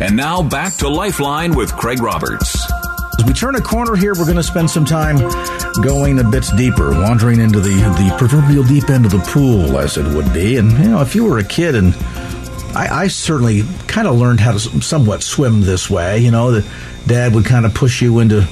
And 0.00 0.16
now 0.16 0.42
back 0.42 0.74
to 0.76 0.88
Lifeline 0.88 1.54
with 1.54 1.76
Craig 1.76 2.00
Roberts. 2.00 2.58
As 3.18 3.26
we 3.26 3.34
turn 3.34 3.54
a 3.54 3.60
corner 3.60 3.96
here, 3.96 4.14
we're 4.14 4.24
going 4.24 4.36
to 4.38 4.42
spend 4.42 4.70
some 4.70 4.86
time 4.86 5.18
going 5.82 6.18
a 6.18 6.24
bit 6.24 6.46
deeper, 6.56 6.92
wandering 6.92 7.38
into 7.38 7.60
the, 7.60 7.68
the 7.68 8.14
proverbial 8.16 8.64
deep 8.64 8.88
end 8.88 9.04
of 9.04 9.10
the 9.10 9.18
pool, 9.18 9.78
as 9.78 9.98
it 9.98 10.06
would 10.14 10.32
be. 10.32 10.56
And, 10.56 10.72
you 10.72 10.88
know, 10.88 11.02
if 11.02 11.14
you 11.14 11.26
were 11.26 11.38
a 11.38 11.44
kid 11.44 11.74
and 11.74 11.94
I, 12.74 13.02
I 13.02 13.06
certainly 13.08 13.64
kind 13.88 14.08
of 14.08 14.16
learned 14.16 14.40
how 14.40 14.52
to 14.52 14.58
somewhat 14.58 15.22
swim 15.22 15.60
this 15.60 15.90
way, 15.90 16.20
you 16.20 16.30
know, 16.30 16.52
that 16.52 16.66
dad 17.06 17.34
would 17.34 17.44
kind 17.44 17.66
of 17.66 17.74
push 17.74 18.00
you 18.00 18.20
into 18.20 18.48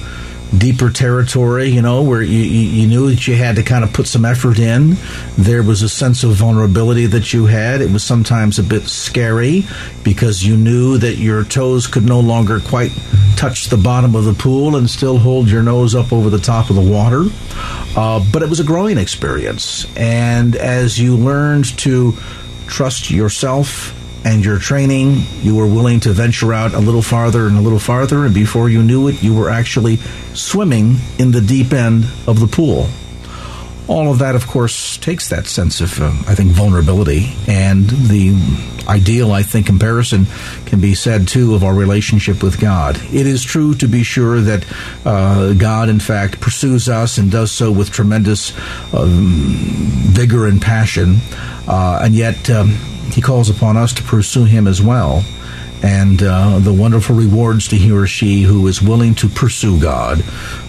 deeper 0.57 0.89
territory, 0.89 1.67
you 1.67 1.81
know, 1.81 2.01
where 2.01 2.21
you, 2.21 2.39
you, 2.39 2.87
knew 2.87 3.09
that 3.09 3.27
you 3.27 3.35
had 3.35 3.55
to 3.57 3.63
kind 3.63 3.83
of 3.83 3.93
put 3.93 4.07
some 4.07 4.25
effort 4.25 4.57
in. 4.57 4.95
There 5.37 5.61
was 5.61 5.81
a 5.81 5.89
sense 5.89 6.23
of 6.23 6.31
vulnerability 6.31 7.05
that 7.07 7.33
you 7.33 7.45
had. 7.45 7.81
It 7.81 7.91
was 7.91 8.03
sometimes 8.03 8.57
a 8.57 8.63
bit 8.63 8.83
scary 8.83 9.65
because 10.03 10.43
you 10.43 10.57
knew 10.57 10.97
that 10.97 11.17
your 11.17 11.43
toes 11.43 11.85
could 11.87 12.05
no 12.05 12.19
longer 12.19 12.59
quite 12.59 12.91
touch 13.35 13.67
the 13.67 13.77
bottom 13.77 14.15
of 14.15 14.25
the 14.25 14.33
pool 14.33 14.75
and 14.75 14.89
still 14.89 15.17
hold 15.17 15.49
your 15.49 15.63
nose 15.63 15.93
up 15.93 16.11
over 16.11 16.29
the 16.29 16.39
top 16.39 16.69
of 16.69 16.75
the 16.75 16.81
water. 16.81 17.25
Uh, 17.95 18.23
but 18.31 18.41
it 18.41 18.49
was 18.49 18.59
a 18.59 18.63
growing 18.63 18.97
experience. 18.97 19.85
And 19.95 20.55
as 20.55 20.99
you 20.99 21.15
learned 21.15 21.77
to 21.79 22.13
trust 22.67 23.11
yourself 23.11 23.95
and 24.25 24.43
your 24.43 24.59
training, 24.59 25.23
you 25.41 25.55
were 25.55 25.67
willing 25.67 25.99
to 26.01 26.11
venture 26.11 26.53
out 26.53 26.73
a 26.73 26.79
little 26.79 27.01
farther 27.01 27.47
and 27.47 27.57
a 27.57 27.61
little 27.61 27.79
farther, 27.79 28.25
and 28.25 28.33
before 28.33 28.69
you 28.69 28.83
knew 28.83 29.07
it, 29.07 29.23
you 29.23 29.33
were 29.33 29.49
actually 29.49 29.97
swimming 30.33 30.97
in 31.17 31.31
the 31.31 31.41
deep 31.41 31.71
end 31.73 32.05
of 32.27 32.39
the 32.39 32.47
pool. 32.47 32.87
All 33.87 34.11
of 34.11 34.19
that, 34.19 34.35
of 34.35 34.45
course, 34.45 34.97
takes 34.97 35.29
that 35.29 35.47
sense 35.47 35.81
of, 35.81 35.99
uh, 35.99 36.11
I 36.27 36.35
think, 36.35 36.51
vulnerability. 36.51 37.33
And 37.47 37.89
the 37.89 38.35
ideal, 38.87 39.31
I 39.31 39.41
think, 39.41 39.65
comparison 39.65 40.27
can 40.67 40.79
be 40.79 40.93
said, 40.93 41.27
too, 41.27 41.55
of 41.55 41.63
our 41.63 41.73
relationship 41.73 42.43
with 42.43 42.59
God. 42.59 42.97
It 43.11 43.25
is 43.25 43.43
true, 43.43 43.73
to 43.75 43.87
be 43.87 44.03
sure, 44.03 44.41
that 44.41 44.65
uh, 45.05 45.53
God, 45.53 45.89
in 45.89 45.99
fact, 45.99 46.39
pursues 46.39 46.87
us 46.87 47.17
and 47.17 47.31
does 47.31 47.51
so 47.51 47.71
with 47.71 47.89
tremendous 47.89 48.55
um, 48.93 49.55
vigor 50.11 50.45
and 50.45 50.61
passion. 50.61 51.17
Uh, 51.67 52.01
and 52.03 52.13
yet, 52.13 52.47
um, 52.51 52.77
he 53.13 53.21
calls 53.21 53.49
upon 53.49 53.77
us 53.77 53.93
to 53.93 54.03
pursue 54.03 54.45
him 54.45 54.67
as 54.67 54.81
well. 54.81 55.23
And 55.81 56.21
uh, 56.21 56.59
the 56.59 56.73
wonderful 56.73 57.15
rewards 57.15 57.69
to 57.69 57.77
he 57.77 57.89
or 57.89 58.05
she 58.05 58.41
who 58.41 58.67
is 58.67 58.81
willing 58.81 59.15
to 59.15 59.29
pursue 59.29 59.79
God, 59.79 60.21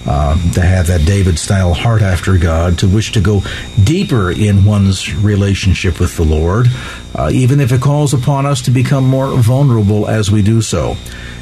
uh, 0.06 0.52
to 0.52 0.60
have 0.60 0.86
that 0.86 1.04
David 1.04 1.36
style 1.36 1.74
heart 1.74 2.00
after 2.00 2.38
God, 2.38 2.78
to 2.78 2.88
wish 2.88 3.10
to 3.12 3.20
go 3.20 3.42
deeper 3.82 4.30
in 4.30 4.64
one's 4.64 5.12
relationship 5.12 5.98
with 5.98 6.16
the 6.16 6.24
Lord, 6.24 6.68
uh, 7.16 7.30
even 7.32 7.58
if 7.58 7.72
it 7.72 7.80
calls 7.80 8.14
upon 8.14 8.46
us 8.46 8.62
to 8.62 8.70
become 8.70 9.04
more 9.04 9.36
vulnerable 9.36 10.08
as 10.08 10.30
we 10.30 10.42
do 10.42 10.60
so. 10.62 10.96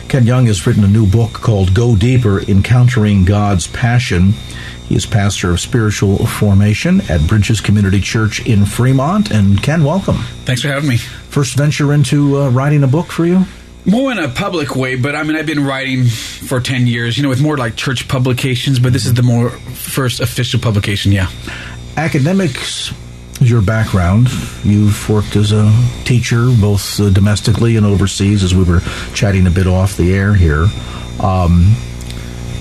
Ken 0.08 0.26
Jung 0.26 0.46
has 0.46 0.66
written 0.66 0.84
a 0.84 0.88
new 0.88 1.06
book 1.06 1.34
called 1.34 1.74
Go 1.74 1.94
Deeper 1.94 2.40
Encountering 2.40 3.26
God's 3.26 3.66
Passion. 3.66 4.32
He 4.88 4.94
is 4.94 5.04
pastor 5.04 5.50
of 5.50 5.60
spiritual 5.60 6.26
formation 6.26 7.02
at 7.10 7.20
Bridges 7.26 7.60
Community 7.60 8.00
Church 8.00 8.44
in 8.46 8.64
Fremont. 8.64 9.30
And 9.30 9.62
Ken, 9.62 9.84
welcome. 9.84 10.16
Thanks 10.44 10.62
for 10.62 10.68
having 10.68 10.88
me. 10.88 10.96
First 10.96 11.56
venture 11.56 11.92
into 11.92 12.38
uh, 12.38 12.48
writing 12.48 12.82
a 12.82 12.86
book 12.86 13.12
for 13.12 13.26
you? 13.26 13.44
More 13.84 14.10
in 14.12 14.18
a 14.18 14.28
public 14.28 14.74
way, 14.74 14.96
but 14.96 15.14
I 15.14 15.22
mean, 15.22 15.36
I've 15.36 15.46
been 15.46 15.64
writing 15.64 16.06
for 16.06 16.60
10 16.60 16.86
years, 16.86 17.16
you 17.16 17.22
know, 17.22 17.28
with 17.28 17.40
more 17.40 17.56
like 17.56 17.76
church 17.76 18.08
publications, 18.08 18.78
but 18.78 18.92
this 18.92 19.06
is 19.06 19.14
the 19.14 19.22
more 19.22 19.50
first 19.50 20.20
official 20.20 20.60
publication, 20.60 21.12
yeah. 21.12 21.30
Academics 21.96 22.92
your 23.40 23.62
background. 23.62 24.28
You've 24.64 25.08
worked 25.08 25.36
as 25.36 25.52
a 25.52 25.72
teacher, 26.04 26.50
both 26.60 27.00
uh, 27.00 27.10
domestically 27.10 27.76
and 27.76 27.86
overseas, 27.86 28.42
as 28.42 28.54
we 28.54 28.64
were 28.64 28.80
chatting 29.14 29.46
a 29.46 29.50
bit 29.50 29.66
off 29.66 29.96
the 29.96 30.14
air 30.14 30.34
here. 30.34 30.66
Um, 31.20 31.76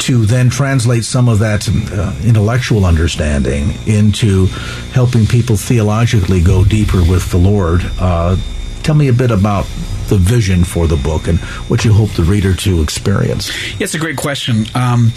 to 0.08 0.26
then 0.26 0.50
translate 0.50 1.04
some 1.04 1.28
of 1.28 1.40
that 1.40 1.68
uh, 1.68 2.16
intellectual 2.24 2.86
understanding 2.86 3.74
into 3.86 4.46
helping 4.94 5.26
people 5.26 5.58
theologically 5.58 6.42
go 6.42 6.64
deeper 6.64 7.00
with 7.00 7.30
the 7.30 7.38
Lord. 7.38 7.82
Uh, 8.00 8.38
tell 8.84 8.96
me 8.96 9.10
a 9.10 9.14
bit 9.14 9.32
about 9.32 9.66
the 10.08 10.16
vision 10.18 10.64
for 10.64 10.88
the 10.88 10.96
book 10.96 11.28
and 11.28 11.38
what 11.68 11.84
you 11.84 11.92
hope 11.92 12.10
the 12.12 12.24
reader 12.24 12.54
to 12.56 12.82
experience. 12.82 13.50
Yeah, 13.74 13.84
it's 13.84 13.96
a 13.96 14.00
great 14.00 14.16
question. 14.16 14.64
Um, 14.74 15.12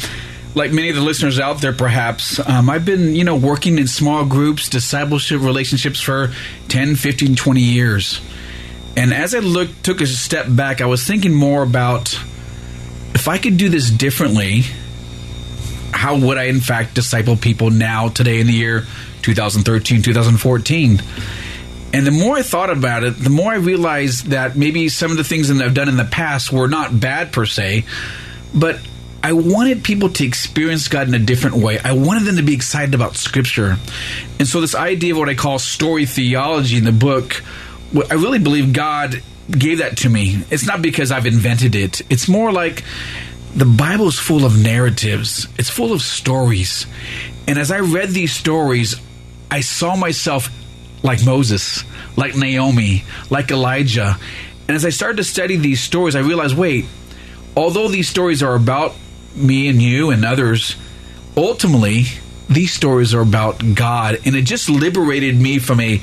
like 0.56 0.72
many 0.72 0.88
of 0.88 0.96
the 0.96 1.02
listeners 1.02 1.38
out 1.38 1.60
there, 1.60 1.72
perhaps, 1.72 2.40
um, 2.40 2.68
I've 2.68 2.84
been, 2.84 3.14
you 3.14 3.22
know, 3.22 3.36
working 3.36 3.78
in 3.78 3.86
small 3.86 4.24
groups, 4.24 4.68
discipleship 4.68 5.40
relationships 5.40 6.00
for 6.00 6.32
10, 6.66 6.96
15, 6.96 7.36
20 7.36 7.60
years. 7.60 8.20
And 8.96 9.14
as 9.14 9.36
I 9.36 9.38
looked, 9.38 9.84
took 9.84 10.00
a 10.00 10.06
step 10.08 10.46
back, 10.48 10.80
I 10.80 10.86
was 10.86 11.06
thinking 11.06 11.32
more 11.32 11.62
about 11.62 12.18
if 13.14 13.28
I 13.28 13.38
could 13.38 13.56
do 13.56 13.68
this 13.68 13.90
differently, 13.90 14.62
how 15.92 16.18
would 16.18 16.38
I, 16.38 16.44
in 16.44 16.60
fact, 16.60 16.94
disciple 16.94 17.36
people 17.36 17.70
now, 17.70 18.08
today, 18.08 18.40
in 18.40 18.46
the 18.46 18.52
year 18.52 18.86
2013, 19.22 20.02
2014? 20.02 21.02
And 21.92 22.06
the 22.06 22.12
more 22.12 22.36
I 22.36 22.42
thought 22.42 22.70
about 22.70 23.02
it, 23.02 23.10
the 23.18 23.30
more 23.30 23.52
I 23.52 23.56
realized 23.56 24.26
that 24.26 24.56
maybe 24.56 24.88
some 24.88 25.10
of 25.10 25.16
the 25.16 25.24
things 25.24 25.48
that 25.48 25.60
I've 25.60 25.74
done 25.74 25.88
in 25.88 25.96
the 25.96 26.04
past 26.04 26.52
were 26.52 26.68
not 26.68 26.98
bad 26.98 27.32
per 27.32 27.46
se, 27.46 27.84
but 28.54 28.78
I 29.22 29.32
wanted 29.32 29.84
people 29.84 30.08
to 30.10 30.24
experience 30.24 30.88
God 30.88 31.08
in 31.08 31.14
a 31.14 31.18
different 31.18 31.56
way. 31.56 31.78
I 31.78 31.92
wanted 31.92 32.24
them 32.24 32.36
to 32.36 32.42
be 32.42 32.54
excited 32.54 32.94
about 32.94 33.16
Scripture. 33.16 33.76
And 34.38 34.48
so, 34.48 34.60
this 34.60 34.74
idea 34.74 35.12
of 35.12 35.18
what 35.18 35.28
I 35.28 35.34
call 35.34 35.58
story 35.58 36.06
theology 36.06 36.78
in 36.78 36.84
the 36.84 36.92
book, 36.92 37.42
I 38.08 38.14
really 38.14 38.38
believe 38.38 38.72
God 38.72 39.22
gave 39.50 39.78
that 39.78 39.98
to 39.98 40.08
me. 40.08 40.44
It's 40.50 40.66
not 40.66 40.82
because 40.82 41.10
I've 41.10 41.26
invented 41.26 41.74
it, 41.74 42.02
it's 42.10 42.28
more 42.28 42.52
like 42.52 42.84
the 43.54 43.64
Bible 43.64 44.08
is 44.08 44.18
full 44.18 44.44
of 44.44 44.60
narratives, 44.60 45.48
it's 45.58 45.70
full 45.70 45.92
of 45.92 46.02
stories. 46.02 46.86
And 47.48 47.58
as 47.58 47.70
I 47.70 47.80
read 47.80 48.10
these 48.10 48.32
stories, 48.32 48.94
I 49.50 49.60
saw 49.60 49.96
myself 49.96 50.48
like 51.02 51.24
Moses, 51.24 51.82
like 52.16 52.36
Naomi, 52.36 53.04
like 53.28 53.50
Elijah. 53.50 54.16
And 54.68 54.76
as 54.76 54.84
I 54.84 54.90
started 54.90 55.16
to 55.16 55.24
study 55.24 55.56
these 55.56 55.80
stories, 55.80 56.14
I 56.14 56.20
realized 56.20 56.56
wait, 56.56 56.84
although 57.56 57.88
these 57.88 58.08
stories 58.08 58.42
are 58.42 58.54
about 58.54 58.94
me 59.34 59.68
and 59.68 59.82
you 59.82 60.10
and 60.10 60.24
others, 60.24 60.76
ultimately, 61.36 62.04
these 62.48 62.72
stories 62.72 63.14
are 63.14 63.20
about 63.20 63.74
God, 63.74 64.20
and 64.24 64.34
it 64.34 64.42
just 64.42 64.68
liberated 64.68 65.40
me 65.40 65.58
from 65.58 65.80
a 65.80 66.00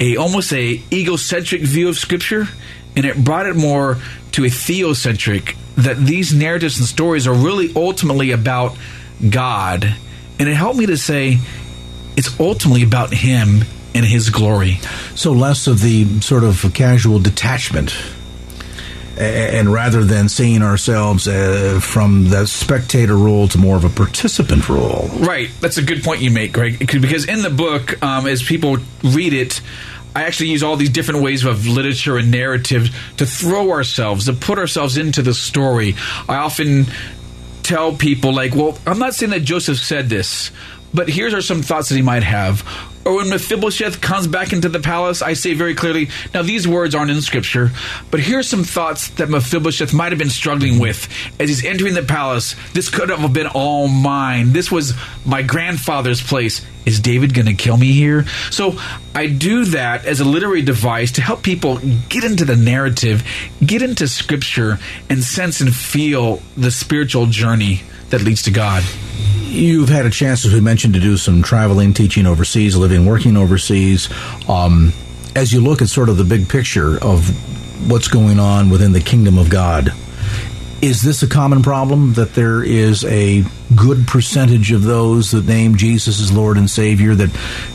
a 0.00 0.16
almost 0.16 0.52
a 0.52 0.82
egocentric 0.92 1.62
view 1.62 1.88
of 1.88 1.96
Scripture, 1.96 2.48
and 2.96 3.04
it 3.04 3.22
brought 3.22 3.46
it 3.46 3.56
more 3.56 3.98
to 4.32 4.44
a 4.44 4.48
theocentric 4.48 5.56
that 5.76 5.96
these 5.96 6.34
narratives 6.34 6.78
and 6.78 6.86
stories 6.86 7.26
are 7.26 7.34
really 7.34 7.72
ultimately 7.74 8.30
about 8.30 8.76
God, 9.28 9.84
and 10.38 10.48
it 10.48 10.54
helped 10.54 10.78
me 10.78 10.86
to 10.86 10.96
say 10.96 11.38
it's 12.16 12.38
ultimately 12.40 12.82
about 12.82 13.12
Him 13.12 13.64
and 13.94 14.04
His 14.04 14.30
glory. 14.30 14.78
So 15.14 15.32
less 15.32 15.66
of 15.66 15.80
the 15.80 16.20
sort 16.20 16.44
of 16.44 16.72
casual 16.74 17.18
detachment 17.18 17.96
and 19.18 19.72
rather 19.72 20.04
than 20.04 20.28
seeing 20.28 20.62
ourselves 20.62 21.26
uh, 21.26 21.80
from 21.82 22.28
the 22.28 22.46
spectator 22.46 23.16
role 23.16 23.48
to 23.48 23.58
more 23.58 23.76
of 23.76 23.84
a 23.84 23.88
participant 23.88 24.68
role. 24.68 25.08
Right. 25.14 25.50
That's 25.60 25.78
a 25.78 25.82
good 25.82 26.02
point 26.02 26.20
you 26.20 26.30
make, 26.30 26.52
Greg. 26.52 26.78
Because 26.78 27.26
in 27.26 27.42
the 27.42 27.50
book, 27.50 28.02
um, 28.02 28.26
as 28.26 28.42
people 28.42 28.78
read 29.02 29.32
it, 29.32 29.60
I 30.14 30.24
actually 30.24 30.48
use 30.48 30.62
all 30.62 30.76
these 30.76 30.90
different 30.90 31.22
ways 31.22 31.44
of 31.44 31.66
literature 31.66 32.16
and 32.16 32.30
narrative 32.30 32.88
to 33.18 33.26
throw 33.26 33.70
ourselves, 33.70 34.26
to 34.26 34.32
put 34.32 34.58
ourselves 34.58 34.96
into 34.96 35.22
the 35.22 35.34
story. 35.34 35.94
I 36.28 36.36
often 36.36 36.86
tell 37.62 37.94
people, 37.94 38.34
like, 38.34 38.54
well, 38.54 38.78
I'm 38.86 38.98
not 38.98 39.14
saying 39.14 39.30
that 39.30 39.40
Joseph 39.40 39.78
said 39.78 40.08
this, 40.08 40.50
but 40.94 41.08
here's 41.08 41.34
are 41.34 41.42
some 41.42 41.62
thoughts 41.62 41.90
that 41.90 41.96
he 41.96 42.02
might 42.02 42.22
have 42.22 42.62
or 43.06 43.14
when 43.14 43.28
Mephibosheth 43.28 44.00
comes 44.00 44.26
back 44.26 44.52
into 44.52 44.68
the 44.68 44.80
palace, 44.80 45.22
I 45.22 45.34
say 45.34 45.54
very 45.54 45.76
clearly, 45.76 46.08
now 46.34 46.42
these 46.42 46.66
words 46.66 46.92
aren't 46.92 47.12
in 47.12 47.22
scripture, 47.22 47.70
but 48.10 48.18
here's 48.18 48.48
some 48.48 48.64
thoughts 48.64 49.08
that 49.10 49.30
Mephibosheth 49.30 49.94
might 49.94 50.10
have 50.10 50.18
been 50.18 50.28
struggling 50.28 50.80
with 50.80 51.08
as 51.38 51.48
he's 51.48 51.64
entering 51.64 51.94
the 51.94 52.02
palace. 52.02 52.56
This 52.72 52.90
could 52.90 53.10
have 53.10 53.32
been 53.32 53.46
all 53.46 53.86
mine. 53.86 54.52
This 54.52 54.72
was 54.72 54.92
my 55.24 55.42
grandfather's 55.42 56.20
place. 56.20 56.66
is 56.84 56.98
David 56.98 57.32
going 57.32 57.46
to 57.46 57.54
kill 57.54 57.76
me 57.76 57.92
here? 57.92 58.26
So 58.50 58.76
I 59.14 59.28
do 59.28 59.66
that 59.66 60.04
as 60.04 60.18
a 60.18 60.24
literary 60.24 60.62
device 60.62 61.12
to 61.12 61.22
help 61.22 61.44
people 61.44 61.78
get 62.08 62.24
into 62.24 62.44
the 62.44 62.56
narrative, 62.56 63.22
get 63.64 63.82
into 63.82 64.08
scripture, 64.08 64.80
and 65.08 65.22
sense 65.22 65.60
and 65.60 65.72
feel 65.72 66.42
the 66.56 66.72
spiritual 66.72 67.26
journey 67.26 67.82
that 68.10 68.22
leads 68.22 68.42
to 68.42 68.50
God. 68.50 68.82
You've 69.46 69.88
had 69.88 70.06
a 70.06 70.10
chance, 70.10 70.44
as 70.44 70.52
we 70.52 70.60
mentioned, 70.60 70.94
to 70.94 71.00
do 71.00 71.16
some 71.16 71.42
traveling, 71.42 71.94
teaching 71.94 72.26
overseas, 72.26 72.76
living, 72.76 73.06
working 73.06 73.36
overseas. 73.36 74.08
Um, 74.48 74.92
as 75.34 75.52
you 75.52 75.60
look 75.60 75.82
at 75.82 75.88
sort 75.88 76.08
of 76.08 76.16
the 76.16 76.24
big 76.24 76.48
picture 76.48 77.02
of 77.02 77.28
what's 77.88 78.08
going 78.08 78.40
on 78.40 78.70
within 78.70 78.92
the 78.92 79.00
kingdom 79.00 79.38
of 79.38 79.48
God, 79.48 79.92
is 80.82 81.02
this 81.02 81.22
a 81.22 81.26
common 81.26 81.62
problem 81.62 82.14
that 82.14 82.34
there 82.34 82.62
is 82.62 83.04
a 83.04 83.44
good 83.74 84.06
percentage 84.06 84.72
of 84.72 84.82
those 84.82 85.32
that 85.32 85.46
name 85.46 85.76
Jesus 85.76 86.20
as 86.20 86.30
Lord 86.32 86.56
and 86.56 86.70
Savior 86.70 87.14
that 87.14 87.30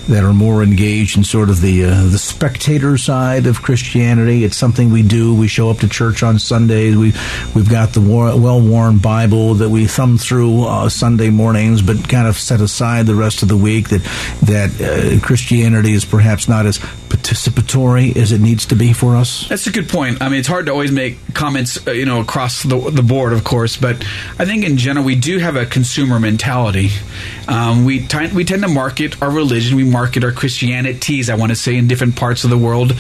that 0.08 0.24
are 0.24 0.34
more 0.34 0.64
engaged 0.64 1.18
in 1.18 1.24
sort 1.24 1.50
of 1.50 1.62
the 1.62 1.86
uh, 1.86 2.04
the 2.06 2.18
spectator 2.18 2.98
side 2.98 3.48
of 3.48 3.62
Christianity. 3.62 4.44
It's 4.44 4.56
something 4.56 4.92
we 4.92 5.04
do. 5.04 5.34
We 5.34 5.48
show 5.48 5.70
up 5.70 5.80
to 5.80 5.90
church 5.90 6.24
on 6.24 6.40
Sundays. 6.40 6.96
We 6.96 7.14
we've 7.56 7.70
got 7.70 7.94
the 7.94 8.02
well 8.02 8.62
worn 8.62 9.00
Bible 9.00 9.56
that 9.56 9.70
we 9.70 9.88
thumb 9.88 10.18
through 10.18 10.66
uh, 10.66 10.90
Sunday 10.90 11.30
mornings, 11.30 11.82
but 11.82 12.08
kind 12.08 12.28
of 12.28 12.38
set 12.38 12.62
aside 12.62 13.08
the 13.08 13.16
rest 13.16 13.42
of 13.42 13.50
the 13.50 13.58
week. 13.58 13.90
That 13.90 14.04
that 14.44 14.82
uh, 14.82 15.26
Christianity 15.26 15.94
is 15.94 16.06
perhaps 16.06 16.48
not 16.48 16.66
as 16.66 16.80
participatory 17.22 18.16
as 18.16 18.32
it 18.32 18.42
needs 18.42 18.66
to 18.68 18.76
be 18.76 18.94
for 18.94 19.16
us. 19.16 19.48
That's 19.48 19.68
a 19.68 19.72
good 19.72 19.90
point. 19.90 20.22
I 20.22 20.30
mean, 20.30 20.40
it's 20.40 20.48
hard 20.48 20.66
to 20.66 20.72
always 20.72 20.92
make 20.92 21.18
comments, 21.34 21.86
uh, 21.88 21.92
you 21.92 22.06
know, 22.06 22.22
across 22.22 22.64
the 22.64 22.78
the 22.92 23.04
board, 23.04 23.34
of 23.34 23.44
course, 23.44 23.78
but 23.78 23.98
I 24.40 24.46
think 24.46 24.66
in 24.66 24.78
general 24.78 25.06
we 25.06 25.16
do 25.16 25.40
have 25.40 25.56
a 25.56 25.66
consumer 25.66 26.20
mentality. 26.20 26.90
Um, 27.48 27.86
we, 27.86 28.06
t- 28.08 28.34
we 28.34 28.44
tend 28.44 28.64
to 28.64 28.68
market 28.68 29.22
our 29.22 29.32
religion, 29.32 29.76
we 29.76 29.84
market 29.84 30.24
our 30.24 30.32
Christianities, 30.32 31.30
I 31.30 31.36
want 31.36 31.52
to 31.52 31.56
say, 31.56 31.76
in 31.76 31.88
different 31.88 32.16
parts 32.16 32.44
of 32.44 32.50
the 32.50 32.58
world. 32.58 32.94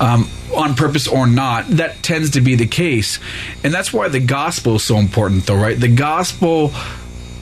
Um, 0.00 0.28
on 0.54 0.74
purpose 0.74 1.08
or 1.08 1.26
not, 1.26 1.66
that 1.68 2.02
tends 2.02 2.30
to 2.30 2.40
be 2.40 2.54
the 2.54 2.66
case. 2.66 3.18
And 3.64 3.74
that's 3.74 3.92
why 3.92 4.08
the 4.08 4.20
gospel 4.20 4.76
is 4.76 4.84
so 4.84 4.96
important, 4.96 5.44
though, 5.46 5.56
right? 5.56 5.78
The 5.78 5.88
gospel 5.88 6.72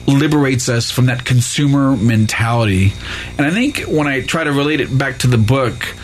liberates 0.07 0.69
us 0.69 0.91
from 0.91 1.05
that 1.05 1.23
consumer 1.23 1.95
mentality. 1.95 2.93
And 3.37 3.45
I 3.47 3.51
think 3.51 3.81
when 3.81 4.07
I 4.07 4.21
try 4.21 4.43
to 4.43 4.51
relate 4.51 4.81
it 4.81 4.95
back 4.95 5.19
to 5.19 5.27
the 5.27 5.37
book, 5.37 5.95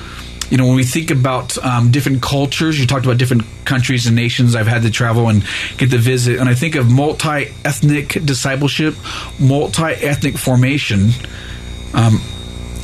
you 0.51 0.57
know, 0.57 0.65
when 0.65 0.75
we 0.75 0.83
think 0.83 1.12
about 1.12 1.57
um, 1.59 1.92
different 1.92 2.21
cultures, 2.21 2.77
you 2.77 2.86
talked 2.86 3.06
about 3.06 3.18
different 3.18 3.44
countries 3.63 4.06
and 4.06 4.18
nations 4.18 4.53
I've 4.53 4.68
had 4.68 4.81
to 4.83 4.92
travel 4.92 5.30
and 5.30 5.44
get 5.77 5.92
to 5.92 5.98
visit, 5.98 6.39
and 6.39 6.50
I 6.50 6.56
think 6.56 6.75
of 6.75 6.92
multi 6.92 7.53
ethnic 7.63 8.09
discipleship, 8.25 8.95
multi 9.39 9.83
ethnic 9.83 10.38
formation. 10.38 11.12
Um, 11.94 12.21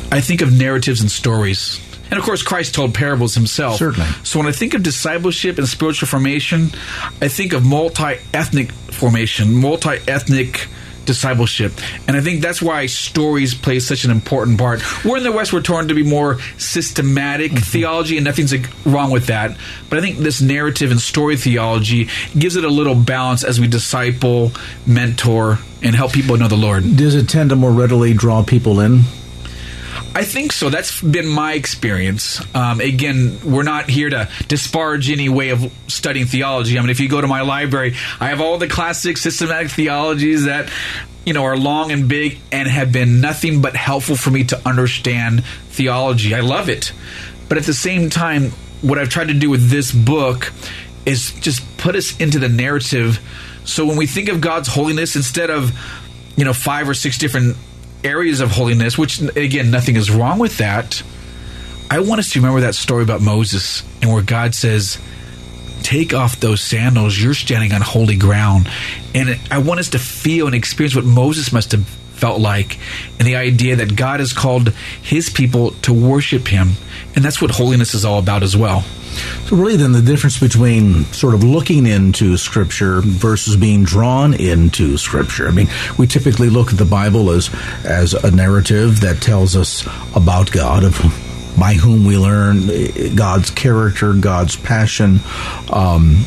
I 0.10 0.22
think 0.22 0.42
of 0.42 0.58
narratives 0.58 1.02
and 1.02 1.12
stories. 1.12 1.82
And 2.10 2.18
of 2.18 2.24
course, 2.24 2.42
Christ 2.42 2.74
told 2.74 2.94
parables 2.94 3.36
himself. 3.36 3.76
Certainly. 3.76 4.08
So 4.24 4.40
when 4.40 4.48
I 4.48 4.54
think 4.54 4.74
of 4.74 4.82
discipleship 4.82 5.58
and 5.58 5.68
spiritual 5.68 6.08
formation, 6.08 6.72
I 7.22 7.28
think 7.28 7.52
of 7.52 7.66
multi 7.66 8.16
ethnic 8.34 8.72
formation, 8.72 9.54
multi 9.54 9.98
ethnic 10.08 10.68
discipleship. 11.08 11.74
And 12.08 12.16
I 12.16 12.22
think 12.22 12.42
that's 12.42 12.62
why 12.62 12.86
stories 12.86 13.56
play 13.56 13.80
such 13.80 14.04
an 14.04 14.12
important 14.12 14.60
part. 14.60 14.82
We're 15.04 15.18
in 15.18 15.24
the 15.24 15.32
West, 15.32 15.52
we're 15.52 15.62
torn 15.62 15.88
to 15.88 15.96
be 15.96 16.04
more 16.04 16.40
systematic 16.60 17.52
mm-hmm. 17.52 17.64
theology, 17.64 18.18
and 18.18 18.26
nothing's 18.26 18.54
wrong 18.86 19.10
with 19.10 19.28
that. 19.28 19.58
But 19.90 19.98
I 19.98 20.02
think 20.02 20.20
this 20.20 20.42
narrative 20.42 20.92
and 20.92 21.00
story 21.00 21.38
theology 21.38 22.10
gives 22.38 22.56
it 22.56 22.64
a 22.64 22.70
little 22.70 22.96
balance 22.96 23.44
as 23.44 23.60
we 23.60 23.68
disciple, 23.68 24.52
mentor, 24.86 25.58
and 25.82 25.96
help 25.96 26.12
people 26.12 26.38
know 26.38 26.48
the 26.48 26.56
Lord. 26.56 26.84
Does 26.96 27.16
it 27.16 27.28
tend 27.28 27.50
to 27.50 27.56
more 27.56 27.72
readily 27.72 28.14
draw 28.14 28.44
people 28.44 28.80
in? 28.80 29.02
I 30.18 30.24
think 30.24 30.52
so. 30.52 30.72
That's 30.72 31.00
been 31.00 31.28
my 31.28 31.54
experience. 31.54 32.42
Um, 32.56 32.82
again, 32.82 33.38
we're 33.46 33.62
not 33.62 33.88
here 33.88 34.10
to 34.10 34.28
disparage 34.48 35.12
any 35.12 35.30
way 35.30 35.50
of 35.50 35.72
studying 35.86 36.26
theology. 36.26 36.76
I 36.76 36.82
mean, 36.82 36.90
if 36.90 37.00
you 37.00 37.08
go 37.08 37.22
to 37.22 37.28
my 37.28 37.42
library, 37.42 37.94
I 38.20 38.30
have 38.30 38.42
all 38.42 38.58
the 38.58 38.68
classic 38.68 39.18
systematic 39.18 39.70
theologies 39.70 40.46
that 40.46 40.72
you 41.24 41.34
know 41.34 41.44
are 41.44 41.56
long 41.56 41.92
and 41.92 42.10
big 42.10 42.40
and 42.52 42.68
have 42.68 42.92
been 42.92 43.22
nothing 43.22 43.62
but 43.62 43.76
helpful 43.76 44.16
for 44.16 44.32
me 44.32 44.44
to 44.46 44.60
understand 44.68 45.46
theology. 45.70 46.34
I 46.34 46.40
love 46.40 46.68
it, 46.68 46.94
but 47.48 47.60
at 47.60 47.66
the 47.66 47.76
same 47.76 48.10
time, 48.10 48.50
what 48.82 48.98
I've 48.98 49.10
tried 49.10 49.28
to 49.28 49.36
do 49.36 49.52
with 49.52 49.70
this 49.70 49.92
book 49.92 50.52
is 51.06 51.32
just 51.42 51.78
put 51.78 51.96
us 51.96 52.20
into 52.20 52.40
the 52.40 52.50
narrative. 52.50 53.20
So 53.66 53.86
when 53.86 53.98
we 53.98 54.08
think 54.08 54.30
of 54.30 54.42
God's 54.42 54.68
holiness, 54.68 55.16
instead 55.16 55.52
of 55.52 55.80
you 56.36 56.44
know 56.44 56.54
five 56.54 56.90
or 56.90 56.96
six 56.96 57.20
different 57.20 57.56
areas 58.04 58.40
of 58.40 58.52
holiness, 58.52 58.98
which 58.98 59.22
again, 59.22 59.72
nothing 59.72 59.96
is 59.96 60.12
wrong 60.12 60.40
with 60.40 60.58
that. 60.58 61.02
I 61.90 62.00
want 62.00 62.20
us 62.20 62.32
to 62.32 62.40
remember 62.40 62.62
that 62.62 62.76
story 62.76 63.04
about 63.04 63.22
Moses 63.22 63.84
and 64.02 64.12
where 64.12 64.22
God 64.22 64.54
says, 64.54 64.98
Take 65.84 66.14
off 66.14 66.40
those 66.40 66.60
sandals. 66.60 67.18
You're 67.18 67.34
standing 67.34 67.72
on 67.72 67.82
holy 67.82 68.18
ground. 68.18 68.70
And 69.16 69.40
I 69.50 69.60
want 69.60 69.80
us 69.80 69.90
to 69.90 70.00
feel 70.00 70.48
and 70.48 70.56
experience 70.56 70.96
what 70.96 71.06
Moses 71.06 71.54
must 71.54 71.72
have 71.72 71.88
felt 71.88 72.42
like 72.42 72.78
and 73.20 73.28
the 73.28 73.36
idea 73.36 73.78
that 73.78 73.96
God 73.96 74.20
has 74.20 74.34
called 74.34 74.70
his 75.02 75.30
people 75.30 75.72
to 75.84 75.94
worship 75.94 76.48
him. 76.48 76.72
And 77.16 77.24
that's 77.24 77.42
what 77.42 77.52
holiness 77.52 77.94
is 77.94 78.04
all 78.04 78.20
about 78.20 78.44
as 78.44 78.58
well. 78.58 78.84
So, 79.48 79.56
really, 79.56 79.78
then 79.78 79.92
the 79.92 80.02
difference 80.02 80.40
between 80.40 81.06
sort 81.06 81.34
of 81.34 81.44
looking 81.44 81.86
into 81.86 82.38
Scripture 82.38 83.02
versus 83.02 83.56
being 83.56 83.84
drawn 83.84 84.34
into 84.34 84.98
Scripture. 84.98 85.48
I 85.48 85.52
mean, 85.52 85.68
we 85.98 86.08
typically 86.08 86.50
look 86.50 86.72
at 86.72 86.78
the 86.78 86.86
Bible 86.86 87.30
as 87.32 87.50
as 87.84 88.14
a 88.14 88.32
narrative 88.32 89.02
that 89.02 89.22
tells 89.22 89.56
us 89.56 89.88
about 90.16 90.52
God, 90.52 90.84
of 90.84 90.98
by 91.58 91.74
whom 91.74 92.06
we 92.06 92.18
learn 92.18 93.16
God's 93.16 93.50
character, 93.50 94.14
God's 94.14 94.56
passion. 94.56 95.20
Um, 95.72 96.26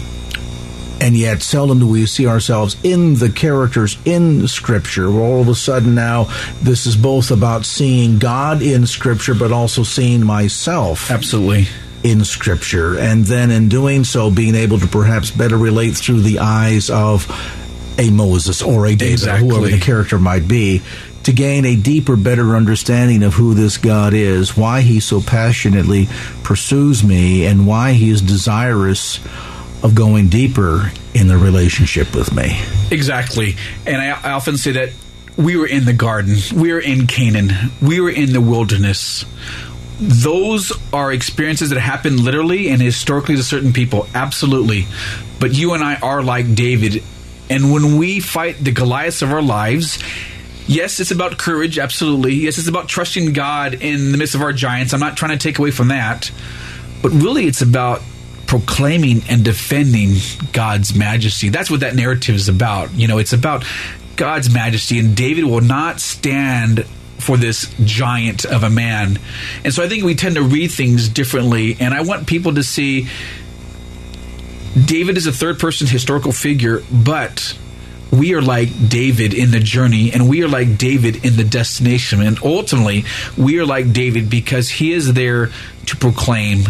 and 1.01 1.17
yet 1.17 1.41
seldom 1.41 1.79
do 1.79 1.87
we 1.87 2.05
see 2.07 2.27
ourselves 2.27 2.77
in 2.83 3.15
the 3.15 3.31
characters 3.31 3.97
in 4.05 4.47
Scripture. 4.49 5.09
all 5.09 5.41
of 5.41 5.49
a 5.49 5.55
sudden 5.55 5.95
now, 5.95 6.25
this 6.63 6.87
is 6.87 6.97
both 6.97 7.31
about 7.31 7.65
seeing 7.65 8.19
God 8.19 8.61
in 8.61 8.87
Scripture, 8.87 9.35
but 9.35 9.51
also 9.51 9.83
seeing 9.83 10.25
myself. 10.25 11.11
Absolutely 11.11 11.69
in 12.03 12.25
Scripture, 12.25 12.99
and 12.99 13.25
then 13.25 13.51
in 13.51 13.69
doing 13.69 14.05
so, 14.05 14.31
being 14.31 14.55
able 14.55 14.79
to 14.79 14.87
perhaps 14.87 15.31
better 15.31 15.57
relate 15.57 15.97
through 15.97 16.21
the 16.21 16.39
eyes 16.39 16.91
of 16.91 17.27
a 17.99 18.11
Moses 18.11 18.63
or 18.63 18.87
a 18.87 18.95
David, 18.95 19.13
exactly. 19.13 19.49
whoever 19.49 19.69
the 19.69 19.81
character 19.81 20.19
might 20.19 20.49
be, 20.49 20.83
to 21.25 21.33
gain 21.33 21.67
a 21.67 21.77
deeper, 21.77 22.17
better 22.17 22.57
understanding 22.57 23.23
of 23.23 23.35
who 23.35 23.53
this 23.53 23.77
God 23.77 24.15
is, 24.15 24.57
why 24.57 24.81
he 24.81 25.01
so 25.01 25.21
passionately 25.21 26.09
pursues 26.43 27.05
me, 27.05 27.45
and 27.45 27.67
why 27.67 27.93
he 27.93 28.09
is 28.09 28.23
desirous 28.23 29.19
of 29.83 29.95
going 29.95 30.29
deeper 30.29 30.91
in 31.15 31.29
the 31.29 31.37
relationship 31.37 32.15
with 32.15 32.35
me. 32.35 32.63
Exactly. 32.91 33.57
And 33.87 33.97
I, 34.01 34.31
I 34.31 34.33
often 34.33 34.57
say 34.57 34.73
that 34.73 34.91
we 35.37 35.57
were 35.57 35.67
in 35.67 35.85
the 35.85 35.93
garden, 35.93 36.37
we 36.55 36.73
were 36.73 36.81
in 36.81 37.07
Canaan, 37.07 37.51
we 37.81 38.01
were 38.01 38.11
in 38.11 38.33
the 38.33 38.41
wilderness 38.41 39.25
those 40.01 40.73
are 40.93 41.13
experiences 41.13 41.71
that 41.71 41.79
happen 41.79 42.25
literally 42.25 42.71
and 42.71 42.81
historically 42.81 43.37
to 43.37 43.43
certain 43.43 43.73
people, 43.73 44.07
absolutely. 44.15 44.87
But 45.39 45.53
you 45.53 45.75
and 45.75 45.85
I 45.85 45.97
are 45.97 46.23
like 46.23 46.55
David. 46.55 47.03
And 47.51 47.73
when 47.73 47.99
we 47.99 48.21
fight 48.21 48.57
the 48.57 48.73
Goliaths 48.73 49.21
of 49.21 49.31
our 49.31 49.43
lives, 49.43 50.03
yes, 50.67 51.01
it's 51.01 51.11
about 51.11 51.37
courage, 51.37 51.79
absolutely. 51.79 52.35
Yes, 52.35 52.57
it's 52.57 52.69
about 52.69 52.89
trusting 52.89 53.35
God 53.35 53.75
in 53.75 54.13
the 54.13 54.19
midst 54.19 54.35
of 54.35 54.41
our 54.41 54.53
giants. 54.55 54.95
I'm 54.95 55.01
not 55.01 55.17
trying 55.17 55.37
to 55.37 55.43
take 55.43 55.59
away 55.59 55.71
from 55.71 55.89
that. 55.89 56.31
But 57.03 57.13
really, 57.13 57.47
it's 57.47 57.63
about 57.63 58.01
proclaiming 58.47 59.23
and 59.29 59.45
defending 59.45 60.17
God's 60.53 60.95
majesty. 60.95 61.51
That's 61.51 61.71
what 61.71 61.81
that 61.81 61.95
narrative 61.95 62.35
is 62.35 62.49
about. 62.49 62.93
You 62.95 63.07
know, 63.07 63.19
it's 63.19 63.33
about 63.33 63.65
God's 64.17 64.53
majesty, 64.53 64.99
and 64.99 65.17
David 65.17 65.45
will 65.45 65.61
not 65.61 66.01
stand 66.01 66.87
for 67.21 67.37
this 67.37 67.73
giant 67.85 68.45
of 68.45 68.63
a 68.63 68.71
man. 68.71 69.19
And 69.65 69.73
so 69.73 69.83
I 69.83 69.89
think 69.89 70.05
we 70.05 70.15
tend 70.15 70.35
to 70.37 70.43
read 70.43 70.69
things 70.69 71.09
differently. 71.09 71.77
And 71.79 71.95
I 71.95 72.03
want 72.03 72.27
people 72.27 72.55
to 72.55 72.63
see 72.63 73.09
David 74.85 75.17
is 75.17 75.27
a 75.27 75.33
third 75.33 75.59
person 75.59 75.87
historical 75.87 76.33
figure, 76.33 76.83
but 76.93 77.57
we 78.13 78.35
are 78.35 78.43
like 78.43 78.69
David 78.89 79.35
in 79.35 79.51
the 79.51 79.61
journey, 79.61 80.13
and 80.13 80.29
we 80.29 80.43
are 80.43 80.49
like 80.49 80.79
David 80.79 81.25
in 81.25 81.37
the 81.37 81.45
destination. 81.45 82.21
And 82.23 82.39
ultimately, 82.43 83.05
we 83.37 83.59
are 83.59 83.67
like 83.67 83.93
David 83.93 84.29
because 84.29 84.69
he 84.69 84.93
is 84.93 85.13
there 85.13 85.51
to 85.87 85.97
proclaim 85.97 86.65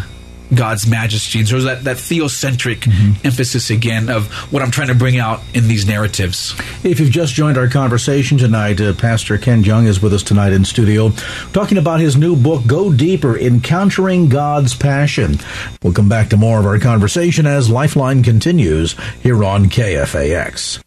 God's 0.54 0.86
majesty. 0.86 1.40
And 1.40 1.48
so 1.48 1.60
there's 1.60 1.64
that, 1.64 1.84
that 1.84 1.96
theocentric 1.96 2.80
mm-hmm. 2.80 3.26
emphasis 3.26 3.70
again 3.70 4.08
of 4.08 4.32
what 4.52 4.62
I'm 4.62 4.70
trying 4.70 4.88
to 4.88 4.94
bring 4.94 5.18
out 5.18 5.40
in 5.54 5.68
these 5.68 5.86
narratives. 5.86 6.54
If 6.84 7.00
you've 7.00 7.10
just 7.10 7.34
joined 7.34 7.58
our 7.58 7.68
conversation 7.68 8.38
tonight, 8.38 8.80
uh, 8.80 8.94
Pastor 8.94 9.38
Ken 9.38 9.62
Jung 9.62 9.86
is 9.86 10.02
with 10.02 10.12
us 10.12 10.22
tonight 10.22 10.52
in 10.52 10.64
studio 10.64 11.10
talking 11.52 11.78
about 11.78 12.00
his 12.00 12.16
new 12.16 12.36
book, 12.36 12.66
Go 12.66 12.92
Deeper 12.92 13.38
Encountering 13.38 14.28
God's 14.28 14.74
Passion. 14.74 15.36
We'll 15.82 15.92
come 15.92 16.08
back 16.08 16.28
to 16.30 16.36
more 16.36 16.58
of 16.60 16.66
our 16.66 16.78
conversation 16.78 17.46
as 17.46 17.70
Lifeline 17.70 18.22
continues 18.22 18.96
here 19.22 19.44
on 19.44 19.66
KFAX. 19.66 20.82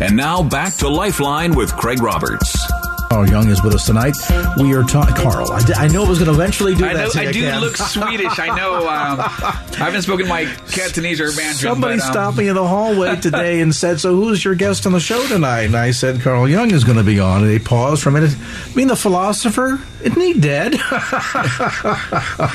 And 0.00 0.16
now 0.16 0.42
back 0.42 0.74
to 0.78 0.88
Lifeline 0.88 1.54
with 1.54 1.72
Craig 1.76 2.02
Roberts. 2.02 2.61
Carl 3.12 3.28
Jung 3.28 3.50
is 3.50 3.62
with 3.62 3.74
us 3.74 3.84
tonight. 3.84 4.16
We 4.56 4.72
are 4.72 4.82
talking. 4.82 5.14
Carl, 5.14 5.52
I, 5.52 5.62
d- 5.62 5.74
I 5.76 5.86
know 5.88 6.06
I 6.06 6.08
was 6.08 6.18
going 6.18 6.30
to 6.30 6.34
eventually 6.34 6.74
do 6.74 6.86
I, 6.86 6.94
that. 6.94 7.04
know, 7.04 7.10
to 7.10 7.20
I 7.28 7.30
do 7.30 7.52
look 7.60 7.76
Swedish. 7.76 8.38
I 8.38 8.46
know. 8.56 8.72
Um, 8.92 9.20
I 9.20 9.84
haven't 9.86 10.02
spoken 10.02 10.28
my 10.28 10.44
Cantonese 10.70 11.20
or 11.20 11.26
Mandarin. 11.28 11.54
Somebody 11.54 11.96
but, 11.98 12.04
um, 12.06 12.12
stopped 12.12 12.36
me 12.38 12.48
in 12.48 12.54
the 12.54 12.66
hallway 12.66 13.16
today 13.16 13.60
and 13.60 13.74
said, 13.74 14.00
"So 14.00 14.14
who's 14.14 14.44
your 14.44 14.54
guest 14.54 14.86
on 14.86 14.92
the 14.92 15.00
show 15.00 15.26
tonight?" 15.28 15.62
And 15.62 15.76
I 15.76 15.90
said, 15.90 16.20
"Carl 16.20 16.48
Jung 16.48 16.70
is 16.70 16.84
going 16.84 16.98
to 16.98 17.04
be 17.04 17.20
on." 17.20 17.42
And 17.42 17.50
they 17.50 17.58
paused 17.58 18.02
for 18.02 18.08
a 18.10 18.12
minute. 18.12 18.34
I 18.36 18.74
mean, 18.74 18.88
the 18.88 18.96
philosopher 18.96 19.80
isn't 20.02 20.20
he 20.20 20.34
dead? 20.34 20.74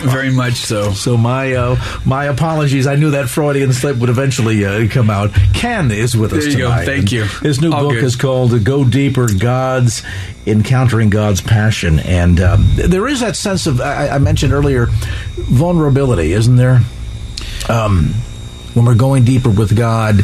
Very 0.04 0.32
much 0.32 0.56
so. 0.56 0.92
so 0.92 1.16
my 1.18 1.54
uh, 1.54 1.76
my 2.06 2.26
apologies. 2.26 2.88
I 2.88 2.96
knew 2.96 3.12
that 3.12 3.30
Freudian 3.30 3.72
slip 3.74 3.98
would 3.98 4.10
eventually 4.10 4.66
uh, 4.66 4.88
come 4.90 5.10
out. 5.10 5.34
Ken 5.54 5.92
is 5.92 6.16
with 6.16 6.34
us 6.34 6.44
There 6.46 6.58
go. 6.58 6.64
tonight. 6.70 6.86
Thank 6.86 7.00
And 7.04 7.12
you. 7.12 7.24
His 7.24 7.62
new 7.62 7.72
All 7.72 7.84
book 7.84 7.94
good. 7.94 8.04
is 8.04 8.16
called 8.16 8.64
"Go 8.66 8.84
Deeper: 8.84 9.28
God's 9.34 10.04
Encountering 10.48 11.10
God's 11.10 11.42
Passion," 11.42 12.00
and 12.00 12.40
um, 12.40 12.66
there 12.76 13.08
is 13.08 13.20
that 13.20 13.36
sense 13.36 13.68
of 13.68 13.82
I, 13.82 14.10
I 14.10 14.18
mentioned 14.20 14.54
earlier 14.54 14.88
vulnerability, 15.36 16.34
isn't 16.34 16.56
there? 16.56 16.82
Um, 17.70 18.14
when 18.74 18.86
we're 18.86 18.96
going 18.96 19.24
deeper 19.26 19.50
with 19.50 19.76
God, 19.76 20.18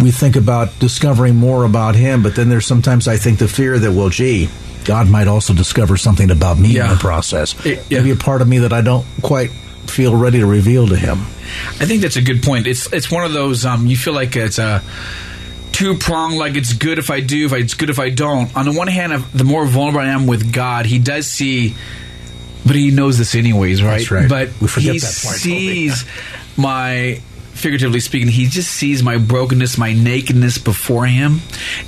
we 0.00 0.10
think 0.10 0.36
about 0.36 0.78
discovering 0.78 1.36
more 1.36 1.64
about 1.64 1.94
Him, 1.96 2.22
but 2.22 2.34
then 2.36 2.48
there's 2.48 2.66
sometimes 2.66 3.08
I 3.08 3.16
think 3.16 3.38
the 3.38 3.48
fear 3.48 3.78
that, 3.78 3.92
well, 3.92 4.08
gee, 4.08 4.48
God 4.84 5.08
might 5.08 5.28
also 5.28 5.54
discover 5.54 5.96
something 5.96 6.30
about 6.30 6.58
me 6.58 6.76
in 6.78 6.88
the 6.90 6.96
process. 7.00 7.54
It- 7.66 7.84
yeah. 7.90 7.98
Maybe 7.98 8.10
a 8.12 8.16
part 8.16 8.42
of 8.42 8.48
me 8.48 8.58
that 8.58 8.72
I 8.72 8.80
don't 8.80 9.06
quite 9.22 9.50
feel 9.86 10.16
ready 10.16 10.38
to 10.40 10.46
reveal 10.46 10.86
to 10.88 10.96
Him. 10.96 11.18
I 11.80 11.86
think 11.86 12.02
that's 12.02 12.16
a 12.16 12.22
good 12.22 12.42
point. 12.42 12.66
It's 12.66 12.90
it's 12.92 13.10
one 13.10 13.24
of 13.24 13.32
those 13.32 13.64
um, 13.66 13.86
you 13.86 13.96
feel 13.96 14.14
like 14.14 14.34
it's 14.36 14.58
a 14.58 14.82
two 15.74 15.98
prong. 15.98 16.36
Like 16.36 16.54
it's 16.56 16.72
good 16.72 16.98
if 16.98 17.10
I 17.10 17.20
do, 17.20 17.46
if 17.46 17.52
I, 17.52 17.58
it's 17.58 17.74
good 17.74 17.90
if 17.90 17.98
I 17.98 18.10
don't. 18.10 18.54
On 18.56 18.64
the 18.64 18.72
one 18.72 18.86
hand, 18.88 19.12
the 19.34 19.44
more 19.44 19.66
vulnerable 19.66 20.00
I 20.00 20.06
am 20.12 20.26
with 20.26 20.52
God, 20.52 20.86
He 20.86 20.98
does 20.98 21.26
see, 21.26 21.74
but 22.64 22.76
He 22.76 22.90
knows 22.90 23.18
this 23.18 23.34
anyways, 23.34 23.82
right? 23.82 23.98
That's 23.98 24.10
right. 24.10 24.28
But 24.28 24.48
We 24.60 24.68
forget 24.68 24.92
He 24.94 24.98
that 25.00 25.20
don't 25.22 25.34
sees 25.34 26.04
my. 26.56 27.20
Figuratively 27.54 28.00
speaking, 28.00 28.26
he 28.26 28.46
just 28.48 28.68
sees 28.68 29.00
my 29.04 29.16
brokenness, 29.16 29.78
my 29.78 29.92
nakedness 29.92 30.58
before 30.58 31.06
him. 31.06 31.38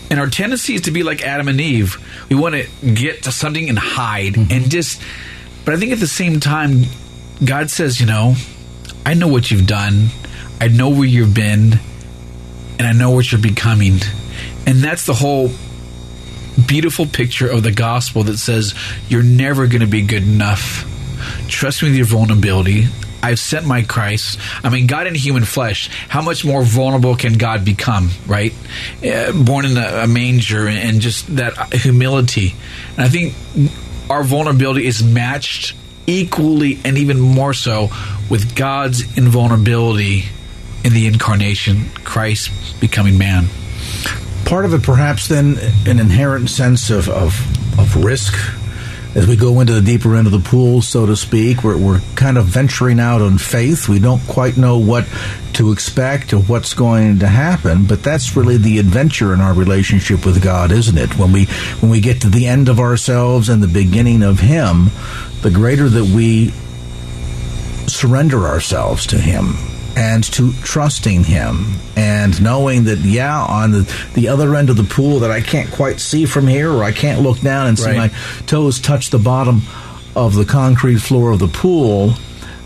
And 0.09 0.21
our 0.21 0.29
tendency 0.29 0.77
is 0.77 0.83
to 0.83 0.93
be 0.93 1.03
like 1.03 1.23
Adam 1.23 1.49
and 1.49 1.61
Eve. 1.61 1.97
We 2.31 2.37
want 2.37 2.55
to 2.55 2.69
get 2.95 3.25
to 3.25 3.33
something 3.33 3.69
and 3.69 3.77
hide 3.77 4.35
Mm-hmm. 4.35 4.53
and 4.53 4.71
just. 4.71 5.03
But 5.65 5.75
I 5.75 5.79
think 5.79 5.91
at 5.91 5.99
the 5.99 6.07
same 6.07 6.39
time, 6.39 6.83
God 7.45 7.69
says, 7.69 7.99
you 8.01 8.07
know, 8.07 8.37
I 9.05 9.15
know 9.15 9.27
what 9.27 9.51
you've 9.51 9.67
done. 9.67 10.11
I 10.61 10.69
know 10.69 10.89
where 10.91 11.05
you've 11.05 11.35
been. 11.35 11.81
And 12.79 12.87
I 12.87 12.93
know 12.93 13.11
what 13.11 13.31
you're 13.31 13.41
becoming. 13.41 14.01
And 14.67 14.79
that's 14.79 15.07
the 15.07 15.15
whole 15.15 15.51
beautiful 16.67 17.07
picture 17.07 17.51
of 17.51 17.63
the 17.63 17.73
gospel 17.73 18.25
that 18.25 18.39
says 18.39 18.75
you're 19.09 19.23
never 19.23 19.67
going 19.67 19.81
to 19.81 19.87
be 19.87 20.03
good 20.03 20.23
enough. 20.23 20.85
Trust 21.49 21.83
me 21.83 21.89
with 21.91 21.97
your 21.97 22.07
vulnerability. 22.07 22.87
I've 23.23 23.39
sent 23.39 23.67
my 23.67 23.83
Christ. 23.83 24.39
I 24.63 24.69
mean, 24.69 24.87
God 24.87 25.07
in 25.07 25.15
human 25.15 25.45
flesh. 25.45 25.89
How 26.09 26.23
much 26.23 26.45
more 26.45 26.63
vulnerable 26.63 27.17
can 27.17 27.35
God 27.35 27.65
become, 27.65 28.11
right? 28.27 28.53
Uh, 29.05 29.33
born 29.33 29.65
in 29.65 29.77
a, 29.77 30.05
a 30.05 30.07
manger 30.07 30.69
and 30.69 31.01
just 31.01 31.35
that 31.37 31.75
humility. 31.75 32.55
And 32.97 33.01
I 33.01 33.09
think 33.09 33.35
our 34.09 34.23
vulnerability 34.23 34.87
is 34.87 35.03
matched 35.03 35.75
equally 36.07 36.79
and 36.85 36.99
even 36.99 37.19
more 37.19 37.53
so 37.53 37.89
with 38.31 38.55
God's 38.55 39.19
invulnerability 39.19 40.27
in 40.87 40.93
the 40.93 41.09
incarnation, 41.09 41.91
Christ 42.05 42.81
becoming 42.81 43.19
man. 43.19 43.49
part 44.45 44.65
of 44.65 44.73
it 44.73 44.85
perhaps 44.85 45.27
then 45.27 45.59
an 45.85 45.99
inherent 45.99 46.49
sense 46.49 46.91
of, 46.91 47.09
of, 47.09 47.35
of 47.77 48.05
risk. 48.05 48.35
As 49.17 49.27
we 49.27 49.35
go 49.35 49.59
into 49.59 49.73
the 49.73 49.81
deeper 49.81 50.15
end 50.15 50.29
of 50.29 50.33
the 50.33 50.39
pool 50.39 50.83
so 50.83 51.07
to 51.07 51.17
speak 51.17 51.65
we're, 51.65 51.77
we're 51.77 52.01
kind 52.15 52.39
of 52.39 52.45
venturing 52.45 53.01
out 53.01 53.21
on 53.21 53.39
faith. 53.39 53.89
We 53.89 53.99
don't 53.99 54.21
quite 54.29 54.57
know 54.57 54.79
what 54.79 55.09
to 55.55 55.73
expect 55.73 56.33
or 56.33 56.39
what's 56.39 56.75
going 56.75 57.19
to 57.19 57.27
happen 57.27 57.87
but 57.87 58.05
that's 58.05 58.37
really 58.37 58.59
the 58.59 58.79
adventure 58.79 59.35
in 59.35 59.41
our 59.41 59.55
relationship 59.55 60.25
with 60.25 60.41
god 60.43 60.71
isn't 60.71 60.99
it? 60.99 61.19
When 61.19 61.33
we 61.33 61.47
when 61.81 61.91
we 61.91 62.01
get 62.01 62.21
to 62.21 62.29
the 62.29 62.47
end 62.47 62.69
of 62.69 62.79
ourselves 62.79 63.49
and 63.49 63.61
the 63.63 63.69
beginning 63.69 64.23
of 64.23 64.39
him 64.39 64.91
the 65.41 65.51
greater 65.51 65.89
that 65.89 66.05
we 66.05 66.51
surrender 67.89 68.47
ourselves 68.47 69.07
to 69.07 69.19
him 69.19 69.57
and 69.97 70.23
to 70.25 70.53
trusting 70.63 71.25
him 71.25 71.75
and 71.97 72.41
knowing 72.43 72.85
that 72.85 72.99
yeah 72.99 73.43
on 73.43 73.71
the, 73.73 73.95
the 74.15 74.29
other 74.29 74.55
end 74.55 74.69
of 74.71 74.77
the 74.77 74.85
pool 74.85 75.21
that 75.21 75.31
i 75.31 75.41
can't 75.41 75.71
quite 75.73 75.99
see 76.01 76.27
from 76.27 76.47
here 76.47 76.71
or 76.71 76.85
i 76.85 76.93
can't 76.93 77.23
look 77.23 77.41
down 77.41 77.67
and 77.67 77.79
see 77.79 77.87
Right. 77.87 78.13
my 78.13 78.19
toes 78.47 78.79
touch 78.79 79.09
the 79.11 79.19
bottom 79.19 79.63
of 80.15 80.35
the 80.35 80.45
concrete 80.45 80.99
floor 80.99 81.31
of 81.33 81.39
the 81.39 81.49
pool 81.49 82.13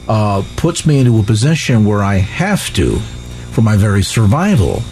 uh, 0.08 0.42
puts 0.56 0.84
me 0.86 0.98
into 0.98 1.18
a 1.20 1.22
position 1.22 1.84
where 1.84 2.02
i 2.02 2.16
have 2.16 2.72
to 2.74 2.98
for 3.52 3.62
my 3.62 3.76
very 3.76 4.02
survival 4.02 4.82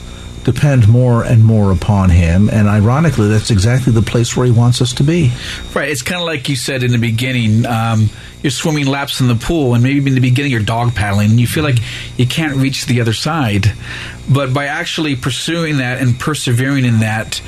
depend 0.53 0.89
more 0.89 1.25
and 1.25 1.45
more 1.45 1.73
upon 1.73 2.11
him 2.11 2.49
and 2.51 2.69
ironically 2.69 3.29
that's 3.29 3.51
exactly 3.51 3.93
the 3.93 4.03
place 4.03 4.37
where 4.37 4.47
he 4.47 4.53
wants 4.53 4.81
us 4.81 4.93
to 4.93 5.03
be 5.03 5.31
Right. 5.75 5.91
It's 5.91 6.03
kind 6.03 6.21
of 6.21 6.27
like 6.27 6.49
you 6.49 6.57
said 6.57 6.83
in 6.83 6.93
the 6.93 6.99
beginning. 6.99 7.67
Um, 7.67 8.11
you're 8.43 8.51
swimming 8.51 8.87
laps 8.87 9.21
in 9.21 9.29
the 9.29 9.35
pool, 9.35 9.75
and 9.75 9.83
maybe 9.83 10.09
in 10.09 10.15
the 10.15 10.21
beginning 10.21 10.51
you're 10.51 10.63
dog 10.63 10.95
paddling, 10.95 11.31
and 11.31 11.41
you 11.41 11.47
feel 11.47 11.65
like 11.65 11.79
you 12.17 12.27
can't 12.27 12.57
reach 12.57 12.87
the 12.87 13.01
other 13.01 13.13
side. 13.13 13.73
But 14.29 14.55
by 14.55 14.67
actually 14.67 15.17
pursuing 15.17 15.79
that 15.79 16.01
and 16.01 16.19
persevering 16.19 16.85
in 16.85 17.01
that, 17.01 17.41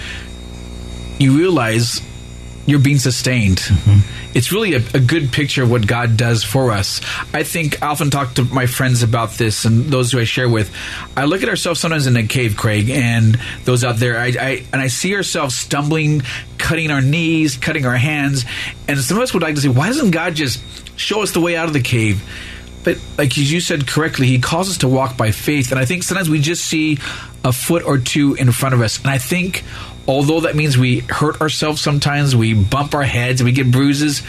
you 1.18 1.36
realize 1.36 2.02
you're 2.66 2.78
being 2.78 2.98
sustained. 2.98 3.58
Mm-hmm. 3.58 4.36
It's 4.36 4.52
really 4.52 4.74
a, 4.74 4.82
a 4.94 5.00
good 5.00 5.32
picture 5.32 5.62
of 5.62 5.70
what 5.70 5.86
God 5.86 6.16
does 6.16 6.44
for 6.44 6.70
us. 6.70 7.00
I 7.32 7.42
think 7.42 7.82
I 7.82 7.88
often 7.88 8.10
talk 8.10 8.34
to 8.34 8.44
my 8.44 8.66
friends 8.66 9.02
about 9.02 9.32
this 9.32 9.64
and 9.64 9.86
those 9.86 10.12
who 10.12 10.20
I 10.20 10.24
share 10.24 10.48
with. 10.48 10.74
I 11.16 11.24
look 11.24 11.42
at 11.42 11.48
ourselves 11.48 11.80
sometimes 11.80 12.06
in 12.06 12.16
a 12.16 12.26
cave, 12.26 12.56
Craig, 12.56 12.90
and 12.90 13.38
those 13.64 13.82
out 13.82 13.96
there. 13.96 14.18
I, 14.18 14.26
I 14.26 14.64
and 14.72 14.80
I 14.80 14.86
see 14.86 15.14
ourselves 15.16 15.56
stumbling, 15.56 16.22
cutting 16.58 16.90
our 16.90 17.02
knees, 17.02 17.56
cutting 17.56 17.86
our 17.86 17.96
hands, 17.96 18.44
and 18.86 18.98
some 18.98 19.16
of 19.16 19.22
us 19.22 19.34
would 19.34 19.42
like 19.42 19.56
to 19.56 19.60
say, 19.60 19.68
"Why 19.68 19.88
doesn't 19.88 20.12
God 20.12 20.34
just 20.34 20.62
show 20.98 21.22
us 21.22 21.32
the 21.32 21.40
way 21.40 21.56
out 21.56 21.66
of 21.66 21.72
the 21.72 21.80
cave?" 21.80 22.22
But 22.82 22.98
like 23.18 23.36
you 23.36 23.60
said 23.60 23.86
correctly, 23.86 24.26
He 24.28 24.38
calls 24.38 24.70
us 24.70 24.78
to 24.78 24.88
walk 24.88 25.16
by 25.16 25.32
faith, 25.32 25.70
and 25.70 25.80
I 25.80 25.84
think 25.84 26.02
sometimes 26.02 26.30
we 26.30 26.40
just 26.40 26.64
see 26.64 26.98
a 27.44 27.52
foot 27.52 27.84
or 27.84 27.98
two 27.98 28.34
in 28.34 28.52
front 28.52 28.74
of 28.74 28.80
us, 28.80 28.98
and 28.98 29.08
I 29.08 29.18
think 29.18 29.64
although 30.10 30.40
that 30.40 30.56
means 30.56 30.76
we 30.76 31.00
hurt 31.00 31.40
ourselves 31.40 31.80
sometimes, 31.80 32.34
we 32.34 32.52
bump 32.52 32.94
our 32.94 33.02
heads, 33.02 33.42
we 33.42 33.52
get 33.52 33.70
bruises. 33.70 34.22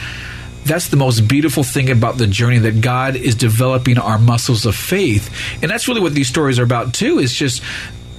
That's 0.64 0.90
the 0.90 0.98
most 0.98 1.28
beautiful 1.28 1.64
thing 1.64 1.90
about 1.90 2.20
the 2.20 2.28
journey 2.28 2.60
that 2.60 2.82
God 2.82 3.16
is 3.16 3.34
developing 3.34 3.98
our 3.98 4.20
muscles 4.20 4.68
of 4.68 4.76
faith. 4.76 5.34
And 5.62 5.72
that's 5.72 5.88
really 5.88 6.02
what 6.02 6.14
these 6.14 6.28
stories 6.28 6.60
are 6.60 6.64
about 6.64 6.94
too. 6.94 7.18
Is 7.18 7.34
just 7.34 7.64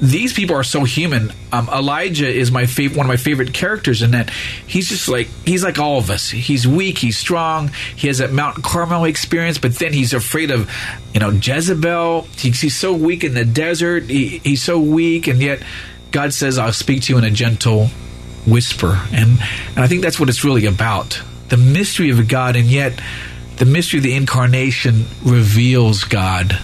these 0.01 0.33
people 0.33 0.57
are 0.57 0.65
so 0.65 0.83
human. 0.83 1.33
Um, 1.53 1.69
Elijah 1.69 2.29
is 2.29 2.51
my 2.51 2.67
favorite, 2.67 2.97
one 2.97 3.07
of 3.07 3.09
my 3.09 3.17
favorite 3.17 3.55
characters 3.55 4.03
in 4.03 4.11
that 4.11 4.31
he's 4.67 4.89
just 4.89 5.07
like 5.09 5.29
he's 5.45 5.63
like 5.63 5.79
all 5.79 5.99
of 5.99 6.11
us. 6.11 6.29
He's 6.29 6.67
weak, 6.67 6.99
he's 6.99 7.17
strong. 7.17 7.71
He 7.95 8.09
has 8.09 8.19
that 8.19 8.33
Mount 8.33 8.65
Carmel 8.65 9.05
experience, 9.05 9.59
but 9.59 9.77
then 9.77 9.93
he's 9.93 10.13
afraid 10.13 10.51
of, 10.51 10.69
you 11.15 11.21
know, 11.21 11.31
Jezebel. 11.31 12.23
He's, 12.37 12.61
he's 12.61 12.77
so 12.77 12.93
weak 12.93 13.23
in 13.23 13.35
the 13.35 13.45
desert. 13.45 14.11
He, 14.11 14.39
he's 14.39 14.63
so 14.63 14.81
weak, 14.81 15.29
and 15.29 15.41
yet 15.41 15.63
God 16.13 16.33
says, 16.33 16.59
"I'll 16.59 16.73
speak 16.73 17.03
to 17.03 17.13
you 17.13 17.19
in 17.19 17.25
a 17.25 17.31
gentle 17.31 17.91
whisper," 18.47 19.01
and 19.13 19.39
and 19.75 19.79
I 19.79 19.89
think 19.89 20.03
that's 20.03 20.21
what 20.21 20.29
it's 20.29 20.45
really 20.45 20.67
about: 20.67 21.21
the 21.49 21.57
mystery 21.57 22.11
of 22.11 22.29
God, 22.29 22.55
and 22.55 22.69
yet 22.69 23.01
the 23.57 23.65
mystery 23.65 23.99
of 23.99 24.05
the 24.05 24.15
incarnation 24.15 25.07
reveals 25.25 26.05
God. 26.05 26.59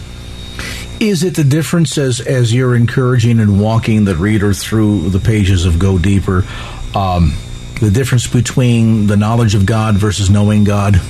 Is 1.01 1.23
it 1.23 1.35
the 1.35 1.45
difference 1.45 1.97
as 1.99 2.21
as 2.21 2.53
you're 2.53 2.75
encouraging 2.75 3.41
and 3.41 3.61
walking 3.61 4.05
the 4.05 4.15
reader 4.15 4.53
through 4.53 5.11
the 5.11 5.21
pages 5.21 5.65
of 5.65 5.79
Go 5.79 5.99
Deeper? 5.99 6.45
Um, 6.95 7.35
the 7.81 7.91
difference 7.91 8.27
between 8.27 9.07
the 9.07 9.17
knowledge 9.17 9.55
of 9.55 9.65
God 9.65 9.97
versus 9.97 10.29
knowing 10.31 10.65
God. 10.65 11.01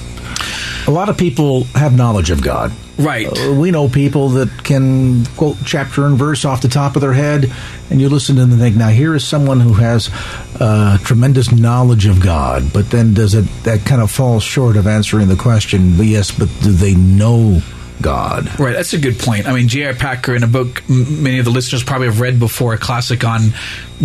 A 0.87 0.91
lot 0.91 1.09
of 1.09 1.17
people 1.17 1.65
have 1.75 1.97
knowledge 1.97 2.31
of 2.31 2.43
God. 2.43 2.73
Right. 2.99 3.27
Uh, 3.27 3.55
we 3.55 3.71
know 3.71 3.89
people 3.89 4.31
that 4.31 4.65
can 4.65 5.25
quote 5.37 5.57
chapter 5.65 6.05
and 6.05 6.19
verse 6.19 6.45
off 6.45 6.63
the 6.63 6.69
top 6.69 6.97
of 6.97 7.03
their 7.03 7.13
head, 7.13 7.53
and 7.91 8.01
you 8.01 8.09
listen 8.09 8.35
to 8.37 8.41
them 8.43 8.51
and 8.51 8.61
think, 8.61 8.77
now 8.77 8.89
here 8.89 9.15
is 9.15 9.25
someone 9.25 9.61
who 9.61 9.75
has 9.75 10.11
uh, 10.59 10.99
tremendous 10.99 11.53
knowledge 11.53 12.07
of 12.07 12.21
God, 12.21 12.73
but 12.73 12.91
then 12.91 13.15
does 13.15 13.35
it 13.35 13.47
that 13.63 13.85
kind 13.85 14.03
of 14.03 14.11
falls 14.11 14.43
short 14.43 14.77
of 14.77 14.87
answering 14.89 15.29
the 15.29 15.37
question? 15.37 15.95
Yes, 15.99 16.33
but 16.33 16.49
do 16.61 16.73
they 16.73 16.95
know 16.95 17.63
God? 18.01 18.59
Right, 18.59 18.75
that's 18.75 18.93
a 18.93 18.99
good 18.99 19.19
point. 19.19 19.47
I 19.47 19.53
mean, 19.53 19.69
J.I. 19.69 19.93
Packer, 19.93 20.35
in 20.35 20.43
a 20.43 20.49
book 20.49 20.83
many 20.89 21.39
of 21.39 21.45
the 21.45 21.51
listeners 21.51 21.83
probably 21.83 22.07
have 22.07 22.21
read 22.21 22.39
before, 22.39 22.75
a 22.75 22.79
classic 22.79 23.25
on 23.25 23.53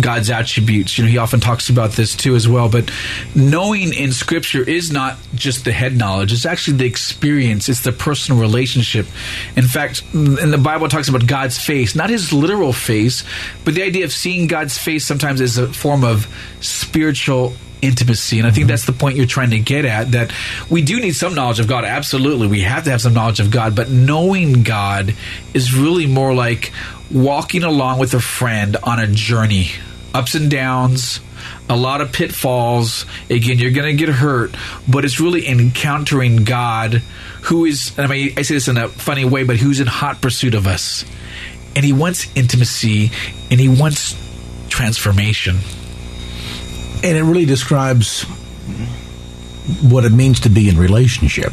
God's 0.00 0.30
attributes. 0.30 0.98
You 0.98 1.04
know, 1.04 1.10
he 1.10 1.18
often 1.18 1.40
talks 1.40 1.68
about 1.68 1.92
this 1.92 2.14
too 2.16 2.34
as 2.34 2.48
well. 2.48 2.68
But 2.68 2.90
knowing 3.34 3.92
in 3.92 4.12
Scripture 4.12 4.62
is 4.62 4.90
not 4.90 5.16
just 5.34 5.64
the 5.64 5.72
head 5.72 5.96
knowledge; 5.96 6.32
it's 6.32 6.46
actually 6.46 6.78
the 6.78 6.86
experience. 6.86 7.68
It's 7.68 7.82
the 7.82 7.92
personal 7.92 8.40
relationship. 8.40 9.06
In 9.56 9.64
fact, 9.64 10.02
in 10.12 10.50
the 10.50 10.58
Bible, 10.58 10.88
talks 10.88 11.08
about 11.08 11.26
God's 11.26 11.58
face, 11.58 11.94
not 11.94 12.10
His 12.10 12.32
literal 12.32 12.72
face, 12.72 13.24
but 13.64 13.74
the 13.74 13.82
idea 13.82 14.04
of 14.04 14.12
seeing 14.12 14.46
God's 14.46 14.76
face 14.76 15.04
sometimes 15.04 15.40
is 15.40 15.58
a 15.58 15.72
form 15.72 16.04
of 16.04 16.26
spiritual 16.60 17.54
intimacy. 17.84 18.38
And 18.38 18.46
I 18.48 18.50
think 18.50 18.66
that's 18.66 18.86
the 18.86 18.92
point 18.92 19.16
you're 19.16 19.26
trying 19.26 19.50
to 19.50 19.58
get 19.58 19.84
at 19.84 20.12
that 20.12 20.32
we 20.70 20.82
do 20.82 21.00
need 21.00 21.12
some 21.12 21.34
knowledge 21.34 21.60
of 21.60 21.68
God. 21.68 21.84
Absolutely. 21.84 22.46
We 22.46 22.62
have 22.62 22.84
to 22.84 22.90
have 22.90 23.00
some 23.00 23.14
knowledge 23.14 23.40
of 23.40 23.50
God. 23.50 23.76
But 23.76 23.90
knowing 23.90 24.62
God 24.62 25.14
is 25.52 25.74
really 25.74 26.06
more 26.06 26.34
like 26.34 26.72
walking 27.10 27.62
along 27.62 27.98
with 27.98 28.14
a 28.14 28.20
friend 28.20 28.76
on 28.82 28.98
a 28.98 29.06
journey, 29.06 29.70
ups 30.14 30.34
and 30.34 30.50
downs. 30.50 31.20
A 31.68 31.76
lot 31.76 32.00
of 32.00 32.12
pitfalls. 32.12 33.04
Again, 33.28 33.58
you're 33.58 33.70
going 33.70 33.96
to 33.96 34.06
get 34.06 34.08
hurt, 34.14 34.54
but 34.88 35.04
it's 35.04 35.20
really 35.20 35.46
encountering 35.46 36.44
God, 36.44 37.02
who 37.44 37.64
is, 37.64 37.98
I 37.98 38.06
mean, 38.06 38.32
I 38.36 38.42
say 38.42 38.54
this 38.54 38.68
in 38.68 38.76
a 38.76 38.88
funny 38.88 39.24
way, 39.24 39.44
but 39.44 39.56
who's 39.56 39.80
in 39.80 39.86
hot 39.86 40.20
pursuit 40.22 40.54
of 40.54 40.66
us. 40.66 41.04
And 41.76 41.84
he 41.84 41.92
wants 41.92 42.34
intimacy 42.34 43.10
and 43.50 43.60
he 43.60 43.68
wants 43.68 44.14
transformation. 44.68 45.56
And 47.04 47.18
it 47.18 47.22
really 47.22 47.44
describes 47.44 48.22
what 49.82 50.04
it 50.04 50.12
means 50.12 50.40
to 50.40 50.48
be 50.48 50.68
in 50.68 50.78
relationship. 50.78 51.52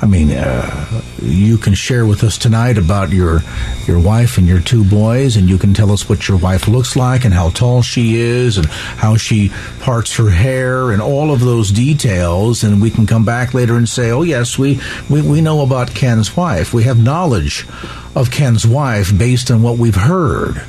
I 0.00 0.06
mean, 0.06 0.30
uh, 0.30 1.02
you 1.20 1.58
can 1.58 1.74
share 1.74 2.06
with 2.06 2.22
us 2.22 2.38
tonight 2.38 2.78
about 2.78 3.10
your 3.10 3.40
your 3.84 3.98
wife 3.98 4.38
and 4.38 4.46
your 4.46 4.60
two 4.60 4.84
boys, 4.84 5.36
and 5.36 5.48
you 5.48 5.58
can 5.58 5.74
tell 5.74 5.90
us 5.90 6.08
what 6.08 6.28
your 6.28 6.38
wife 6.38 6.68
looks 6.68 6.94
like 6.94 7.24
and 7.24 7.34
how 7.34 7.50
tall 7.50 7.82
she 7.82 8.14
is 8.20 8.58
and 8.58 8.66
how 8.66 9.16
she 9.16 9.50
parts 9.80 10.14
her 10.14 10.30
hair 10.30 10.92
and 10.92 11.02
all 11.02 11.32
of 11.32 11.40
those 11.40 11.72
details. 11.72 12.62
And 12.62 12.80
we 12.80 12.90
can 12.90 13.06
come 13.06 13.24
back 13.24 13.54
later 13.54 13.74
and 13.76 13.88
say, 13.88 14.12
"Oh 14.12 14.22
yes, 14.22 14.56
we 14.56 14.80
we, 15.10 15.20
we 15.20 15.40
know 15.40 15.62
about 15.62 15.92
Ken's 15.96 16.36
wife. 16.36 16.72
We 16.72 16.84
have 16.84 17.02
knowledge 17.02 17.66
of 18.14 18.30
Ken's 18.30 18.64
wife 18.64 19.16
based 19.16 19.50
on 19.50 19.62
what 19.62 19.78
we've 19.78 19.96
heard." 19.96 20.62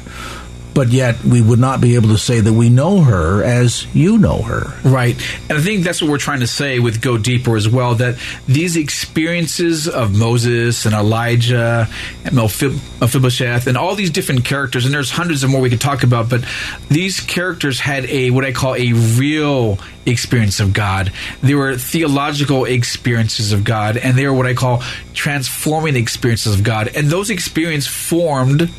But 0.74 0.90
yet 0.90 1.24
we 1.24 1.42
would 1.42 1.60
not 1.60 1.82
be 1.82 1.96
able 1.96 2.10
to 2.10 2.18
say 2.18 2.40
that 2.40 2.54
we 2.54 2.70
know 2.70 3.02
her 3.02 3.44
as 3.44 3.86
you 3.96 4.18
know 4.18 4.42
her. 4.42 4.74
Right. 4.84 5.16
And 5.50 5.58
I 5.58 5.62
think 5.62 5.84
that's 5.84 6.02
what 6.02 6.12
we're 6.12 6.18
trying 6.18 6.42
to 6.42 6.48
say 6.48 6.80
with 6.80 7.02
Go 7.02 7.18
Deeper 7.18 7.56
as 7.56 7.68
well 7.68 7.96
that 7.96 8.18
these 8.48 8.78
experiences 8.78 9.88
of 9.88 10.18
Moses 10.18 10.86
and 10.86 10.94
Elijah 10.94 11.88
and 12.24 12.36
Mephibosheth 12.36 13.68
and 13.68 13.78
all 13.78 13.96
these 13.96 14.10
different 14.10 14.46
characters, 14.46 14.86
and 14.86 14.94
there's 14.94 15.12
hundreds 15.12 15.44
of 15.44 15.50
more 15.50 15.62
we 15.62 15.70
could 15.70 15.82
talk 15.82 16.04
about, 16.04 16.30
but 16.30 16.46
these 16.90 17.20
characters 17.20 17.80
had 17.80 18.06
a 18.06 18.30
what 18.30 18.46
I 18.46 18.52
call 18.52 18.76
a 18.76 18.94
real 18.94 19.80
experience 20.06 20.60
of 20.60 20.74
God. 20.74 21.12
They 21.42 21.56
were 21.56 21.78
theological 21.78 22.66
experiences 22.66 23.52
of 23.52 23.64
God, 23.64 23.98
and 23.98 24.18
they 24.18 24.26
were 24.26 24.34
what 24.34 24.48
I 24.48 24.54
call 24.54 24.82
transforming 25.14 25.96
experiences 25.96 26.56
of 26.56 26.64
God. 26.64 26.90
And 26.96 27.08
those 27.08 27.30
experiences 27.30 27.92
formed 27.92 28.70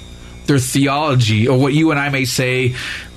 their 0.47 0.59
theology, 0.59 1.49
or 1.49 1.59
what 1.59 1.73
you 1.73 1.90
and 1.90 2.00
I 2.00 2.09
may 2.09 2.25
say 2.25 2.75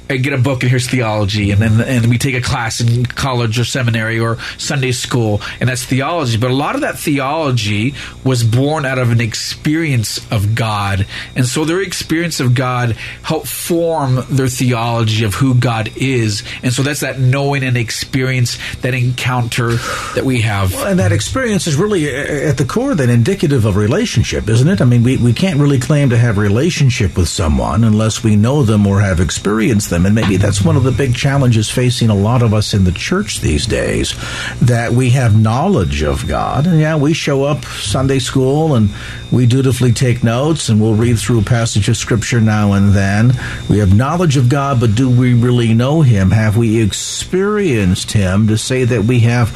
I 0.10 0.18
get 0.18 0.34
a 0.34 0.38
book 0.38 0.64
and 0.64 0.70
here's 0.70 0.90
theology, 0.90 1.52
and 1.52 1.62
then 1.62 1.80
and 1.82 2.10
we 2.10 2.18
take 2.18 2.36
a 2.36 2.42
class 2.42 2.82
in 2.82 3.06
college 3.06 3.58
or 3.58 3.64
seminary 3.64 4.20
or 4.20 4.38
Sunday 4.58 4.92
school, 4.92 5.42
and 5.60 5.70
that's 5.70 5.84
theology. 5.86 6.38
But 6.38 6.52
a 6.52 6.56
lot 6.56 6.76
of 6.76 6.82
that 6.82 7.00
theology 7.00 7.96
was 8.24 8.44
born 8.44 8.86
out 8.86 9.00
of 9.00 9.12
an 9.12 9.22
experience 9.22 10.20
of 10.32 10.56
God, 10.56 11.08
and 11.36 11.46
so 11.46 11.64
their 11.64 11.82
experience 11.82 12.42
of 12.42 12.54
God 12.54 12.92
helped 13.22 13.48
form 13.48 14.20
their 14.30 14.50
theology 14.50 15.24
of 15.24 15.36
who 15.36 15.56
God 15.56 15.90
is, 15.96 16.44
and 16.62 16.74
so 16.74 16.84
that's 16.84 17.00
that 17.00 17.20
knowing 17.20 17.64
and 17.64 17.78
experience, 17.78 18.58
that 18.82 18.94
encounter 18.94 19.76
that 20.16 20.24
we 20.26 20.42
have. 20.42 20.74
Well, 20.74 20.88
and 20.88 21.00
that 21.00 21.14
experience 21.14 21.66
is 21.66 21.78
really 21.78 22.14
uh, 22.14 22.50
at 22.50 22.58
the 22.58 22.66
core 22.66 22.94
then 22.94 23.10
indicative 23.10 23.66
of 23.66 23.78
relationship, 23.78 24.50
isn't 24.50 24.68
it? 24.68 24.82
I 24.82 24.86
mean, 24.86 25.04
we 25.04 25.16
we 25.16 25.34
can't 25.34 25.60
really 25.60 25.80
claim 25.80 26.10
to 26.10 26.18
have 26.18 26.38
relationship 26.38 27.16
with 27.16 27.30
someone 27.30 27.86
unless 27.86 28.22
we 28.22 28.36
know 28.36 28.64
them 28.64 28.86
or 28.86 29.00
have 29.00 29.22
experienced 29.22 29.93
them. 29.94 30.06
And 30.06 30.16
maybe 30.16 30.38
that's 30.38 30.62
one 30.62 30.76
of 30.76 30.84
the 30.84 30.92
big 30.92 31.16
challenges 31.16 31.70
facing 31.70 32.10
a 32.10 32.16
lot 32.16 32.42
of 32.42 32.54
us 32.54 32.74
in 32.74 32.84
the 32.84 32.92
church 32.92 33.40
these 33.40 33.66
days 33.66 34.14
that 34.62 34.92
we 34.92 35.12
have 35.12 35.40
knowledge 35.40 36.02
of 36.02 36.28
God. 36.28 36.68
And 36.68 36.80
yeah, 36.80 36.98
we 36.98 37.14
show 37.14 37.44
up 37.44 37.64
Sunday 37.66 38.20
school 38.20 38.76
and 38.76 38.90
we 39.32 39.46
dutifully 39.46 39.94
take 39.94 40.24
notes 40.24 40.70
and 40.70 40.82
we'll 40.82 40.96
read 40.96 41.20
through 41.20 41.40
a 41.40 41.44
passage 41.44 41.88
of 41.88 41.96
scripture 41.96 42.42
now 42.42 42.74
and 42.74 42.92
then. 42.92 43.32
We 43.70 43.78
have 43.78 43.96
knowledge 43.96 44.36
of 44.36 44.50
God, 44.50 44.80
but 44.80 44.96
do 44.96 45.10
we 45.10 45.34
really 45.34 45.74
know 45.74 46.02
Him? 46.02 46.32
Have 46.32 46.58
we 46.58 46.82
experienced 46.82 48.12
Him 48.12 48.48
to 48.48 48.58
say 48.58 48.84
that 48.84 49.04
we 49.04 49.22
have 49.22 49.52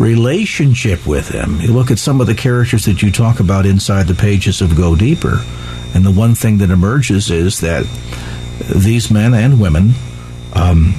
relationship 0.00 1.06
with 1.06 1.28
him. 1.28 1.60
You 1.60 1.74
look 1.74 1.90
at 1.90 1.98
some 1.98 2.22
of 2.22 2.26
the 2.26 2.34
characters 2.34 2.86
that 2.86 3.02
you 3.02 3.12
talk 3.12 3.38
about 3.38 3.66
inside 3.66 4.06
the 4.06 4.14
pages 4.14 4.62
of 4.62 4.74
Go 4.74 4.96
Deeper, 4.96 5.44
and 5.94 6.06
the 6.06 6.10
one 6.10 6.34
thing 6.34 6.56
that 6.58 6.70
emerges 6.70 7.30
is 7.30 7.60
that 7.60 7.84
these 8.60 9.10
men 9.10 9.34
and 9.34 9.60
women 9.60 9.92
um, 10.54 10.94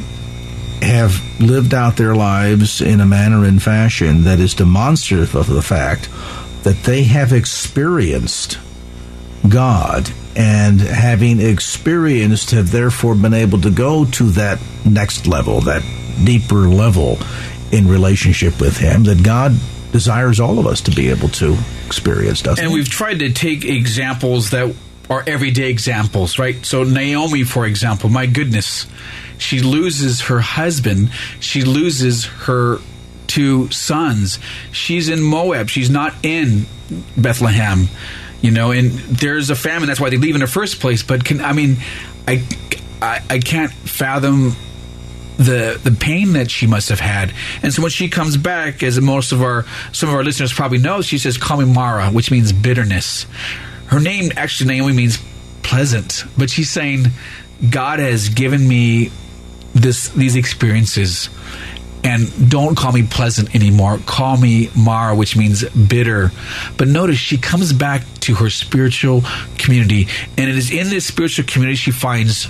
have 0.81 1.21
lived 1.39 1.73
out 1.73 1.97
their 1.97 2.15
lives 2.15 2.81
in 2.81 2.99
a 2.99 3.05
manner 3.05 3.45
and 3.45 3.61
fashion 3.61 4.23
that 4.23 4.39
is 4.39 4.53
demonstrative 4.53 5.35
of 5.35 5.47
the 5.47 5.61
fact 5.61 6.09
that 6.63 6.83
they 6.83 7.03
have 7.03 7.33
experienced 7.33 8.59
God 9.47 10.11
and 10.35 10.79
having 10.79 11.39
experienced 11.39 12.51
have 12.51 12.71
therefore 12.71 13.15
been 13.15 13.33
able 13.33 13.59
to 13.61 13.71
go 13.71 14.05
to 14.05 14.23
that 14.31 14.59
next 14.85 15.27
level, 15.27 15.61
that 15.61 15.83
deeper 16.23 16.67
level 16.67 17.17
in 17.71 17.87
relationship 17.87 18.59
with 18.61 18.77
Him 18.77 19.03
that 19.05 19.23
God 19.23 19.53
desires 19.91 20.39
all 20.39 20.59
of 20.59 20.67
us 20.67 20.81
to 20.81 20.91
be 20.91 21.09
able 21.09 21.29
to 21.29 21.57
experience, 21.85 22.41
doesn't 22.41 22.63
And 22.63 22.73
we've 22.73 22.89
tried 22.89 23.19
to 23.19 23.31
take 23.31 23.65
examples 23.65 24.51
that 24.51 24.73
are 25.11 25.23
everyday 25.27 25.69
examples, 25.69 26.39
right? 26.39 26.65
So 26.65 26.83
Naomi, 26.83 27.43
for 27.43 27.67
example, 27.67 28.09
my 28.09 28.25
goodness, 28.25 28.87
she 29.37 29.59
loses 29.59 30.21
her 30.21 30.39
husband, 30.39 31.11
she 31.39 31.63
loses 31.63 32.25
her 32.25 32.79
two 33.27 33.69
sons. 33.71 34.39
She's 34.71 35.07
in 35.07 35.21
Moab. 35.21 35.69
She's 35.69 35.89
not 35.89 36.13
in 36.23 36.65
Bethlehem. 37.15 37.87
You 38.41 38.51
know, 38.51 38.71
and 38.71 38.91
there's 38.91 39.49
a 39.49 39.55
famine. 39.55 39.87
That's 39.87 40.01
why 40.01 40.09
they 40.09 40.17
leave 40.17 40.35
in 40.35 40.41
the 40.41 40.47
first 40.47 40.79
place. 40.79 41.03
But 41.03 41.23
can 41.23 41.41
I 41.41 41.53
mean, 41.53 41.77
I, 42.27 42.43
I, 43.01 43.21
I 43.29 43.39
can't 43.39 43.71
fathom 43.71 44.55
the 45.37 45.79
the 45.81 45.91
pain 45.91 46.33
that 46.33 46.51
she 46.51 46.67
must 46.67 46.89
have 46.89 46.99
had. 46.99 47.33
And 47.63 47.73
so 47.73 47.83
when 47.83 47.91
she 47.91 48.09
comes 48.09 48.35
back, 48.35 48.83
as 48.83 48.99
most 48.99 49.31
of 49.31 49.41
our 49.41 49.65
some 49.91 50.09
of 50.09 50.15
our 50.15 50.23
listeners 50.23 50.51
probably 50.51 50.79
know, 50.79 51.01
she 51.01 51.17
says, 51.17 51.37
"Call 51.37 51.57
me 51.57 51.65
Mara," 51.65 52.07
which 52.09 52.31
means 52.31 52.51
bitterness. 52.51 53.25
Her 53.91 53.99
name 53.99 54.31
actually 54.37 54.69
Naomi 54.69 54.93
means 54.93 55.19
pleasant, 55.63 56.23
but 56.37 56.49
she's 56.49 56.69
saying, 56.69 57.11
"God 57.69 57.99
has 57.99 58.29
given 58.29 58.65
me 58.67 59.11
this 59.75 60.07
these 60.09 60.35
experiences." 60.35 61.29
And 62.03 62.49
don't 62.49 62.75
call 62.75 62.93
me 62.93 63.03
pleasant 63.03 63.53
anymore. 63.53 63.99
Call 64.07 64.35
me 64.35 64.71
Mara, 64.75 65.13
which 65.13 65.35
means 65.35 65.63
bitter. 65.65 66.31
But 66.75 66.87
notice 66.87 67.19
she 67.19 67.37
comes 67.37 67.73
back 67.73 68.03
to 68.21 68.33
her 68.35 68.49
spiritual 68.49 69.23
community. 69.59 70.07
And 70.35 70.49
it 70.49 70.57
is 70.57 70.71
in 70.71 70.89
this 70.89 71.05
spiritual 71.05 71.45
community 71.45 71.75
she 71.75 71.91
finds 71.91 72.47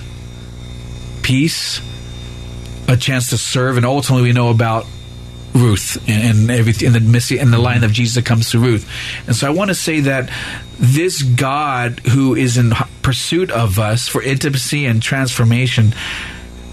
peace, 1.20 1.82
a 2.88 2.96
chance 2.96 3.28
to 3.28 3.36
serve, 3.36 3.76
and 3.76 3.84
ultimately 3.84 4.22
we 4.22 4.32
know 4.32 4.48
about 4.48 4.86
Ruth 5.54 5.96
and, 6.08 6.40
and 6.40 6.50
everything 6.50 6.94
in 6.94 6.94
the 6.94 7.38
in 7.38 7.50
the 7.50 7.58
line 7.58 7.84
of 7.84 7.92
Jesus 7.92 8.16
that 8.16 8.24
comes 8.24 8.50
to 8.50 8.58
Ruth. 8.58 8.88
And 9.26 9.36
so 9.36 9.46
I 9.46 9.50
want 9.50 9.68
to 9.68 9.74
say 9.74 10.00
that 10.00 10.30
this 10.78 11.22
God 11.22 12.00
who 12.00 12.34
is 12.34 12.56
in 12.56 12.72
pursuit 13.02 13.50
of 13.50 13.78
us 13.78 14.08
for 14.08 14.22
intimacy 14.22 14.86
and 14.86 15.02
transformation, 15.02 15.94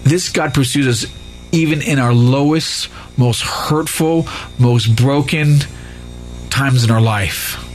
this 0.02 0.30
God 0.30 0.54
pursues 0.54 0.86
us 0.86 1.12
even 1.52 1.82
in 1.82 1.98
our 1.98 2.14
lowest, 2.14 2.88
most 3.16 3.42
hurtful, 3.42 4.26
most 4.58 4.96
broken 4.96 5.58
times 6.48 6.84
in 6.84 6.90
our 6.90 7.00
life. 7.00 7.69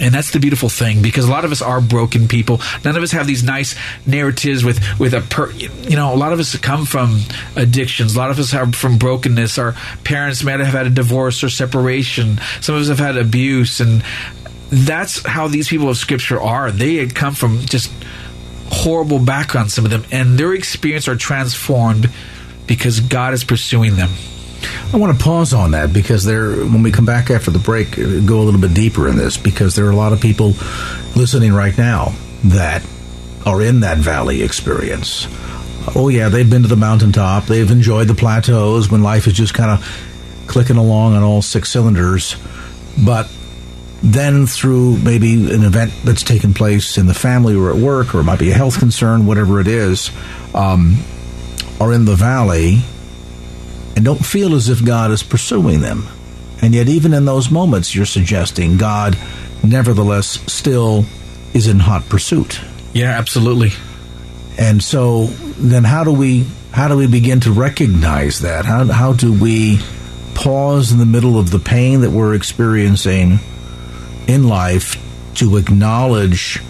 And 0.00 0.14
that's 0.14 0.30
the 0.30 0.40
beautiful 0.40 0.70
thing 0.70 1.02
because 1.02 1.26
a 1.26 1.30
lot 1.30 1.44
of 1.44 1.52
us 1.52 1.60
are 1.60 1.80
broken 1.80 2.26
people. 2.26 2.60
None 2.84 2.96
of 2.96 3.02
us 3.02 3.12
have 3.12 3.26
these 3.26 3.42
nice 3.42 3.74
narratives 4.06 4.64
with 4.64 4.80
with 4.98 5.12
a 5.12 5.20
per, 5.20 5.50
you 5.52 5.96
know. 5.96 6.14
A 6.14 6.16
lot 6.16 6.32
of 6.32 6.40
us 6.40 6.56
come 6.56 6.86
from 6.86 7.20
addictions. 7.54 8.16
A 8.16 8.18
lot 8.18 8.30
of 8.30 8.38
us 8.38 8.54
are 8.54 8.72
from 8.72 8.96
brokenness. 8.96 9.58
Our 9.58 9.74
parents 10.02 10.42
may 10.42 10.52
have 10.52 10.66
had 10.66 10.86
a 10.86 10.90
divorce 10.90 11.44
or 11.44 11.50
separation. 11.50 12.40
Some 12.62 12.76
of 12.76 12.82
us 12.82 12.88
have 12.88 12.98
had 12.98 13.18
abuse, 13.18 13.80
and 13.80 14.02
that's 14.70 15.24
how 15.26 15.48
these 15.48 15.68
people 15.68 15.90
of 15.90 15.98
Scripture 15.98 16.40
are. 16.40 16.70
They 16.70 16.96
had 16.96 17.14
come 17.14 17.34
from 17.34 17.60
just 17.60 17.92
horrible 18.70 19.18
backgrounds. 19.18 19.74
Some 19.74 19.84
of 19.84 19.90
them, 19.90 20.04
and 20.10 20.38
their 20.38 20.54
experience 20.54 21.08
are 21.08 21.16
transformed 21.16 22.08
because 22.66 23.00
God 23.00 23.34
is 23.34 23.44
pursuing 23.44 23.96
them. 23.96 24.10
I 24.92 24.96
want 24.96 25.16
to 25.16 25.24
pause 25.24 25.54
on 25.54 25.70
that 25.70 25.92
because 25.92 26.24
there, 26.24 26.50
when 26.50 26.82
we 26.82 26.90
come 26.90 27.06
back 27.06 27.30
after 27.30 27.52
the 27.52 27.60
break, 27.60 27.94
go 27.94 28.40
a 28.40 28.44
little 28.44 28.60
bit 28.60 28.74
deeper 28.74 29.08
in 29.08 29.16
this 29.16 29.36
because 29.36 29.76
there 29.76 29.86
are 29.86 29.90
a 29.90 29.96
lot 29.96 30.12
of 30.12 30.20
people 30.20 30.54
listening 31.14 31.52
right 31.52 31.76
now 31.78 32.12
that 32.44 32.84
are 33.46 33.62
in 33.62 33.80
that 33.80 33.98
valley 33.98 34.42
experience. 34.42 35.28
Oh 35.94 36.08
yeah, 36.08 36.28
they've 36.28 36.48
been 36.48 36.62
to 36.62 36.68
the 36.68 36.76
mountaintop. 36.76 37.44
They've 37.44 37.70
enjoyed 37.70 38.08
the 38.08 38.14
plateaus 38.14 38.90
when 38.90 39.02
life 39.02 39.28
is 39.28 39.34
just 39.34 39.54
kind 39.54 39.70
of 39.70 40.44
clicking 40.48 40.76
along 40.76 41.14
on 41.14 41.22
all 41.22 41.40
six 41.40 41.70
cylinders. 41.70 42.34
But 43.02 43.30
then 44.02 44.46
through 44.46 44.98
maybe 44.98 45.34
an 45.34 45.62
event 45.62 45.92
that's 46.04 46.24
taken 46.24 46.52
place 46.52 46.98
in 46.98 47.06
the 47.06 47.14
family 47.14 47.54
or 47.54 47.70
at 47.70 47.76
work, 47.76 48.12
or 48.12 48.20
it 48.20 48.24
might 48.24 48.40
be 48.40 48.50
a 48.50 48.54
health 48.54 48.80
concern, 48.80 49.24
whatever 49.24 49.60
it 49.60 49.68
is, 49.68 50.10
um, 50.52 50.96
are 51.80 51.92
in 51.92 52.06
the 52.06 52.16
valley 52.16 52.82
and 53.96 54.04
don't 54.04 54.24
feel 54.24 54.54
as 54.54 54.68
if 54.68 54.84
God 54.84 55.10
is 55.10 55.22
pursuing 55.22 55.80
them. 55.80 56.06
And 56.62 56.74
yet, 56.74 56.88
even 56.88 57.14
in 57.14 57.24
those 57.24 57.50
moments, 57.50 57.94
you're 57.94 58.06
suggesting 58.06 58.76
God, 58.76 59.16
nevertheless, 59.64 60.38
still 60.52 61.04
is 61.54 61.66
in 61.66 61.78
hot 61.78 62.08
pursuit. 62.08 62.60
Yeah, 62.92 63.10
absolutely. 63.10 63.70
And 64.58 64.82
so, 64.82 65.26
then 65.26 65.84
how 65.84 66.04
do 66.04 66.12
we 66.12 66.46
how 66.72 66.88
do 66.88 66.96
we 66.96 67.06
begin 67.06 67.40
to 67.40 67.52
recognize 67.52 68.40
that? 68.40 68.64
How 68.64 68.84
how 68.86 69.12
do 69.14 69.32
we 69.32 69.80
pause 70.34 70.92
in 70.92 70.98
the 70.98 71.06
middle 71.06 71.38
of 71.38 71.50
the 71.50 71.58
pain 71.58 72.02
that 72.02 72.10
we're 72.10 72.34
experiencing 72.34 73.38
in 74.26 74.48
life 74.48 74.96
to 75.36 75.56
acknowledge 75.56 76.60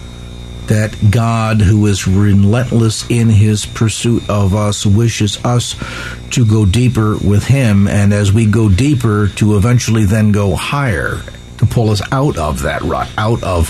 that 0.71 0.95
God, 1.11 1.59
who 1.59 1.85
is 1.87 2.07
relentless 2.07 3.05
in 3.09 3.27
his 3.27 3.65
pursuit 3.65 4.29
of 4.29 4.55
us, 4.55 4.85
wishes 4.85 5.43
us 5.43 5.75
to 6.29 6.45
go 6.45 6.65
deeper 6.65 7.17
with 7.17 7.43
him, 7.43 7.89
and 7.89 8.13
as 8.13 8.31
we 8.31 8.45
go 8.45 8.69
deeper, 8.69 9.27
to 9.35 9.57
eventually 9.57 10.05
then 10.05 10.31
go 10.31 10.55
higher, 10.55 11.23
to 11.57 11.65
pull 11.65 11.89
us 11.89 12.01
out 12.13 12.37
of 12.37 12.61
that 12.61 12.81
rut, 12.83 13.09
out 13.17 13.43
of 13.43 13.69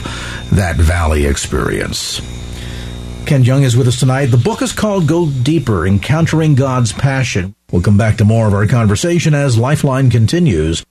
that 0.52 0.76
valley 0.76 1.26
experience. 1.26 2.22
Ken 3.26 3.44
Jung 3.44 3.64
is 3.64 3.76
with 3.76 3.88
us 3.88 4.00
tonight. 4.00 4.28
The 4.28 4.38
book 4.38 4.62
is 4.62 4.72
called 4.72 5.08
Go 5.08 5.28
Deeper 5.28 5.88
Encountering 5.88 6.54
God's 6.54 6.92
Passion. 6.94 7.56
We'll 7.72 7.82
come 7.82 7.98
back 7.98 8.18
to 8.18 8.26
more 8.26 8.48
of 8.48 8.54
our 8.54 8.68
conversation 8.68 9.34
as 9.34 9.58
Lifeline 9.58 10.12
continues. 10.12 10.86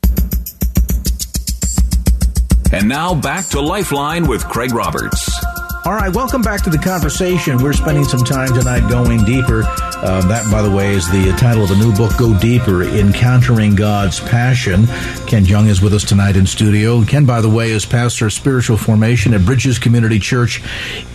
And 2.73 2.88
now 2.88 3.14
back 3.14 3.46
to 3.51 3.61
Lifeline 3.61 4.27
with 4.27 4.44
Craig 4.44 4.75
Roberts. 4.75 5.50
All 5.83 5.95
right, 5.95 6.14
welcome 6.14 6.43
back 6.43 6.62
to 6.64 6.71
the 6.71 6.77
conversation. 6.77 7.57
We're 7.57 7.73
spending 7.73 8.05
some 8.05 8.21
time 8.21 8.49
tonight 8.53 8.87
going 8.90 9.25
deeper. 9.25 9.62
Uh, 9.64 10.21
that, 10.29 10.51
by 10.53 10.61
the 10.61 10.71
way, 10.71 10.93
is 10.93 11.11
the 11.11 11.35
title 11.38 11.64
of 11.64 11.71
a 11.71 11.75
new 11.75 11.90
book, 11.95 12.12
Go 12.19 12.38
Deeper 12.38 12.83
Encountering 12.83 13.77
God's 13.77 14.21
Passion. 14.21 14.87
Ken 15.27 15.47
Jung 15.47 15.69
is 15.69 15.81
with 15.81 15.95
us 15.95 16.05
tonight 16.05 16.37
in 16.37 16.45
studio. 16.45 17.03
Ken, 17.07 17.25
by 17.25 17.40
the 17.40 17.49
way, 17.49 17.71
is 17.71 17.87
pastor 17.87 18.27
of 18.27 18.35
spiritual 18.35 18.77
formation 18.77 19.33
at 19.33 19.47
Bridges 19.47 19.79
Community 19.79 20.19
Church 20.19 20.62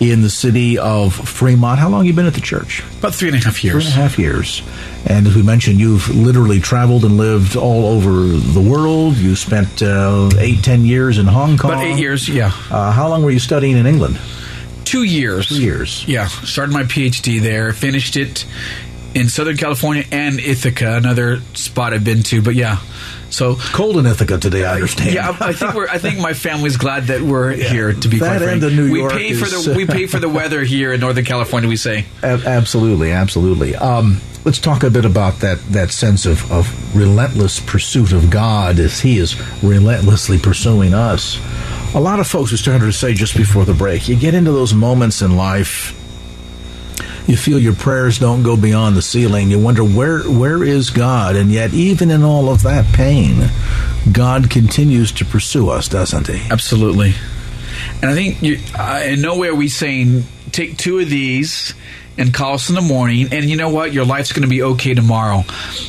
in 0.00 0.22
the 0.22 0.28
city 0.30 0.78
of 0.78 1.14
Fremont. 1.14 1.78
How 1.78 1.88
long 1.88 2.00
have 2.00 2.06
you 2.06 2.12
been 2.14 2.26
at 2.26 2.34
the 2.34 2.40
church? 2.40 2.82
About 2.98 3.14
three 3.14 3.28
and 3.28 3.36
a 3.36 3.44
half 3.44 3.62
years. 3.62 3.84
Three 3.84 3.92
and 3.92 4.00
a 4.00 4.02
half 4.02 4.18
years. 4.18 4.62
And 5.06 5.28
as 5.28 5.36
we 5.36 5.42
mentioned, 5.44 5.78
you've 5.78 6.12
literally 6.12 6.58
traveled 6.58 7.04
and 7.04 7.16
lived 7.16 7.54
all 7.54 7.86
over 7.86 8.10
the 8.26 8.60
world. 8.60 9.14
You 9.16 9.36
spent 9.36 9.80
uh, 9.80 10.28
eight, 10.38 10.64
ten 10.64 10.84
years 10.84 11.18
in 11.18 11.26
Hong 11.26 11.56
Kong. 11.56 11.70
About 11.70 11.84
eight 11.84 12.00
years, 12.00 12.28
yeah. 12.28 12.50
Uh, 12.68 12.90
how 12.90 13.08
long 13.08 13.22
were 13.22 13.30
you 13.30 13.38
studying 13.38 13.76
in 13.76 13.86
England? 13.86 14.18
Two 14.86 15.02
years. 15.02 15.48
Two 15.48 15.60
years. 15.60 16.04
Yeah. 16.06 16.28
Started 16.28 16.72
my 16.72 16.84
PhD 16.84 17.40
there, 17.40 17.72
finished 17.72 18.16
it 18.16 18.46
in 19.16 19.28
Southern 19.28 19.56
California 19.56 20.04
and 20.12 20.38
Ithaca, 20.38 20.96
another 20.96 21.40
spot 21.54 21.92
I've 21.92 22.04
been 22.04 22.22
to. 22.24 22.40
But 22.40 22.54
yeah. 22.54 22.78
So 23.30 23.56
cold 23.56 23.96
in 23.96 24.06
Ithaca 24.06 24.38
today, 24.38 24.64
I 24.64 24.74
understand. 24.74 25.12
Yeah, 25.12 25.36
I 25.40 25.52
think 25.52 25.74
we're. 25.74 25.88
I 25.88 25.98
think 25.98 26.20
my 26.20 26.32
family's 26.32 26.76
glad 26.76 27.08
that 27.08 27.20
we're 27.20 27.52
yeah. 27.52 27.68
here. 27.68 27.92
To 27.92 28.08
be 28.08 28.20
that 28.20 28.38
quite 28.38 28.58
frank, 28.58 28.62
New 28.62 28.84
York 28.84 29.12
we 29.14 29.18
pay 29.18 29.28
is, 29.30 29.40
for 29.40 29.70
the 29.70 29.76
we 29.76 29.84
pay 29.84 30.06
for 30.06 30.20
the 30.20 30.28
weather 30.28 30.62
here 30.62 30.92
in 30.92 31.00
Northern 31.00 31.24
California. 31.24 31.68
We 31.68 31.76
say 31.76 32.06
absolutely, 32.22 33.10
absolutely. 33.10 33.74
Um, 33.74 34.20
let's 34.44 34.60
talk 34.60 34.84
a 34.84 34.90
bit 34.90 35.04
about 35.04 35.40
that 35.40 35.58
that 35.72 35.90
sense 35.90 36.24
of, 36.24 36.50
of 36.52 36.96
relentless 36.96 37.58
pursuit 37.58 38.12
of 38.12 38.30
God 38.30 38.78
as 38.78 39.00
He 39.00 39.18
is 39.18 39.34
relentlessly 39.60 40.38
pursuing 40.38 40.94
us 40.94 41.36
a 41.94 42.00
lot 42.00 42.20
of 42.20 42.26
folks, 42.26 42.50
we 42.50 42.56
started 42.56 42.86
to 42.86 42.92
say 42.92 43.14
just 43.14 43.36
before 43.36 43.64
the 43.64 43.74
break, 43.74 44.08
you 44.08 44.16
get 44.16 44.34
into 44.34 44.52
those 44.52 44.74
moments 44.74 45.22
in 45.22 45.36
life, 45.36 45.92
you 47.26 47.36
feel 47.36 47.58
your 47.58 47.74
prayers 47.74 48.18
don't 48.18 48.42
go 48.42 48.56
beyond 48.56 48.96
the 48.96 49.02
ceiling. 49.02 49.50
You 49.50 49.58
wonder 49.58 49.82
where 49.82 50.22
where 50.22 50.62
is 50.62 50.90
God, 50.90 51.34
and 51.36 51.50
yet 51.50 51.74
even 51.74 52.10
in 52.10 52.22
all 52.22 52.48
of 52.48 52.62
that 52.62 52.92
pain, 52.94 53.50
God 54.12 54.48
continues 54.48 55.12
to 55.12 55.24
pursue 55.24 55.68
us, 55.68 55.88
doesn't 55.88 56.28
He? 56.28 56.48
Absolutely. 56.50 57.14
And 58.00 58.10
I 58.10 58.14
think 58.14 58.42
you, 58.42 58.60
uh, 58.78 59.02
in 59.04 59.20
nowhere 59.20 59.54
we 59.54 59.68
saying 59.68 60.24
take 60.52 60.76
two 60.76 61.00
of 61.00 61.10
these 61.10 61.74
and 62.18 62.32
call 62.32 62.54
us 62.54 62.68
in 62.68 62.74
the 62.74 62.82
morning, 62.82 63.28
and 63.32 63.44
you 63.44 63.56
know 63.56 63.68
what? 63.68 63.92
Your 63.92 64.04
life's 64.04 64.32
going 64.32 64.42
to 64.42 64.48
be 64.48 64.62
okay 64.62 64.94
tomorrow. 64.94 65.44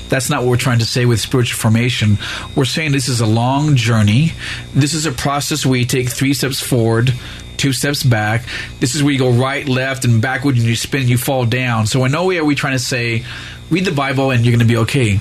That's 0.09 0.29
not 0.29 0.41
what 0.41 0.49
we're 0.49 0.57
trying 0.57 0.79
to 0.79 0.85
say 0.85 1.05
with 1.05 1.19
spiritual 1.19 1.57
formation. 1.57 2.17
We're 2.55 2.65
saying 2.65 2.91
this 2.91 3.07
is 3.07 3.21
a 3.21 3.25
long 3.25 3.75
journey. 3.75 4.33
This 4.73 4.93
is 4.93 5.05
a 5.05 5.11
process 5.11 5.65
where 5.65 5.79
you 5.79 5.85
take 5.85 6.09
three 6.09 6.33
steps 6.33 6.59
forward, 6.59 7.13
two 7.55 7.73
steps 7.73 8.03
back. 8.03 8.43
This 8.79 8.95
is 8.95 9.03
where 9.03 9.13
you 9.13 9.19
go 9.19 9.31
right, 9.31 9.67
left, 9.67 10.05
and 10.05 10.21
backward, 10.21 10.55
and 10.55 10.65
you 10.65 10.75
spin, 10.75 11.07
you 11.07 11.17
fall 11.17 11.45
down. 11.45 11.87
So 11.87 12.03
in 12.05 12.11
no 12.11 12.25
way 12.25 12.37
are 12.37 12.45
we 12.45 12.55
trying 12.55 12.73
to 12.73 12.79
say, 12.79 13.23
read 13.69 13.85
the 13.85 13.91
Bible 13.91 14.31
and 14.31 14.45
you're 14.45 14.55
going 14.55 14.67
to 14.67 14.73
be 14.73 14.77
okay. 14.81 15.19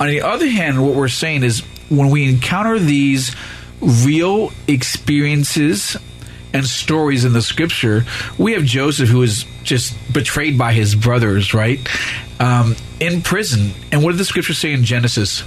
On 0.00 0.06
the 0.08 0.22
other 0.22 0.48
hand, 0.48 0.84
what 0.84 0.94
we're 0.94 1.08
saying 1.08 1.44
is 1.44 1.60
when 1.88 2.10
we 2.10 2.28
encounter 2.28 2.78
these 2.78 3.34
real 3.80 4.52
experiences 4.68 5.96
and 6.52 6.66
stories 6.66 7.24
in 7.24 7.32
the 7.32 7.42
scripture, 7.42 8.04
we 8.38 8.52
have 8.52 8.64
Joseph 8.64 9.08
who 9.08 9.22
is 9.22 9.44
just 9.62 9.94
betrayed 10.12 10.58
by 10.58 10.72
his 10.72 10.94
brothers, 10.94 11.54
right? 11.54 11.80
Um, 12.40 12.76
in 13.00 13.22
prison. 13.22 13.72
And 13.90 14.02
what 14.02 14.10
did 14.10 14.18
the 14.18 14.24
scripture 14.24 14.54
say 14.54 14.72
in 14.72 14.84
Genesis? 14.84 15.44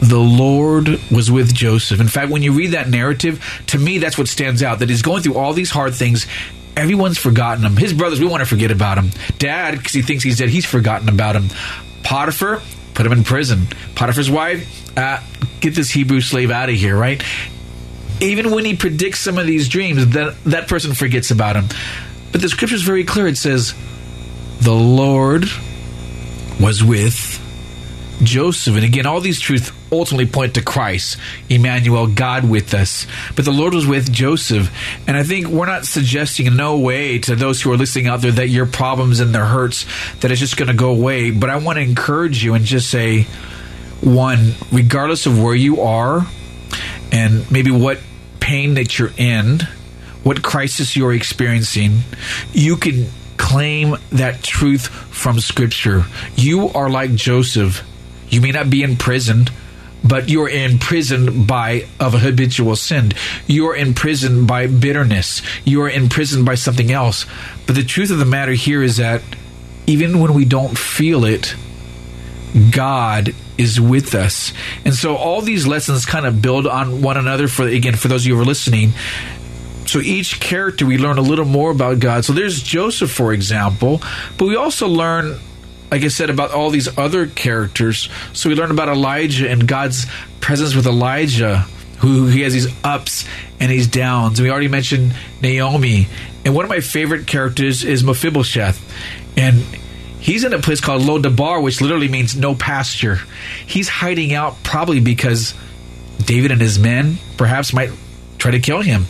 The 0.00 0.18
Lord 0.18 0.88
was 1.10 1.30
with 1.30 1.54
Joseph. 1.54 2.00
In 2.00 2.08
fact, 2.08 2.30
when 2.30 2.42
you 2.42 2.52
read 2.52 2.72
that 2.72 2.88
narrative, 2.88 3.44
to 3.66 3.78
me, 3.78 3.98
that's 3.98 4.16
what 4.16 4.28
stands 4.28 4.62
out 4.62 4.78
that 4.78 4.88
he's 4.88 5.02
going 5.02 5.22
through 5.22 5.34
all 5.34 5.52
these 5.52 5.70
hard 5.70 5.94
things. 5.94 6.26
Everyone's 6.76 7.18
forgotten 7.18 7.64
him. 7.64 7.76
His 7.76 7.92
brothers, 7.92 8.18
we 8.18 8.26
want 8.26 8.40
to 8.40 8.46
forget 8.46 8.70
about 8.70 8.96
him. 8.96 9.10
Dad, 9.38 9.76
because 9.76 9.92
he 9.92 10.00
thinks 10.00 10.24
he's 10.24 10.38
dead, 10.38 10.48
he's 10.48 10.64
forgotten 10.64 11.08
about 11.08 11.36
him. 11.36 11.50
Potiphar, 12.02 12.62
put 12.94 13.04
him 13.04 13.12
in 13.12 13.24
prison. 13.24 13.66
Potiphar's 13.94 14.30
wife, 14.30 14.96
uh, 14.96 15.20
get 15.60 15.74
this 15.74 15.90
Hebrew 15.90 16.22
slave 16.22 16.50
out 16.50 16.70
of 16.70 16.74
here, 16.76 16.96
right? 16.96 17.22
Even 18.20 18.50
when 18.50 18.64
he 18.64 18.76
predicts 18.76 19.20
some 19.20 19.38
of 19.38 19.46
these 19.46 19.68
dreams, 19.68 20.06
that 20.08 20.42
that 20.44 20.68
person 20.68 20.94
forgets 20.94 21.30
about 21.30 21.56
him. 21.56 21.68
But 22.32 22.40
the 22.40 22.48
scripture 22.48 22.76
is 22.76 22.82
very 22.82 23.04
clear. 23.04 23.26
It 23.26 23.38
says, 23.38 23.74
"The 24.60 24.74
Lord 24.74 25.46
was 26.58 26.84
with 26.84 27.40
Joseph," 28.22 28.74
and 28.76 28.84
again, 28.84 29.06
all 29.06 29.20
these 29.20 29.40
truths 29.40 29.72
ultimately 29.92 30.26
point 30.26 30.54
to 30.54 30.62
Christ, 30.62 31.16
Emmanuel, 31.48 32.06
God 32.06 32.48
with 32.48 32.74
us. 32.74 33.06
But 33.34 33.44
the 33.44 33.50
Lord 33.50 33.74
was 33.74 33.86
with 33.86 34.12
Joseph, 34.12 34.70
and 35.08 35.16
I 35.16 35.24
think 35.24 35.48
we're 35.48 35.66
not 35.66 35.84
suggesting 35.84 36.46
in 36.46 36.56
no 36.56 36.78
way 36.78 37.18
to 37.20 37.34
those 37.34 37.60
who 37.60 37.72
are 37.72 37.76
listening 37.76 38.06
out 38.06 38.20
there 38.20 38.30
that 38.30 38.48
your 38.48 38.66
problems 38.66 39.18
and 39.18 39.34
their 39.34 39.46
hurts 39.46 39.86
that 40.20 40.30
it's 40.30 40.38
just 40.38 40.56
going 40.56 40.68
to 40.68 40.74
go 40.74 40.90
away. 40.90 41.32
But 41.32 41.50
I 41.50 41.56
want 41.56 41.78
to 41.78 41.82
encourage 41.82 42.44
you 42.44 42.54
and 42.54 42.64
just 42.64 42.88
say, 42.88 43.26
one, 44.00 44.54
regardless 44.70 45.26
of 45.26 45.42
where 45.42 45.54
you 45.54 45.80
are 45.80 46.24
and 47.10 47.50
maybe 47.50 47.72
what 47.72 47.98
pain 48.50 48.74
that 48.74 48.98
you're 48.98 49.12
in, 49.16 49.60
what 50.24 50.42
crisis 50.42 50.96
you're 50.96 51.14
experiencing, 51.14 52.00
you 52.52 52.76
can 52.76 53.06
claim 53.36 53.94
that 54.10 54.42
truth 54.42 54.88
from 54.88 55.38
Scripture. 55.38 56.04
You 56.34 56.68
are 56.70 56.90
like 56.90 57.14
Joseph. 57.14 57.86
You 58.28 58.40
may 58.40 58.50
not 58.50 58.68
be 58.68 58.82
in 58.82 58.96
prison, 58.96 59.46
but 60.02 60.28
you're 60.28 60.48
imprisoned 60.48 61.46
by 61.46 61.86
of 62.00 62.14
a 62.14 62.18
habitual 62.18 62.74
sin. 62.74 63.12
You're 63.46 63.76
imprisoned 63.76 64.48
by 64.48 64.66
bitterness. 64.66 65.42
You're 65.64 65.88
imprisoned 65.88 66.44
by 66.44 66.56
something 66.56 66.90
else. 66.90 67.26
But 67.68 67.76
the 67.76 67.84
truth 67.84 68.10
of 68.10 68.18
the 68.18 68.24
matter 68.24 68.54
here 68.54 68.82
is 68.82 68.96
that 68.96 69.22
even 69.86 70.18
when 70.18 70.34
we 70.34 70.44
don't 70.44 70.76
feel 70.76 71.24
it, 71.24 71.54
God 72.70 73.34
is 73.58 73.80
with 73.80 74.14
us. 74.14 74.52
And 74.84 74.94
so 74.94 75.16
all 75.16 75.42
these 75.42 75.66
lessons 75.66 76.04
kind 76.06 76.26
of 76.26 76.42
build 76.42 76.66
on 76.66 77.02
one 77.02 77.16
another 77.16 77.48
for 77.48 77.66
again 77.66 77.94
for 77.94 78.08
those 78.08 78.22
of 78.22 78.28
you 78.28 78.36
who 78.36 78.42
are 78.42 78.44
listening. 78.44 78.92
So 79.86 79.98
each 79.98 80.40
character 80.40 80.86
we 80.86 80.98
learn 80.98 81.18
a 81.18 81.22
little 81.22 81.44
more 81.44 81.70
about 81.70 82.00
God. 82.00 82.24
So 82.24 82.32
there's 82.32 82.62
Joseph 82.62 83.10
for 83.10 83.32
example, 83.32 84.02
but 84.38 84.46
we 84.46 84.56
also 84.56 84.88
learn 84.88 85.38
like 85.90 86.04
I 86.04 86.08
said 86.08 86.30
about 86.30 86.52
all 86.52 86.70
these 86.70 86.96
other 86.98 87.26
characters. 87.26 88.08
So 88.32 88.48
we 88.48 88.54
learn 88.54 88.70
about 88.70 88.88
Elijah 88.88 89.50
and 89.50 89.66
God's 89.66 90.06
presence 90.40 90.74
with 90.74 90.86
Elijah 90.86 91.66
who 92.00 92.26
he 92.26 92.40
has 92.42 92.54
these 92.54 92.68
ups 92.82 93.26
and 93.60 93.70
these 93.70 93.86
downs. 93.86 94.38
And 94.38 94.46
we 94.46 94.50
already 94.50 94.68
mentioned 94.68 95.14
Naomi. 95.42 96.08
And 96.44 96.54
one 96.54 96.64
of 96.64 96.70
my 96.70 96.80
favorite 96.80 97.26
characters 97.26 97.84
is 97.84 98.02
Mephibosheth. 98.02 98.80
And 99.36 99.62
He's 100.20 100.44
in 100.44 100.52
a 100.52 100.58
place 100.58 100.80
called 100.80 101.02
Lo 101.02 101.18
Debar, 101.18 101.60
which 101.60 101.80
literally 101.80 102.08
means 102.08 102.36
no 102.36 102.54
pasture. 102.54 103.18
He's 103.66 103.88
hiding 103.88 104.34
out 104.34 104.62
probably 104.62 105.00
because 105.00 105.54
David 106.18 106.52
and 106.52 106.60
his 106.60 106.78
men 106.78 107.16
perhaps 107.38 107.72
might 107.72 107.90
try 108.38 108.50
to 108.50 108.60
kill 108.60 108.82
him. 108.82 109.06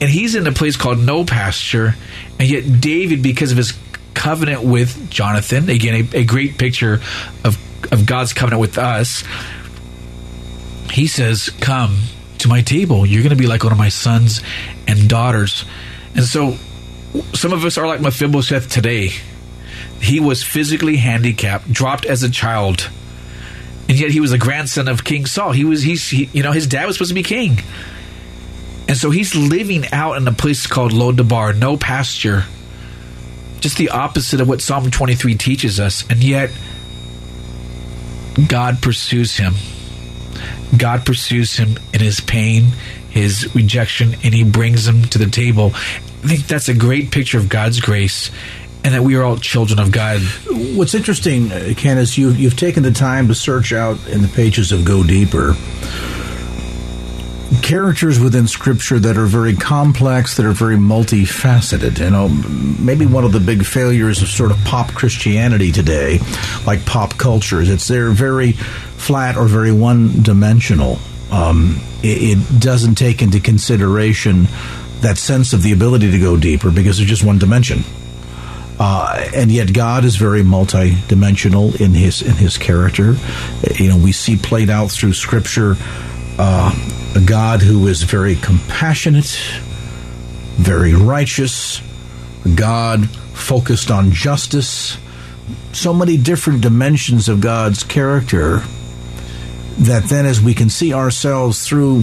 And 0.00 0.10
he's 0.10 0.34
in 0.34 0.46
a 0.46 0.52
place 0.52 0.76
called 0.76 0.98
no 0.98 1.24
pasture. 1.24 1.94
And 2.38 2.48
yet, 2.48 2.80
David, 2.80 3.22
because 3.22 3.50
of 3.50 3.56
his 3.56 3.72
covenant 4.12 4.62
with 4.62 5.10
Jonathan, 5.10 5.70
again, 5.70 6.08
a, 6.12 6.18
a 6.18 6.24
great 6.24 6.58
picture 6.58 7.00
of, 7.44 7.58
of 7.90 8.04
God's 8.04 8.34
covenant 8.34 8.60
with 8.60 8.76
us, 8.76 9.24
he 10.90 11.06
says, 11.06 11.48
Come 11.48 11.98
to 12.38 12.48
my 12.48 12.60
table. 12.60 13.06
You're 13.06 13.22
going 13.22 13.30
to 13.30 13.36
be 13.36 13.46
like 13.46 13.64
one 13.64 13.72
of 13.72 13.78
my 13.78 13.88
sons 13.88 14.42
and 14.86 15.08
daughters. 15.08 15.64
And 16.14 16.24
so, 16.24 16.56
some 17.32 17.52
of 17.54 17.64
us 17.64 17.78
are 17.78 17.86
like 17.86 18.00
Mephibosheth 18.00 18.68
today 18.68 19.12
he 20.02 20.18
was 20.18 20.42
physically 20.42 20.96
handicapped, 20.96 21.72
dropped 21.72 22.04
as 22.04 22.22
a 22.22 22.30
child, 22.30 22.90
and 23.88 23.98
yet 23.98 24.10
he 24.10 24.20
was 24.20 24.32
a 24.32 24.38
grandson 24.38 24.88
of 24.88 25.04
King 25.04 25.26
Saul. 25.26 25.52
He 25.52 25.64
was 25.64 25.82
he's 25.82 26.08
he, 26.08 26.28
you 26.32 26.42
know 26.42 26.52
his 26.52 26.66
dad 26.66 26.86
was 26.86 26.96
supposed 26.96 27.10
to 27.10 27.14
be 27.14 27.22
king, 27.22 27.58
and 28.88 28.96
so 28.96 29.10
he's 29.10 29.34
living 29.34 29.86
out 29.92 30.16
in 30.16 30.26
a 30.26 30.32
place 30.32 30.66
called 30.66 30.92
Lo 30.92 31.12
Debar, 31.12 31.52
no 31.52 31.76
pasture, 31.76 32.44
just 33.60 33.78
the 33.78 33.90
opposite 33.90 34.40
of 34.40 34.48
what 34.48 34.60
Psalm 34.60 34.90
twenty 34.90 35.14
three 35.14 35.36
teaches 35.36 35.78
us, 35.78 36.04
and 36.10 36.22
yet 36.22 36.50
God 38.48 38.82
pursues 38.82 39.36
him. 39.36 39.54
God 40.76 41.06
pursues 41.06 41.56
him 41.56 41.78
in 41.92 42.00
his 42.00 42.20
pain, 42.20 42.72
his 43.10 43.54
rejection, 43.54 44.14
and 44.24 44.34
he 44.34 44.42
brings 44.42 44.88
him 44.88 45.04
to 45.04 45.18
the 45.18 45.26
table. 45.26 45.72
I 45.74 46.28
think 46.28 46.46
that's 46.46 46.68
a 46.68 46.74
great 46.74 47.10
picture 47.10 47.38
of 47.38 47.48
God's 47.48 47.80
grace 47.80 48.30
and 48.84 48.94
that 48.94 49.02
we 49.02 49.14
are 49.16 49.22
all 49.22 49.36
children 49.36 49.78
of 49.78 49.92
God. 49.92 50.20
What's 50.76 50.94
interesting, 50.94 51.50
Ken, 51.74 51.98
is 51.98 52.18
you, 52.18 52.30
you've 52.30 52.56
taken 52.56 52.82
the 52.82 52.90
time 52.90 53.28
to 53.28 53.34
search 53.34 53.72
out 53.72 53.98
in 54.08 54.22
the 54.22 54.28
pages 54.28 54.72
of 54.72 54.84
Go 54.84 55.02
Deeper 55.04 55.54
characters 57.60 58.18
within 58.18 58.46
Scripture 58.46 58.98
that 58.98 59.16
are 59.16 59.26
very 59.26 59.54
complex, 59.54 60.36
that 60.36 60.46
are 60.46 60.52
very 60.52 60.76
multifaceted. 60.76 61.98
You 61.98 62.10
know, 62.10 62.28
maybe 62.82 63.06
one 63.06 63.24
of 63.24 63.32
the 63.32 63.40
big 63.40 63.64
failures 63.64 64.22
of 64.22 64.28
sort 64.28 64.50
of 64.50 64.58
pop 64.64 64.92
Christianity 64.94 65.70
today, 65.72 66.18
like 66.66 66.84
pop 66.86 67.18
culture, 67.18 67.60
is 67.60 67.68
it's 67.68 67.88
they're 67.88 68.10
very 68.10 68.52
flat 68.52 69.36
or 69.36 69.46
very 69.46 69.72
one 69.72 70.22
dimensional. 70.22 70.98
Um, 71.30 71.80
it, 72.02 72.38
it 72.38 72.60
doesn't 72.60 72.96
take 72.96 73.22
into 73.22 73.40
consideration 73.40 74.46
that 75.00 75.18
sense 75.18 75.52
of 75.52 75.62
the 75.62 75.72
ability 75.72 76.10
to 76.10 76.18
go 76.18 76.36
deeper 76.36 76.70
because 76.70 77.00
it's 77.00 77.08
just 77.08 77.24
one 77.24 77.38
dimension. 77.38 77.84
Uh, 78.84 79.30
and 79.32 79.52
yet 79.52 79.72
God 79.72 80.04
is 80.04 80.16
very 80.16 80.42
multidimensional 80.42 81.80
in 81.80 81.92
his 81.92 82.20
in 82.20 82.34
his 82.34 82.58
character. 82.58 83.14
You 83.76 83.90
know, 83.90 83.96
we 83.96 84.10
see 84.10 84.34
played 84.34 84.70
out 84.70 84.90
through 84.90 85.12
Scripture 85.12 85.76
uh, 86.36 86.74
a 87.14 87.20
God 87.20 87.62
who 87.62 87.86
is 87.86 88.02
very 88.02 88.34
compassionate, 88.34 89.40
very 90.56 90.94
righteous, 90.94 91.80
God 92.56 93.08
focused 93.08 93.92
on 93.92 94.10
justice. 94.10 94.98
So 95.72 95.94
many 95.94 96.16
different 96.16 96.60
dimensions 96.60 97.28
of 97.28 97.40
God's 97.40 97.84
character 97.84 98.64
that 99.78 100.08
then, 100.08 100.26
as 100.26 100.40
we 100.40 100.54
can 100.54 100.68
see 100.68 100.92
ourselves 100.92 101.64
through 101.64 102.02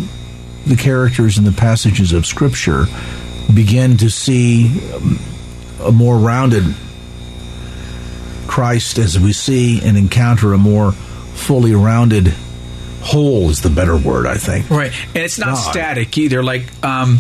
the 0.66 0.78
characters 0.78 1.38
in 1.38 1.44
the 1.44 1.52
passages 1.52 2.14
of 2.14 2.26
Scripture, 2.26 2.86
begin 3.54 3.98
to 3.98 4.10
see 4.10 4.80
a 5.82 5.92
more 5.92 6.18
rounded 6.18 6.64
Christ 8.48 8.98
as 8.98 9.20
we 9.20 9.34
see 9.34 9.82
and 9.82 9.98
encounter 9.98 10.54
a 10.54 10.58
more 10.58 10.92
fully 10.92 11.74
rounded 11.74 12.34
whole 13.02 13.50
is 13.50 13.62
the 13.62 13.70
better 13.70 13.98
word, 13.98 14.26
I 14.26 14.38
think. 14.38 14.70
Right. 14.70 14.92
And 15.16 15.24
it's 15.24 15.40
not 15.40 15.56
God. 15.56 15.72
static 15.72 16.18
either. 16.18 16.44
Like, 16.44 16.64
um, 16.84 17.20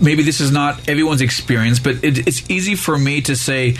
maybe 0.00 0.22
this 0.22 0.40
is 0.40 0.50
not 0.50 0.88
everyone's 0.88 1.20
experience, 1.20 1.78
but 1.78 2.04
it, 2.04 2.26
it's 2.26 2.48
easy 2.50 2.74
for 2.74 2.96
me 2.96 3.20
to 3.22 3.36
say, 3.36 3.76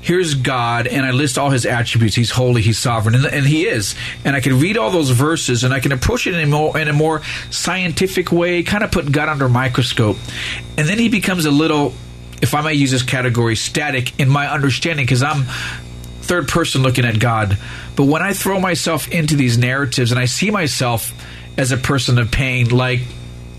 here's 0.00 0.34
God, 0.34 0.86
and 0.86 1.04
I 1.04 1.12
list 1.12 1.38
all 1.38 1.50
his 1.50 1.64
attributes. 1.64 2.14
He's 2.14 2.30
holy, 2.30 2.60
he's 2.60 2.78
sovereign, 2.78 3.14
and, 3.14 3.24
and, 3.24 3.46
he 3.46 3.66
is. 3.66 3.94
And 4.24 4.36
I 4.36 4.40
can 4.40 4.60
read 4.60 4.76
all 4.76 4.90
those 4.90 5.10
verses, 5.10 5.64
and 5.64 5.72
I 5.72 5.80
can 5.80 5.92
approach 5.92 6.26
it 6.26 6.34
in 6.34 6.40
a 6.40 6.46
more, 6.46 6.78
in 6.78 6.88
a 6.88 6.92
more 6.92 7.22
scientific 7.50 8.30
way, 8.30 8.62
kind 8.62 8.84
of 8.84 8.90
put 8.90 9.10
God 9.10 9.28
under 9.28 9.46
a 9.46 9.50
microscope. 9.50 10.18
And 10.76 10.86
then 10.86 10.98
he 10.98 11.08
becomes 11.08 11.46
a 11.46 11.50
little, 11.50 11.94
if 12.44 12.54
I 12.54 12.60
may 12.60 12.74
use 12.74 12.90
this 12.90 13.02
category, 13.02 13.56
static 13.56 14.20
in 14.20 14.28
my 14.28 14.46
understanding, 14.52 15.06
because 15.06 15.22
I'm 15.22 15.44
third 16.20 16.46
person 16.46 16.82
looking 16.82 17.06
at 17.06 17.18
God. 17.18 17.58
But 17.96 18.04
when 18.04 18.22
I 18.22 18.34
throw 18.34 18.60
myself 18.60 19.08
into 19.08 19.34
these 19.34 19.56
narratives 19.56 20.12
and 20.12 20.20
I 20.20 20.26
see 20.26 20.50
myself 20.50 21.12
as 21.56 21.72
a 21.72 21.78
person 21.78 22.18
of 22.18 22.30
pain, 22.30 22.68
like 22.68 23.00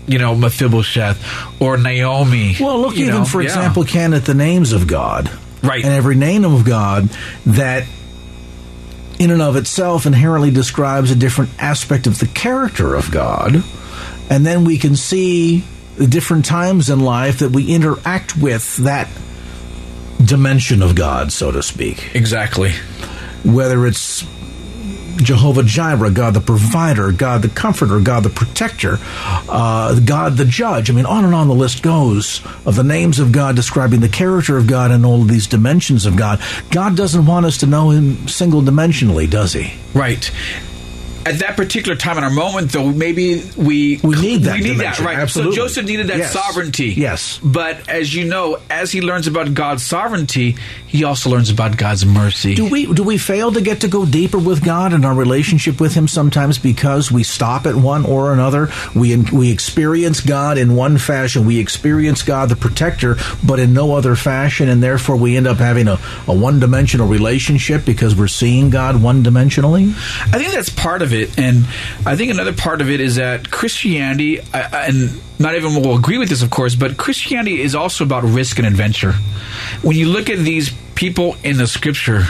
you 0.06 0.18
know 0.18 0.36
Mephibosheth 0.36 1.60
or 1.60 1.76
Naomi. 1.76 2.54
Well, 2.60 2.80
look 2.80 2.96
even 2.96 3.12
know, 3.12 3.24
for 3.24 3.42
yeah. 3.42 3.48
example, 3.48 3.84
can 3.84 4.14
at 4.14 4.24
the 4.24 4.34
names 4.34 4.72
of 4.72 4.86
God, 4.86 5.30
right? 5.64 5.84
And 5.84 5.92
every 5.92 6.16
name 6.16 6.44
of 6.44 6.64
God 6.64 7.10
that. 7.46 7.84
In 9.18 9.30
and 9.30 9.40
of 9.40 9.56
itself, 9.56 10.04
inherently 10.04 10.50
describes 10.50 11.10
a 11.10 11.14
different 11.14 11.50
aspect 11.58 12.06
of 12.06 12.18
the 12.18 12.26
character 12.26 12.94
of 12.94 13.10
God. 13.10 13.64
And 14.28 14.44
then 14.44 14.64
we 14.64 14.76
can 14.76 14.94
see 14.94 15.64
the 15.96 16.06
different 16.06 16.44
times 16.44 16.90
in 16.90 17.00
life 17.00 17.38
that 17.40 17.50
we 17.50 17.74
interact 17.74 18.36
with 18.36 18.76
that 18.78 19.08
dimension 20.24 20.82
of 20.82 20.94
God, 20.94 21.32
so 21.32 21.50
to 21.50 21.62
speak. 21.62 22.14
Exactly. 22.14 22.72
Whether 23.44 23.86
it's 23.86 24.24
Jehovah 25.16 25.62
Jireh, 25.62 26.10
God 26.10 26.34
the 26.34 26.40
provider, 26.40 27.10
God 27.12 27.42
the 27.42 27.48
comforter, 27.48 28.00
God 28.00 28.22
the 28.22 28.30
protector, 28.30 28.98
uh, 29.00 29.98
God 30.00 30.36
the 30.36 30.44
judge. 30.44 30.90
I 30.90 30.94
mean, 30.94 31.06
on 31.06 31.24
and 31.24 31.34
on 31.34 31.48
the 31.48 31.54
list 31.54 31.82
goes 31.82 32.44
of 32.66 32.76
the 32.76 32.84
names 32.84 33.18
of 33.18 33.32
God 33.32 33.56
describing 33.56 34.00
the 34.00 34.08
character 34.08 34.56
of 34.56 34.66
God 34.66 34.90
and 34.90 35.06
all 35.06 35.22
of 35.22 35.28
these 35.28 35.46
dimensions 35.46 36.06
of 36.06 36.16
God. 36.16 36.40
God 36.70 36.96
doesn't 36.96 37.24
want 37.24 37.46
us 37.46 37.58
to 37.58 37.66
know 37.66 37.90
Him 37.90 38.28
single 38.28 38.60
dimensionally, 38.62 39.28
does 39.28 39.52
He? 39.52 39.74
Right 39.94 40.30
at 41.26 41.40
that 41.40 41.56
particular 41.56 41.96
time 41.96 42.18
in 42.18 42.24
our 42.24 42.30
moment, 42.30 42.70
though, 42.70 42.92
maybe 42.92 43.42
we 43.56 43.98
we 44.02 44.14
need 44.20 44.42
that. 44.42 44.54
We 44.54 44.60
need 44.60 44.76
dimension. 44.76 45.04
that, 45.04 45.10
right? 45.10 45.18
Absolutely. 45.18 45.56
So 45.56 45.62
Joseph 45.62 45.84
needed 45.84 46.06
that 46.06 46.18
yes. 46.18 46.32
sovereignty. 46.32 46.90
Yes. 46.90 47.40
But 47.42 47.88
as 47.88 48.14
you 48.14 48.26
know, 48.26 48.58
as 48.70 48.92
he 48.92 49.00
learns 49.00 49.26
about 49.26 49.52
God's 49.52 49.84
sovereignty, 49.84 50.56
he 50.86 51.02
also 51.02 51.28
learns 51.28 51.50
about 51.50 51.76
God's 51.76 52.06
mercy. 52.06 52.54
Do 52.54 52.70
we 52.70 52.86
do 52.86 53.02
we 53.02 53.18
fail 53.18 53.50
to 53.52 53.60
get 53.60 53.80
to 53.80 53.88
go 53.88 54.06
deeper 54.06 54.38
with 54.38 54.64
God 54.64 54.92
and 54.92 55.04
our 55.04 55.14
relationship 55.14 55.80
with 55.80 55.94
Him 55.94 56.06
sometimes 56.06 56.58
because 56.58 57.10
we 57.10 57.24
stop 57.24 57.66
at 57.66 57.74
one 57.74 58.06
or 58.06 58.32
another? 58.32 58.70
We 58.94 59.16
we 59.16 59.50
experience 59.50 60.20
God 60.20 60.58
in 60.58 60.76
one 60.76 60.96
fashion, 60.96 61.44
we 61.44 61.58
experience 61.58 62.22
God 62.22 62.48
the 62.50 62.56
protector, 62.56 63.16
but 63.44 63.58
in 63.58 63.74
no 63.74 63.94
other 63.94 64.14
fashion, 64.14 64.68
and 64.68 64.80
therefore 64.80 65.16
we 65.16 65.36
end 65.36 65.48
up 65.48 65.58
having 65.58 65.88
a, 65.88 65.98
a 66.28 66.34
one 66.34 66.60
dimensional 66.60 67.08
relationship 67.08 67.84
because 67.84 68.14
we're 68.14 68.28
seeing 68.28 68.70
God 68.70 69.02
one 69.02 69.24
dimensionally. 69.24 69.90
I 70.32 70.38
think 70.38 70.52
that's 70.52 70.70
part 70.70 71.02
of 71.02 71.12
it, 71.12 71.15
and 71.38 71.66
I 72.04 72.16
think 72.16 72.30
another 72.30 72.52
part 72.52 72.80
of 72.80 72.90
it 72.90 73.00
is 73.00 73.16
that 73.16 73.50
Christianity, 73.50 74.40
and 74.52 75.20
not 75.38 75.54
everyone 75.54 75.82
will 75.82 75.96
agree 75.96 76.18
with 76.18 76.28
this, 76.28 76.42
of 76.42 76.50
course, 76.50 76.74
but 76.74 76.96
Christianity 76.96 77.60
is 77.60 77.74
also 77.74 78.04
about 78.04 78.24
risk 78.24 78.58
and 78.58 78.66
adventure. 78.66 79.12
When 79.82 79.96
you 79.96 80.08
look 80.08 80.30
at 80.30 80.38
these 80.38 80.72
people 80.94 81.36
in 81.42 81.56
the 81.56 81.66
scripture, 81.66 82.24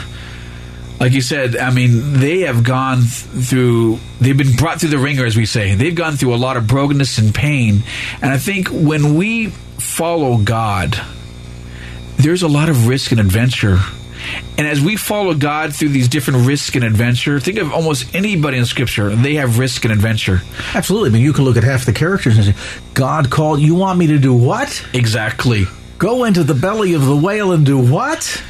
like 0.99 1.11
you 1.11 1.21
said, 1.21 1.55
I 1.55 1.69
mean, 1.69 2.19
they 2.19 2.41
have 2.41 2.63
gone 2.63 3.01
through, 3.03 3.99
they've 4.19 4.37
been 4.37 4.53
brought 4.53 4.79
through 4.79 4.89
the 4.89 4.97
ringer, 4.97 5.25
as 5.25 5.37
we 5.37 5.45
say. 5.45 5.75
They've 5.75 5.93
gone 5.95 6.17
through 6.17 6.33
a 6.33 6.37
lot 6.37 6.57
of 6.57 6.67
brokenness 6.67 7.19
and 7.19 7.33
pain. 7.33 7.83
And 8.21 8.31
I 8.31 8.37
think 8.37 8.69
when 8.69 9.15
we 9.15 9.49
follow 9.77 10.37
God, 10.37 10.99
there's 12.17 12.41
a 12.41 12.47
lot 12.47 12.69
of 12.69 12.87
risk 12.87 13.11
and 13.11 13.19
adventure 13.19 13.77
and 14.57 14.67
as 14.67 14.81
we 14.81 14.95
follow 14.95 15.33
God 15.33 15.75
through 15.75 15.89
these 15.89 16.07
different 16.07 16.47
risks 16.47 16.75
and 16.75 16.83
adventure, 16.83 17.39
think 17.39 17.57
of 17.57 17.71
almost 17.71 18.15
anybody 18.15 18.57
in 18.57 18.65
Scripture. 18.65 19.15
They 19.15 19.35
have 19.35 19.59
risk 19.59 19.83
and 19.85 19.93
adventure. 19.93 20.41
Absolutely. 20.73 21.09
I 21.09 21.13
mean, 21.13 21.21
you 21.21 21.33
can 21.33 21.43
look 21.43 21.57
at 21.57 21.63
half 21.63 21.85
the 21.85 21.93
characters 21.93 22.37
and 22.37 22.45
say, 22.45 22.55
God 22.93 23.29
called, 23.29 23.59
you 23.59 23.75
want 23.75 23.99
me 23.99 24.07
to 24.07 24.19
do 24.19 24.33
what? 24.33 24.85
Exactly. 24.93 25.65
Go 25.97 26.23
into 26.23 26.43
the 26.43 26.53
belly 26.53 26.93
of 26.93 27.05
the 27.05 27.15
whale 27.15 27.51
and 27.51 27.65
do 27.65 27.77
what? 27.77 28.43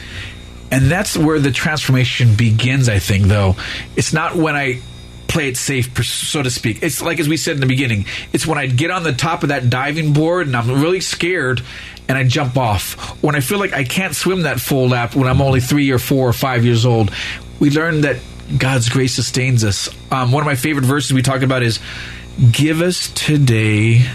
And 0.71 0.91
that's 0.91 1.17
where 1.17 1.39
the 1.39 1.51
transformation 1.51 2.35
begins, 2.35 2.89
I 2.89 2.99
think, 2.99 3.25
though. 3.25 3.55
It's 3.95 4.11
not 4.11 4.35
when 4.35 4.55
I 4.55 4.81
play 5.27 5.49
it 5.49 5.57
safe, 5.57 6.03
so 6.05 6.41
to 6.41 6.49
speak. 6.49 6.81
It's 6.81 7.01
like 7.01 7.19
as 7.19 7.27
we 7.27 7.37
said 7.37 7.55
in 7.55 7.61
the 7.61 7.67
beginning. 7.67 8.05
It's 8.33 8.47
when 8.47 8.57
I 8.57 8.65
get 8.65 8.91
on 8.91 9.03
the 9.03 9.13
top 9.13 9.43
of 9.43 9.49
that 9.49 9.69
diving 9.69 10.13
board 10.13 10.47
and 10.47 10.55
I'm 10.55 10.81
really 10.81 11.01
scared 11.01 11.61
and 12.07 12.17
I 12.17 12.23
jump 12.23 12.57
off. 12.57 13.21
When 13.21 13.35
I 13.35 13.39
feel 13.39 13.59
like 13.59 13.73
I 13.73 13.83
can't 13.83 14.15
swim 14.15 14.43
that 14.43 14.59
full 14.59 14.89
lap 14.89 15.15
when 15.15 15.27
I'm 15.27 15.41
only 15.41 15.59
three 15.59 15.91
or 15.91 15.99
four 15.99 16.27
or 16.27 16.33
five 16.33 16.65
years 16.65 16.85
old, 16.85 17.11
we 17.59 17.69
learn 17.69 18.01
that 18.01 18.17
God's 18.57 18.89
grace 18.89 19.15
sustains 19.15 19.63
us. 19.63 19.89
Um, 20.11 20.31
one 20.31 20.41
of 20.41 20.45
my 20.45 20.55
favorite 20.55 20.85
verses 20.85 21.11
we 21.13 21.21
talk 21.21 21.41
about 21.41 21.63
is, 21.63 21.79
"Give 22.51 22.81
us 22.81 23.09
today." 23.09 24.05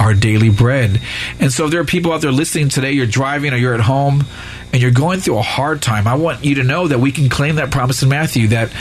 Our 0.00 0.14
daily 0.14 0.50
bread. 0.50 1.00
And 1.38 1.52
so, 1.52 1.66
if 1.66 1.70
there 1.70 1.80
are 1.80 1.84
people 1.84 2.12
out 2.12 2.22
there 2.22 2.32
listening 2.32 2.70
today, 2.70 2.90
you're 2.90 3.06
driving 3.06 3.52
or 3.52 3.56
you're 3.56 3.74
at 3.74 3.80
home 3.80 4.26
and 4.72 4.82
you're 4.82 4.90
going 4.90 5.20
through 5.20 5.38
a 5.38 5.42
hard 5.42 5.80
time, 5.80 6.08
I 6.08 6.16
want 6.16 6.44
you 6.44 6.56
to 6.56 6.64
know 6.64 6.88
that 6.88 6.98
we 6.98 7.12
can 7.12 7.28
claim 7.28 7.54
that 7.54 7.70
promise 7.70 8.02
in 8.02 8.08
Matthew 8.08 8.48
that 8.48 8.72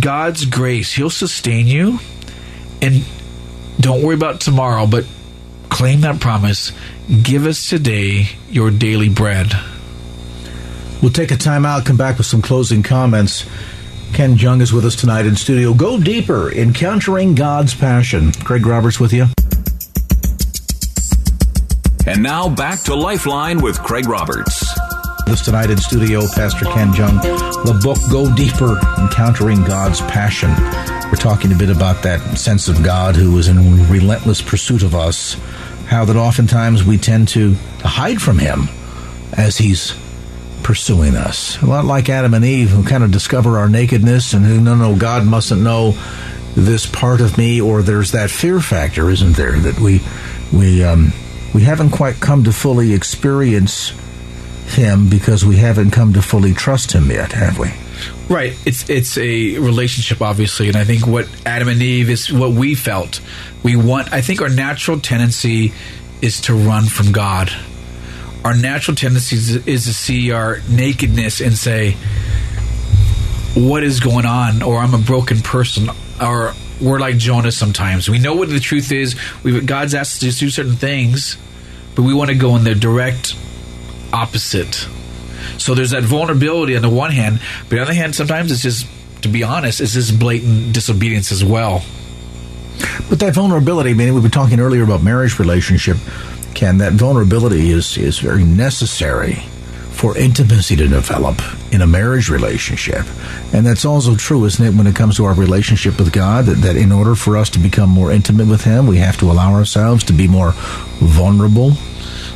God's 0.00 0.46
grace, 0.46 0.94
He'll 0.94 1.10
sustain 1.10 1.66
you. 1.66 1.98
And 2.80 3.04
don't 3.78 4.02
worry 4.02 4.14
about 4.14 4.40
tomorrow, 4.40 4.86
but 4.86 5.04
claim 5.70 6.02
that 6.02 6.20
promise. 6.20 6.72
Give 7.22 7.46
us 7.46 7.68
today 7.68 8.28
your 8.50 8.70
daily 8.70 9.08
bread. 9.08 9.52
We'll 11.00 11.12
take 11.12 11.30
a 11.30 11.36
time 11.36 11.64
out, 11.64 11.86
come 11.86 11.96
back 11.96 12.18
with 12.18 12.26
some 12.26 12.42
closing 12.42 12.82
comments. 12.82 13.46
Ken 14.12 14.36
Jung 14.36 14.60
is 14.60 14.72
with 14.72 14.84
us 14.84 14.96
tonight 14.96 15.24
in 15.24 15.36
studio. 15.36 15.72
Go 15.72 15.98
deeper, 15.98 16.52
encountering 16.52 17.34
God's 17.34 17.74
passion. 17.74 18.32
Craig 18.32 18.66
Roberts 18.66 19.00
with 19.00 19.12
you. 19.12 19.26
And 22.06 22.22
now 22.22 22.48
back 22.48 22.80
to 22.82 22.94
Lifeline 22.94 23.62
with 23.62 23.80
Craig 23.82 24.08
Roberts. 24.08 24.78
us 25.28 25.44
tonight 25.44 25.70
in 25.70 25.78
studio, 25.78 26.22
Pastor 26.34 26.64
Ken 26.64 26.92
Jung, 26.92 27.16
The 27.18 27.80
book 27.82 27.98
Go 28.10 28.34
Deeper 28.34 28.80
Encountering 28.98 29.62
God's 29.64 30.00
Passion. 30.02 30.50
We're 31.10 31.16
talking 31.16 31.50
a 31.50 31.56
bit 31.56 31.70
about 31.70 32.04
that 32.04 32.38
sense 32.38 32.68
of 32.68 32.84
God 32.84 33.16
who 33.16 33.36
is 33.36 33.48
in 33.48 33.88
relentless 33.88 34.40
pursuit 34.40 34.84
of 34.84 34.94
us, 34.94 35.34
how 35.86 36.04
that 36.04 36.14
oftentimes 36.14 36.84
we 36.84 36.98
tend 36.98 37.26
to 37.28 37.54
hide 37.80 38.22
from 38.22 38.38
Him 38.38 38.68
as 39.32 39.58
He's 39.58 39.92
pursuing 40.62 41.16
us. 41.16 41.60
A 41.62 41.66
lot 41.66 41.84
like 41.84 42.08
Adam 42.08 42.32
and 42.32 42.44
Eve, 42.44 42.70
who 42.70 42.84
kind 42.84 43.02
of 43.02 43.10
discover 43.10 43.58
our 43.58 43.68
nakedness 43.68 44.34
and 44.34 44.46
who, 44.46 44.60
no, 44.60 44.76
no, 44.76 44.94
God 44.94 45.26
mustn't 45.26 45.60
know 45.60 45.98
this 46.54 46.86
part 46.86 47.20
of 47.20 47.36
me, 47.36 47.60
or 47.60 47.82
there's 47.82 48.12
that 48.12 48.30
fear 48.30 48.60
factor, 48.60 49.10
isn't 49.10 49.36
there, 49.36 49.58
that 49.58 49.80
we, 49.80 50.00
we, 50.52 50.84
um, 50.84 51.12
we 51.52 51.62
haven't 51.62 51.90
quite 51.90 52.20
come 52.20 52.44
to 52.44 52.52
fully 52.52 52.92
experience 52.92 53.90
him 54.66 55.08
because 55.08 55.44
we 55.44 55.56
haven't 55.56 55.90
come 55.90 56.12
to 56.12 56.22
fully 56.22 56.54
trust 56.54 56.92
him 56.92 57.10
yet, 57.10 57.32
have 57.32 57.58
we? 57.58 57.72
Right. 58.28 58.54
It's 58.64 58.88
it's 58.88 59.18
a 59.18 59.58
relationship, 59.58 60.22
obviously, 60.22 60.68
and 60.68 60.76
I 60.76 60.84
think 60.84 61.06
what 61.06 61.28
Adam 61.44 61.68
and 61.68 61.82
Eve 61.82 62.10
is 62.10 62.32
what 62.32 62.52
we 62.52 62.74
felt. 62.74 63.20
We 63.62 63.76
want. 63.76 64.12
I 64.12 64.20
think 64.20 64.40
our 64.40 64.48
natural 64.48 65.00
tendency 65.00 65.72
is 66.22 66.40
to 66.42 66.54
run 66.54 66.84
from 66.84 67.12
God. 67.12 67.50
Our 68.44 68.54
natural 68.54 68.94
tendency 68.94 69.36
is, 69.36 69.66
is 69.66 69.84
to 69.84 69.94
see 69.94 70.32
our 70.32 70.60
nakedness 70.68 71.40
and 71.40 71.56
say, 71.56 71.96
"What 73.54 73.82
is 73.82 74.00
going 74.00 74.26
on?" 74.26 74.62
Or 74.62 74.78
I'm 74.78 74.94
a 74.94 74.98
broken 74.98 75.40
person. 75.40 75.90
Or 76.20 76.54
we're 76.80 77.00
like 77.00 77.18
Jonah. 77.18 77.52
Sometimes 77.52 78.08
we 78.08 78.18
know 78.18 78.34
what 78.34 78.48
the 78.48 78.60
truth 78.60 78.92
is. 78.92 79.16
We 79.42 79.60
God's 79.60 79.94
asked 79.94 80.22
us 80.22 80.34
to 80.34 80.40
do 80.40 80.50
certain 80.50 80.76
things, 80.76 81.36
but 81.94 82.02
we 82.02 82.14
want 82.14 82.30
to 82.30 82.36
go 82.36 82.56
in 82.56 82.64
the 82.64 82.74
direct 82.74 83.34
opposite. 84.12 84.86
So 85.58 85.74
there's 85.74 85.90
that 85.90 86.02
vulnerability 86.02 86.76
on 86.76 86.82
the 86.82 86.90
one 86.90 87.10
hand, 87.10 87.40
but 87.68 87.72
on 87.72 87.76
the 87.76 87.82
other 87.82 87.94
hand, 87.94 88.14
sometimes 88.14 88.52
it's 88.52 88.62
just, 88.62 88.86
to 89.22 89.28
be 89.28 89.42
honest, 89.42 89.80
it's 89.80 89.94
just 89.94 90.18
blatant 90.18 90.72
disobedience 90.72 91.32
as 91.32 91.44
well. 91.44 91.82
But 93.08 93.20
that 93.20 93.34
vulnerability, 93.34 93.90
I 93.90 93.94
mean, 93.94 94.14
we 94.14 94.20
were 94.20 94.28
talking 94.28 94.60
earlier 94.60 94.82
about 94.82 95.02
marriage 95.02 95.38
relationship, 95.38 95.96
Ken, 96.54 96.78
that 96.78 96.94
vulnerability 96.94 97.70
is, 97.70 97.96
is 97.98 98.18
very 98.18 98.44
necessary 98.44 99.42
for 99.90 100.16
intimacy 100.16 100.76
to 100.76 100.88
develop 100.88 101.42
in 101.72 101.82
a 101.82 101.86
marriage 101.86 102.30
relationship. 102.30 103.04
And 103.52 103.66
that's 103.66 103.84
also 103.84 104.16
true, 104.16 104.46
isn't 104.46 104.64
it, 104.64 104.74
when 104.74 104.86
it 104.86 104.96
comes 104.96 105.16
to 105.16 105.26
our 105.26 105.34
relationship 105.34 105.98
with 105.98 106.10
God, 106.10 106.46
that, 106.46 106.56
that 106.62 106.76
in 106.76 106.90
order 106.90 107.14
for 107.14 107.36
us 107.36 107.50
to 107.50 107.58
become 107.58 107.90
more 107.90 108.10
intimate 108.10 108.48
with 108.48 108.64
Him, 108.64 108.86
we 108.86 108.96
have 108.96 109.18
to 109.18 109.30
allow 109.30 109.52
ourselves 109.52 110.04
to 110.04 110.14
be 110.14 110.26
more 110.26 110.52
vulnerable 111.00 111.72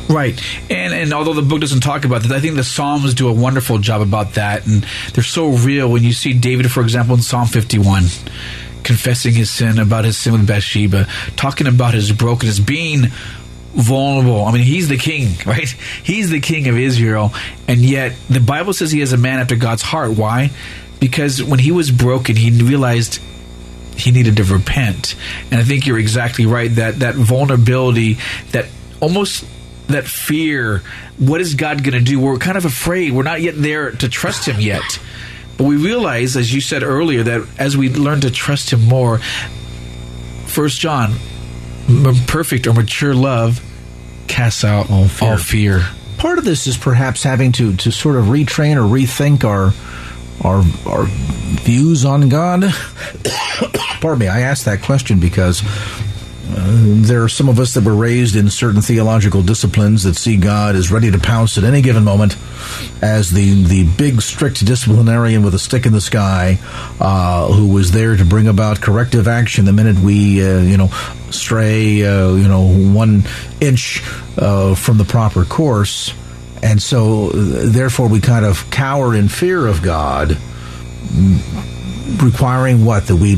Right, 0.07 0.39
and 0.69 0.93
and 0.93 1.13
although 1.13 1.33
the 1.33 1.41
book 1.41 1.61
doesn't 1.61 1.79
talk 1.79 2.05
about 2.05 2.21
that, 2.23 2.31
I 2.31 2.39
think 2.39 2.55
the 2.55 2.63
Psalms 2.63 3.13
do 3.15 3.27
a 3.27 3.33
wonderful 3.33 3.79
job 3.79 4.01
about 4.01 4.35
that, 4.35 4.67
and 4.67 4.85
they're 5.13 5.23
so 5.23 5.49
real. 5.49 5.91
When 5.91 6.03
you 6.03 6.13
see 6.13 6.33
David, 6.33 6.71
for 6.71 6.81
example, 6.81 7.15
in 7.15 7.21
Psalm 7.21 7.47
fifty-one, 7.47 8.03
confessing 8.83 9.33
his 9.33 9.49
sin 9.49 9.79
about 9.79 10.05
his 10.05 10.15
sin 10.15 10.33
with 10.33 10.47
Bathsheba, 10.47 11.07
talking 11.35 11.65
about 11.65 11.95
his 11.95 12.11
brokenness, 12.11 12.59
being 12.59 13.07
vulnerable. 13.73 14.45
I 14.45 14.51
mean, 14.51 14.63
he's 14.63 14.89
the 14.89 14.97
king, 14.97 15.29
right? 15.45 15.67
He's 16.03 16.29
the 16.29 16.39
king 16.39 16.67
of 16.67 16.77
Israel, 16.77 17.33
and 17.67 17.81
yet 17.81 18.13
the 18.29 18.39
Bible 18.39 18.73
says 18.73 18.91
he 18.91 19.01
is 19.01 19.11
a 19.11 19.17
man 19.17 19.39
after 19.39 19.55
God's 19.55 19.81
heart. 19.81 20.11
Why? 20.11 20.51
Because 20.99 21.43
when 21.43 21.59
he 21.59 21.71
was 21.71 21.89
broken, 21.89 22.35
he 22.35 22.51
realized 22.51 23.19
he 23.97 24.11
needed 24.11 24.37
to 24.37 24.43
repent. 24.43 25.15
And 25.51 25.59
I 25.59 25.63
think 25.63 25.87
you're 25.87 25.99
exactly 25.99 26.45
right 26.45 26.73
that 26.75 26.99
that 26.99 27.15
vulnerability, 27.15 28.17
that 28.51 28.65
almost 29.01 29.45
that 29.87 30.05
fear. 30.05 30.81
What 31.17 31.41
is 31.41 31.55
God 31.55 31.83
going 31.83 31.97
to 31.97 32.03
do? 32.03 32.19
We're 32.19 32.37
kind 32.37 32.57
of 32.57 32.65
afraid. 32.65 33.11
We're 33.11 33.23
not 33.23 33.41
yet 33.41 33.55
there 33.57 33.91
to 33.91 34.09
trust 34.09 34.47
Him 34.47 34.59
yet. 34.59 34.99
But 35.57 35.65
we 35.65 35.77
realize, 35.77 36.35
as 36.35 36.53
you 36.53 36.59
said 36.59 36.83
earlier, 36.83 37.23
that 37.23 37.47
as 37.57 37.77
we 37.77 37.89
learn 37.89 38.21
to 38.21 38.31
trust 38.31 38.71
Him 38.73 38.81
more, 38.81 39.19
First 40.45 40.79
John, 40.79 41.13
perfect 42.27 42.67
or 42.67 42.73
mature 42.73 43.13
love 43.13 43.61
casts 44.27 44.63
out 44.63 44.89
all 44.89 45.07
fear. 45.07 45.29
all 45.29 45.37
fear. 45.37 45.81
Part 46.17 46.37
of 46.37 46.45
this 46.45 46.67
is 46.67 46.77
perhaps 46.77 47.23
having 47.23 47.51
to 47.53 47.75
to 47.77 47.91
sort 47.91 48.15
of 48.15 48.25
retrain 48.25 48.77
or 48.77 48.87
rethink 48.87 49.43
our 49.43 49.73
our 50.41 50.63
our 50.89 51.05
views 51.61 52.05
on 52.05 52.29
God. 52.29 52.63
Pardon 54.01 54.19
me. 54.19 54.27
I 54.27 54.41
asked 54.41 54.65
that 54.65 54.81
question 54.81 55.19
because 55.19 55.61
there 56.47 57.23
are 57.23 57.29
some 57.29 57.49
of 57.49 57.59
us 57.59 57.73
that 57.73 57.83
were 57.83 57.95
raised 57.95 58.35
in 58.35 58.49
certain 58.49 58.81
theological 58.81 59.41
disciplines 59.41 60.03
that 60.03 60.15
see 60.15 60.37
God 60.37 60.75
as 60.75 60.91
ready 60.91 61.09
to 61.11 61.19
pounce 61.19 61.57
at 61.57 61.63
any 61.63 61.81
given 61.81 62.03
moment 62.03 62.37
as 63.01 63.31
the, 63.31 63.63
the 63.63 63.83
big, 63.97 64.21
strict 64.21 64.63
disciplinarian 64.63 65.43
with 65.43 65.55
a 65.55 65.59
stick 65.59 65.85
in 65.85 65.93
the 65.93 66.01
sky 66.01 66.59
uh, 66.99 67.51
who 67.51 67.67
was 67.67 67.91
there 67.91 68.15
to 68.15 68.25
bring 68.25 68.47
about 68.47 68.79
corrective 68.79 69.27
action 69.27 69.65
the 69.65 69.73
minute 69.73 69.97
we, 69.99 70.45
uh, 70.45 70.59
you 70.59 70.77
know, 70.77 70.87
stray, 71.31 72.05
uh, 72.05 72.33
you 72.33 72.47
know, 72.47 72.67
one 72.93 73.23
inch 73.59 74.03
uh, 74.37 74.75
from 74.75 74.97
the 74.97 75.05
proper 75.05 75.45
course. 75.45 76.13
And 76.61 76.81
so, 76.81 77.29
therefore, 77.29 78.07
we 78.07 78.21
kind 78.21 78.45
of 78.45 78.69
cower 78.71 79.13
in 79.13 79.27
fear 79.27 79.67
of 79.67 79.83
God, 79.83 80.37
requiring 82.23 82.85
what? 82.85 83.07
That 83.07 83.17
we 83.17 83.37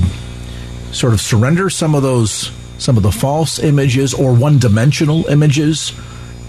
sort 0.91 1.13
of 1.13 1.19
surrender 1.19 1.69
some 1.69 1.93
of 1.93 2.03
those 2.03 2.51
some 2.77 2.97
of 2.97 3.03
the 3.03 3.11
false 3.11 3.59
images 3.59 4.13
or 4.13 4.33
one 4.33 4.59
dimensional 4.59 5.25
images 5.27 5.93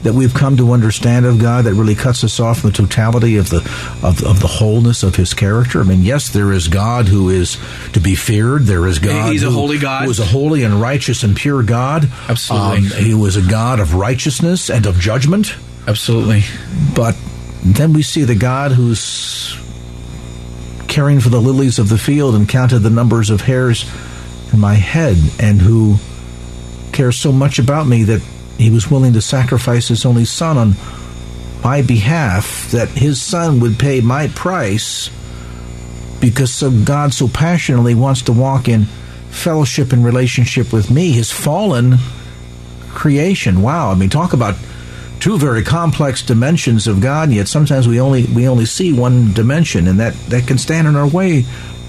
that 0.02 0.14
we've 0.14 0.34
come 0.34 0.56
to 0.56 0.72
understand 0.72 1.26
of 1.26 1.40
God 1.40 1.64
that 1.64 1.74
really 1.74 1.94
cuts 1.94 2.22
us 2.22 2.38
off 2.38 2.60
from 2.60 2.70
the 2.70 2.76
totality 2.76 3.36
of 3.36 3.50
the 3.50 3.58
of, 4.02 4.22
of 4.24 4.40
the 4.40 4.46
wholeness 4.46 5.02
of 5.02 5.16
His 5.16 5.34
character. 5.34 5.80
I 5.80 5.84
mean, 5.84 6.02
yes, 6.02 6.28
there 6.28 6.52
is 6.52 6.68
God 6.68 7.08
who 7.08 7.30
is 7.30 7.58
to 7.94 8.00
be 8.00 8.14
feared. 8.14 8.62
There 8.62 8.86
is 8.86 8.98
God. 9.00 9.32
He's 9.32 9.42
who, 9.42 9.48
a 9.48 9.52
holy 9.52 9.78
God. 9.78 10.04
Who 10.04 10.10
is 10.10 10.20
a 10.20 10.24
holy 10.24 10.62
and 10.62 10.80
righteous 10.80 11.24
and 11.24 11.36
pure 11.36 11.62
God. 11.62 12.08
Absolutely. 12.28 12.96
Um, 12.96 13.04
he 13.04 13.14
was 13.14 13.36
a 13.36 13.42
God 13.42 13.80
of 13.80 13.94
righteousness 13.94 14.70
and 14.70 14.86
of 14.86 14.98
judgment. 14.98 15.56
Absolutely. 15.88 16.42
But 16.94 17.16
then 17.64 17.92
we 17.92 18.02
see 18.02 18.22
the 18.22 18.36
God 18.36 18.72
who's 18.72 19.56
caring 20.86 21.20
for 21.20 21.28
the 21.28 21.40
lilies 21.40 21.78
of 21.78 21.88
the 21.88 21.98
field 21.98 22.34
and 22.34 22.48
counted 22.48 22.80
the 22.80 22.90
numbers 22.90 23.30
of 23.30 23.40
hairs 23.40 23.84
in 24.52 24.60
my 24.60 24.74
head, 24.74 25.16
and 25.38 25.60
who 25.60 25.96
cares 26.98 27.16
so 27.16 27.30
much 27.30 27.60
about 27.60 27.86
me 27.86 28.02
that 28.02 28.20
he 28.58 28.70
was 28.70 28.90
willing 28.90 29.12
to 29.12 29.20
sacrifice 29.22 29.86
his 29.86 30.04
only 30.04 30.24
son 30.24 30.58
on 30.58 30.74
my 31.62 31.80
behalf, 31.80 32.72
that 32.72 32.88
his 32.88 33.22
son 33.22 33.60
would 33.60 33.78
pay 33.78 34.00
my 34.00 34.26
price 34.26 35.08
because 36.20 36.52
so 36.52 36.72
God 36.72 37.14
so 37.14 37.28
passionately 37.28 37.94
wants 37.94 38.22
to 38.22 38.32
walk 38.32 38.66
in 38.66 38.86
fellowship 39.30 39.92
and 39.92 40.04
relationship 40.04 40.72
with 40.72 40.90
me, 40.90 41.12
his 41.12 41.30
fallen 41.30 41.98
creation. 42.88 43.62
Wow, 43.62 43.92
I 43.92 43.94
mean, 43.94 44.10
talk 44.10 44.32
about 44.32 44.56
two 45.20 45.38
very 45.38 45.62
complex 45.62 46.20
dimensions 46.22 46.88
of 46.88 47.00
God, 47.00 47.28
and 47.28 47.36
yet 47.36 47.46
sometimes 47.46 47.86
we 47.86 48.00
only 48.00 48.24
we 48.24 48.48
only 48.48 48.66
see 48.66 48.92
one 48.92 49.32
dimension, 49.34 49.86
and 49.86 50.00
that 50.00 50.14
that 50.30 50.48
can 50.48 50.58
stand 50.58 50.88
in 50.88 50.96
our 50.96 51.06
way 51.06 51.44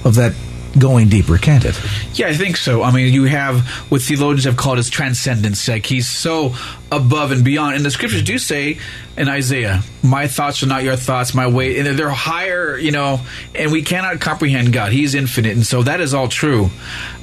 of 0.05 0.13
that 0.15 0.35
going 0.77 1.09
deeper, 1.09 1.37
can't 1.37 1.65
it? 1.65 1.79
Yeah, 2.13 2.27
I 2.27 2.35
think 2.35 2.57
so. 2.57 2.83
I 2.83 2.91
mean, 2.91 3.11
you 3.13 3.23
have 3.25 3.61
what 3.89 4.01
theologians 4.01 4.43
have 4.45 4.57
called 4.57 4.77
his 4.77 4.89
transcendence. 4.89 5.67
Like 5.67 5.85
he's 5.85 6.07
so 6.09 6.55
above 6.91 7.31
and 7.31 7.43
beyond. 7.43 7.75
And 7.75 7.85
the 7.85 7.91
scriptures 7.91 8.23
do 8.23 8.37
say 8.37 8.77
in 9.17 9.27
Isaiah, 9.27 9.81
"My 10.03 10.27
thoughts 10.27 10.61
are 10.61 10.67
not 10.67 10.83
your 10.83 10.95
thoughts, 10.95 11.33
my 11.33 11.47
way," 11.47 11.79
and 11.79 11.97
they're 11.97 12.09
higher. 12.09 12.77
You 12.77 12.91
know, 12.91 13.21
and 13.55 13.71
we 13.71 13.81
cannot 13.81 14.19
comprehend 14.19 14.71
God. 14.71 14.91
He's 14.91 15.15
infinite, 15.15 15.55
and 15.55 15.65
so 15.65 15.83
that 15.83 16.01
is 16.01 16.13
all 16.13 16.27
true. 16.27 16.69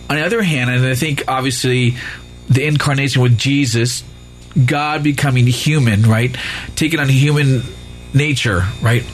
On 0.09 0.17
the 0.17 0.25
other 0.25 0.43
hand, 0.43 0.71
and 0.71 0.85
I 0.85 0.95
think 0.95 1.25
obviously 1.29 1.97
the 2.49 2.65
incarnation 2.65 3.23
with 3.23 3.37
Jesus, 3.37 4.05
God 4.65 5.03
becoming 5.03 5.47
human, 5.47 6.03
right, 6.03 6.37
taking 6.77 7.01
on 7.01 7.09
human 7.09 7.63
nature, 8.15 8.65
right. 8.81 9.05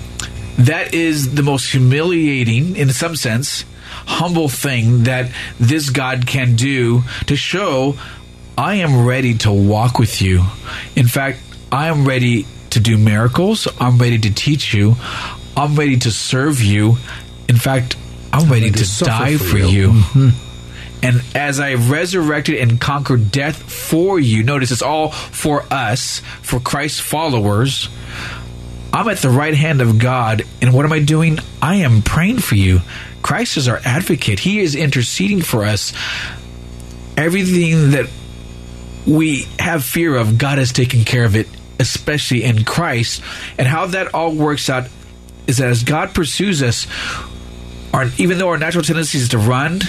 That 0.58 0.92
is 0.92 1.34
the 1.34 1.42
most 1.42 1.70
humiliating, 1.70 2.76
in 2.76 2.92
some 2.92 3.16
sense, 3.16 3.64
humble 4.06 4.48
thing 4.48 5.04
that 5.04 5.30
this 5.58 5.90
God 5.90 6.26
can 6.26 6.56
do 6.56 7.02
to 7.26 7.36
show 7.36 7.96
I 8.56 8.76
am 8.76 9.06
ready 9.06 9.38
to 9.38 9.52
walk 9.52 9.98
with 9.98 10.20
you. 10.20 10.44
In 10.94 11.06
fact, 11.06 11.38
I 11.70 11.88
am 11.88 12.06
ready 12.06 12.46
to 12.70 12.80
do 12.80 12.98
miracles. 12.98 13.66
I'm 13.80 13.98
ready 13.98 14.18
to 14.18 14.32
teach 14.32 14.74
you. 14.74 14.96
I'm 15.56 15.74
ready 15.74 15.98
to 15.98 16.10
serve 16.10 16.62
you. 16.62 16.96
In 17.48 17.56
fact, 17.56 17.96
I'm 18.32 18.50
ready, 18.50 18.70
ready 18.70 18.84
to, 18.84 19.04
die 19.04 19.36
for, 19.36 19.44
for 19.44 19.58
you. 19.58 19.66
you. 19.66 19.88
Mm-hmm. 19.88 20.48
And 21.02 21.22
as 21.34 21.58
I 21.58 21.74
resurrected 21.74 22.56
and 22.56 22.80
conquered 22.80 23.32
death 23.32 23.60
for 23.60 24.20
you, 24.20 24.44
notice 24.44 24.70
it's 24.70 24.82
all 24.82 25.10
for 25.10 25.64
us, 25.70 26.20
for 26.42 26.60
Christ's 26.60 27.00
followers. 27.00 27.88
I'm 28.92 29.08
at 29.08 29.18
the 29.18 29.30
right 29.30 29.54
hand 29.54 29.80
of 29.80 29.98
God. 29.98 30.44
And 30.60 30.72
what 30.72 30.84
am 30.84 30.92
I 30.92 31.00
doing? 31.00 31.38
I 31.60 31.76
am 31.76 32.02
praying 32.02 32.38
for 32.38 32.54
you. 32.54 32.80
Christ 33.22 33.56
is 33.56 33.68
our 33.68 33.80
advocate. 33.84 34.38
He 34.38 34.60
is 34.60 34.74
interceding 34.74 35.42
for 35.42 35.64
us. 35.64 35.92
Everything 37.16 37.92
that 37.92 38.08
we 39.06 39.46
have 39.58 39.84
fear 39.84 40.16
of, 40.16 40.38
God 40.38 40.58
has 40.58 40.72
taken 40.72 41.04
care 41.04 41.24
of 41.24 41.36
it 41.36 41.48
especially 41.82 42.44
in 42.44 42.64
Christ. 42.64 43.22
And 43.58 43.68
how 43.68 43.86
that 43.86 44.14
all 44.14 44.34
works 44.34 44.70
out 44.70 44.88
is 45.46 45.58
that 45.58 45.68
as 45.68 45.82
God 45.82 46.14
pursues 46.14 46.62
us, 46.62 46.86
our, 47.92 48.06
even 48.16 48.38
though 48.38 48.48
our 48.48 48.58
natural 48.58 48.84
tendency 48.84 49.18
is 49.18 49.30
to 49.30 49.38
run, 49.38 49.80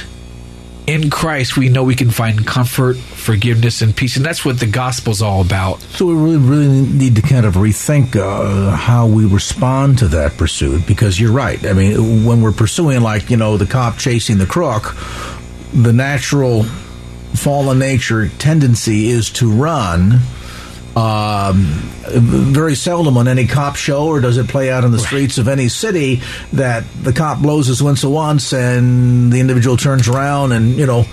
in 0.86 1.10
Christ, 1.10 1.56
we 1.58 1.70
know 1.70 1.84
we 1.84 1.96
can 1.96 2.12
find 2.12 2.46
comfort, 2.46 2.98
forgiveness, 2.98 3.82
and 3.82 3.96
peace. 3.96 4.18
And 4.18 4.26
that's 4.26 4.44
what 4.44 4.60
the 4.60 4.66
gospel's 4.66 5.22
all 5.22 5.42
about. 5.42 5.82
So 5.82 6.06
we 6.06 6.14
really, 6.14 6.38
really 6.38 6.82
need 6.82 7.16
to 7.16 7.22
kind 7.22 7.46
of 7.46 7.56
rethink 7.56 8.16
uh, 8.16 8.76
how 8.76 9.08
we 9.08 9.26
respond 9.26 10.00
to 10.00 10.08
that 10.10 10.38
pursuit 10.38 10.86
because 10.86 11.20
you're 11.20 11.32
right. 11.32 11.66
I 11.66 11.74
mean, 11.74 12.26
when 12.26 12.42
we're 12.42 12.52
pursuing, 12.52 13.02
like, 13.02 13.30
you 13.30 13.38
know, 13.38 13.58
the 13.58 13.66
cop 13.66 13.98
chasing 13.98 14.38
the 14.38 14.46
crook, 14.46 14.96
the 15.74 15.94
natural 15.94 16.64
fallen 17.34 17.80
nature 17.80 18.28
tendency 18.28 19.08
is 19.08 19.30
to 19.32 19.52
run 19.52 20.20
um, 20.96 21.64
very 22.06 22.76
seldom 22.76 23.18
on 23.18 23.28
any 23.28 23.48
cop 23.48 23.76
show, 23.76 24.08
or 24.08 24.22
does 24.22 24.38
it 24.38 24.48
play 24.48 24.72
out 24.72 24.84
in 24.84 24.92
the 24.92 25.00
streets 25.00 25.38
of 25.38 25.48
any 25.48 25.68
city 25.68 26.22
that 26.54 26.84
the 27.02 27.14
cop 27.14 27.42
blows 27.42 27.68
his 27.68 27.82
whistle 27.82 28.12
once 28.12 28.54
and 28.54 29.32
the 29.34 29.40
individual 29.40 29.76
turns 29.78 30.08
around 30.08 30.52
and 30.52 30.76
you 30.76 30.86
know 30.86 31.06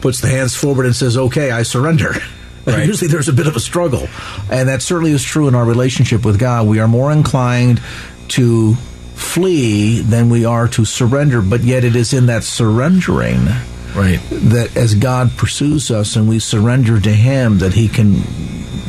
puts 0.00 0.20
the 0.20 0.28
hands 0.28 0.54
forward 0.54 0.86
and 0.86 0.94
says, 0.94 1.16
"Okay, 1.16 1.50
I 1.50 1.62
surrender." 1.62 2.14
Right. 2.66 2.86
Usually, 2.86 3.10
there's 3.10 3.28
a 3.28 3.34
bit 3.34 3.46
of 3.46 3.56
a 3.56 3.60
struggle, 3.60 4.08
and 4.50 4.70
that 4.70 4.80
certainly 4.80 5.12
is 5.12 5.22
true 5.22 5.48
in 5.48 5.54
our 5.54 5.66
relationship 5.66 6.24
with 6.24 6.38
God. 6.38 6.66
We 6.66 6.80
are 6.80 6.88
more 6.88 7.12
inclined 7.12 7.82
to 8.28 8.72
flee 9.14 10.00
than 10.00 10.30
we 10.30 10.46
are 10.46 10.66
to 10.68 10.86
surrender, 10.86 11.42
but 11.42 11.60
yet 11.60 11.84
it 11.84 11.94
is 11.94 12.14
in 12.14 12.24
that 12.26 12.42
surrendering 12.42 13.48
right 13.94 14.18
that 14.30 14.76
as 14.78 14.94
God 14.94 15.36
pursues 15.36 15.90
us 15.90 16.16
and 16.16 16.26
we 16.26 16.38
surrender 16.38 16.98
to 16.98 17.10
Him, 17.10 17.58
that 17.58 17.74
He 17.74 17.86
can 17.86 18.22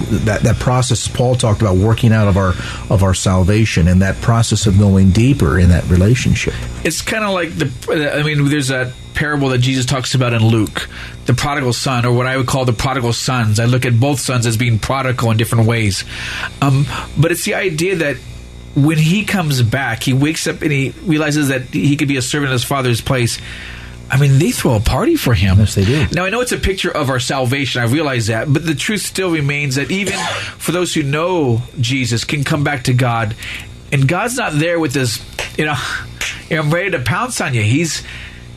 that 0.10 0.42
that 0.42 0.58
process 0.58 1.08
Paul 1.08 1.36
talked 1.36 1.62
about 1.62 1.78
working 1.78 2.12
out 2.12 2.28
of 2.28 2.38
our 2.38 2.54
of 2.90 3.04
our 3.04 3.14
salvation 3.14 3.88
and 3.88 4.02
that 4.02 4.22
process 4.22 4.66
of 4.66 4.78
going 4.78 5.12
deeper 5.12 5.60
in 5.60 5.70
that 5.70 5.86
relationship. 5.90 6.54
It's 6.84 7.02
kind 7.02 7.24
of 7.24 7.32
like 7.32 7.52
the 7.58 8.16
I 8.18 8.24
mean 8.24 8.46
there's 8.50 8.70
that 8.70 8.94
parable 9.14 9.50
that 9.50 9.60
Jesus 9.60 9.86
talks 9.86 10.14
about 10.14 10.34
in 10.34 10.46
Luke, 10.46 10.90
the 11.26 11.34
prodigal 11.34 11.74
son 11.74 12.06
or 12.06 12.12
what 12.12 12.28
I 12.28 12.38
would 12.38 12.48
call 12.48 12.66
the 12.66 12.74
prodigal 12.74 13.14
sons. 13.14 13.60
I 13.60 13.66
look 13.66 13.86
at 13.86 14.00
both 14.00 14.20
sons 14.20 14.46
as 14.46 14.58
being 14.58 14.78
prodigal 14.78 15.32
in 15.32 15.38
different 15.38 15.68
ways. 15.68 16.04
Um, 16.62 16.86
but 17.18 17.32
it's 17.32 17.46
the 17.46 17.56
idea 17.56 17.96
that 17.98 18.18
when 18.76 18.98
he 18.98 19.24
comes 19.24 19.62
back, 19.62 20.04
he 20.04 20.14
wakes 20.14 20.48
up 20.48 20.62
and 20.62 20.72
he 20.72 20.90
realizes 21.04 21.48
that 21.48 21.62
he 21.64 21.96
could 21.96 22.10
be 22.10 22.18
a 22.18 22.22
servant 22.22 22.50
in 22.50 22.54
his 22.54 22.66
father's 22.66 23.02
place 23.02 23.40
I 24.10 24.20
mean, 24.20 24.38
they 24.38 24.52
throw 24.52 24.76
a 24.76 24.80
party 24.80 25.16
for 25.16 25.34
him. 25.34 25.58
Yes, 25.58 25.76
they 25.76 25.84
do. 25.84 26.06
Now, 26.12 26.26
I 26.26 26.30
know 26.30 26.42
it's 26.42 26.52
a 26.52 26.58
picture 26.58 26.92
of 26.92 27.10
our 27.10 27.20
salvation. 27.20 27.82
I 27.82 27.86
realize 27.86 28.28
that. 28.28 28.52
But 28.52 28.66
the 28.66 28.76
truth 28.76 29.02
still 29.02 29.32
remains 29.32 29.76
that 29.76 29.90
even 29.92 30.18
for 30.58 30.72
those 30.72 30.94
who 30.94 31.04
know 31.04 31.64
Jesus 31.80 32.24
can 32.24 32.44
come 32.44 32.64
back 32.64 32.84
to 32.84 32.94
God, 32.94 33.36
and 33.92 34.08
God's 34.08 34.38
not 34.38 34.54
there 34.54 34.80
with 34.80 34.94
this, 34.94 35.24
you 35.58 35.66
know, 35.66 35.76
I'm 36.52 36.72
ready 36.72 36.92
to 36.92 37.00
pounce 37.00 37.42
on 37.42 37.54
you. 37.54 37.62
He's. 37.62 38.04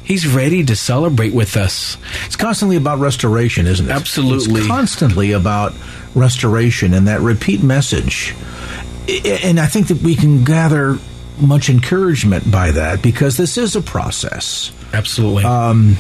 He's 0.04 0.26
ready 0.26 0.64
to 0.64 0.74
celebrate 0.74 1.34
with 1.34 1.54
us. 1.58 1.98
It's 2.24 2.34
constantly 2.34 2.76
about 2.76 2.98
restoration, 2.98 3.66
isn't 3.66 3.90
it? 3.90 3.92
Absolutely. 3.92 4.60
It's 4.60 4.66
constantly 4.66 5.32
about 5.32 5.74
restoration 6.14 6.94
and 6.94 7.08
that 7.08 7.20
repeat 7.20 7.62
message. 7.62 8.34
And 9.06 9.60
I 9.60 9.66
think 9.66 9.88
that 9.88 10.00
we 10.00 10.14
can 10.14 10.44
gather 10.44 10.96
much 11.38 11.68
encouragement 11.68 12.50
by 12.50 12.70
that 12.70 13.02
because 13.02 13.36
this 13.36 13.58
is 13.58 13.76
a 13.76 13.82
process. 13.82 14.72
Absolutely. 14.92 15.44
Um, 15.44 15.96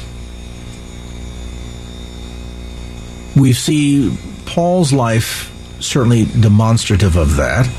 we 3.36 3.52
see 3.52 4.16
Paul's 4.46 4.92
life 4.92 5.54
certainly 5.80 6.24
demonstrative 6.24 7.16
of 7.16 7.36
that. 7.36 7.70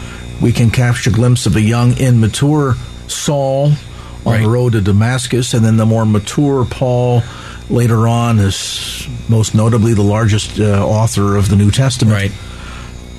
We 0.41 0.51
can 0.51 0.69
capture 0.71 1.09
a 1.09 1.13
glimpse 1.13 1.45
of 1.45 1.55
a 1.55 1.61
young, 1.61 1.97
immature 1.97 2.75
Saul 3.07 3.71
on 4.25 4.33
right. 4.33 4.43
the 4.43 4.49
road 4.49 4.73
to 4.73 4.81
Damascus, 4.81 5.53
and 5.53 5.65
then 5.65 5.77
the 5.77 5.85
more 5.85 6.05
mature 6.05 6.65
Paul 6.65 7.23
later 7.69 8.07
on 8.07 8.39
is 8.39 9.07
most 9.27 9.53
notably 9.53 9.93
the 9.93 10.03
largest 10.03 10.59
uh, 10.59 10.85
author 10.85 11.35
of 11.35 11.49
the 11.49 11.55
New 11.55 11.71
Testament. 11.71 12.15
Right. 12.15 12.31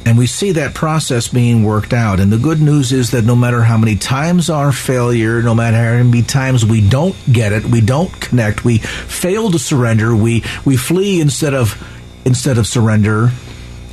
And 0.06 0.16
we 0.16 0.26
see 0.26 0.52
that 0.52 0.74
process 0.74 1.28
being 1.28 1.62
worked 1.62 1.92
out. 1.92 2.20
And 2.20 2.32
the 2.32 2.38
good 2.38 2.60
news 2.60 2.92
is 2.92 3.10
that 3.10 3.24
no 3.24 3.36
matter 3.36 3.62
how 3.62 3.76
many 3.76 3.96
times 3.96 4.48
our 4.50 4.72
failure, 4.72 5.42
no 5.42 5.54
matter 5.54 5.76
how 5.76 6.02
many 6.02 6.22
times 6.22 6.64
we 6.64 6.86
don't 6.86 7.16
get 7.30 7.52
it, 7.52 7.64
we 7.64 7.80
don't 7.80 8.10
connect, 8.20 8.64
we 8.64 8.78
fail 8.78 9.50
to 9.50 9.58
surrender, 9.58 10.16
we, 10.16 10.42
we 10.64 10.76
flee 10.76 11.20
instead 11.20 11.54
of 11.54 11.80
instead 12.24 12.58
of 12.58 12.66
surrender, 12.66 13.30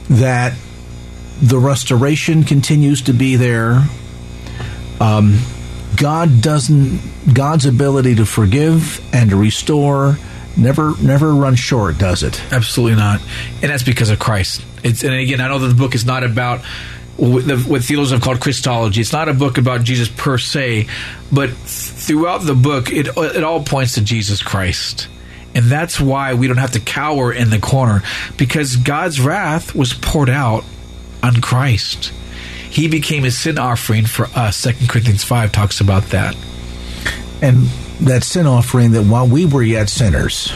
that 0.09 0.53
the 1.41 1.57
restoration 1.57 2.43
continues 2.43 3.03
to 3.03 3.13
be 3.13 3.35
there. 3.35 3.85
Um, 4.99 5.39
God 5.95 6.41
doesn't 6.41 6.99
God's 7.33 7.65
ability 7.65 8.15
to 8.15 8.25
forgive 8.25 9.01
and 9.13 9.29
to 9.29 9.35
restore 9.35 10.17
never 10.57 10.95
never 11.01 11.33
run 11.33 11.55
short, 11.55 11.97
does 11.97 12.23
it? 12.23 12.41
Absolutely 12.51 12.97
not. 12.97 13.21
And 13.61 13.71
that's 13.71 13.83
because 13.83 14.09
of 14.09 14.19
Christ. 14.19 14.63
It's, 14.83 15.03
and 15.03 15.13
again, 15.13 15.41
I 15.41 15.47
know 15.47 15.59
that 15.59 15.67
the 15.67 15.75
book 15.75 15.95
is 15.95 16.05
not 16.05 16.23
about 16.23 16.61
what, 17.17 17.43
theologians 17.83 18.11
have 18.11 18.21
called 18.21 18.39
Christology. 18.39 19.01
It's 19.01 19.11
not 19.11 19.27
a 19.27 19.33
book 19.33 19.57
about 19.57 19.83
Jesus 19.83 20.07
per 20.07 20.37
se, 20.37 20.87
but 21.31 21.49
throughout 21.49 22.43
the 22.43 22.53
book, 22.53 22.91
it 22.91 23.07
it 23.17 23.43
all 23.43 23.63
points 23.63 23.95
to 23.95 24.01
Jesus 24.01 24.43
Christ. 24.43 25.07
And 25.55 25.65
that's 25.65 25.99
why 25.99 26.35
we 26.35 26.47
don't 26.47 26.57
have 26.57 26.73
to 26.73 26.79
cower 26.79 27.33
in 27.33 27.49
the 27.49 27.57
corner 27.57 28.03
because 28.37 28.75
God's 28.75 29.19
wrath 29.19 29.73
was 29.73 29.93
poured 29.93 30.29
out 30.29 30.63
on 31.23 31.41
Christ. 31.41 32.13
He 32.69 32.87
became 32.87 33.25
a 33.25 33.31
sin 33.31 33.57
offering 33.57 34.05
for 34.05 34.27
us. 34.35 34.55
Second 34.55 34.87
Corinthians 34.87 35.23
5 35.23 35.51
talks 35.51 35.81
about 35.81 36.03
that. 36.07 36.35
And 37.41 37.69
that 38.01 38.23
sin 38.23 38.45
offering 38.45 38.91
that 38.91 39.03
while 39.03 39.27
we 39.27 39.45
were 39.45 39.63
yet 39.63 39.89
sinners, 39.89 40.53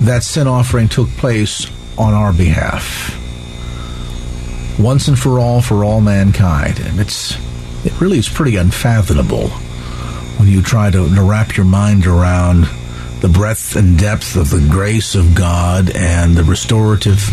that 0.00 0.22
sin 0.22 0.46
offering 0.46 0.88
took 0.88 1.08
place 1.10 1.70
on 1.98 2.14
our 2.14 2.32
behalf. 2.32 3.12
Once 4.78 5.08
and 5.08 5.18
for 5.18 5.38
all 5.38 5.62
for 5.62 5.84
all 5.84 6.00
mankind. 6.00 6.78
And 6.80 7.00
it's 7.00 7.36
it 7.84 7.98
really 8.00 8.18
is 8.18 8.28
pretty 8.28 8.56
unfathomable 8.56 9.48
when 10.38 10.48
you 10.48 10.60
try 10.60 10.90
to, 10.90 11.14
to 11.14 11.22
wrap 11.22 11.56
your 11.56 11.66
mind 11.66 12.06
around 12.06 12.66
the 13.20 13.28
breadth 13.28 13.76
and 13.76 13.98
depth 13.98 14.36
of 14.36 14.50
the 14.50 14.66
grace 14.70 15.14
of 15.14 15.34
God 15.34 15.90
and 15.94 16.36
the 16.36 16.44
restorative 16.44 17.30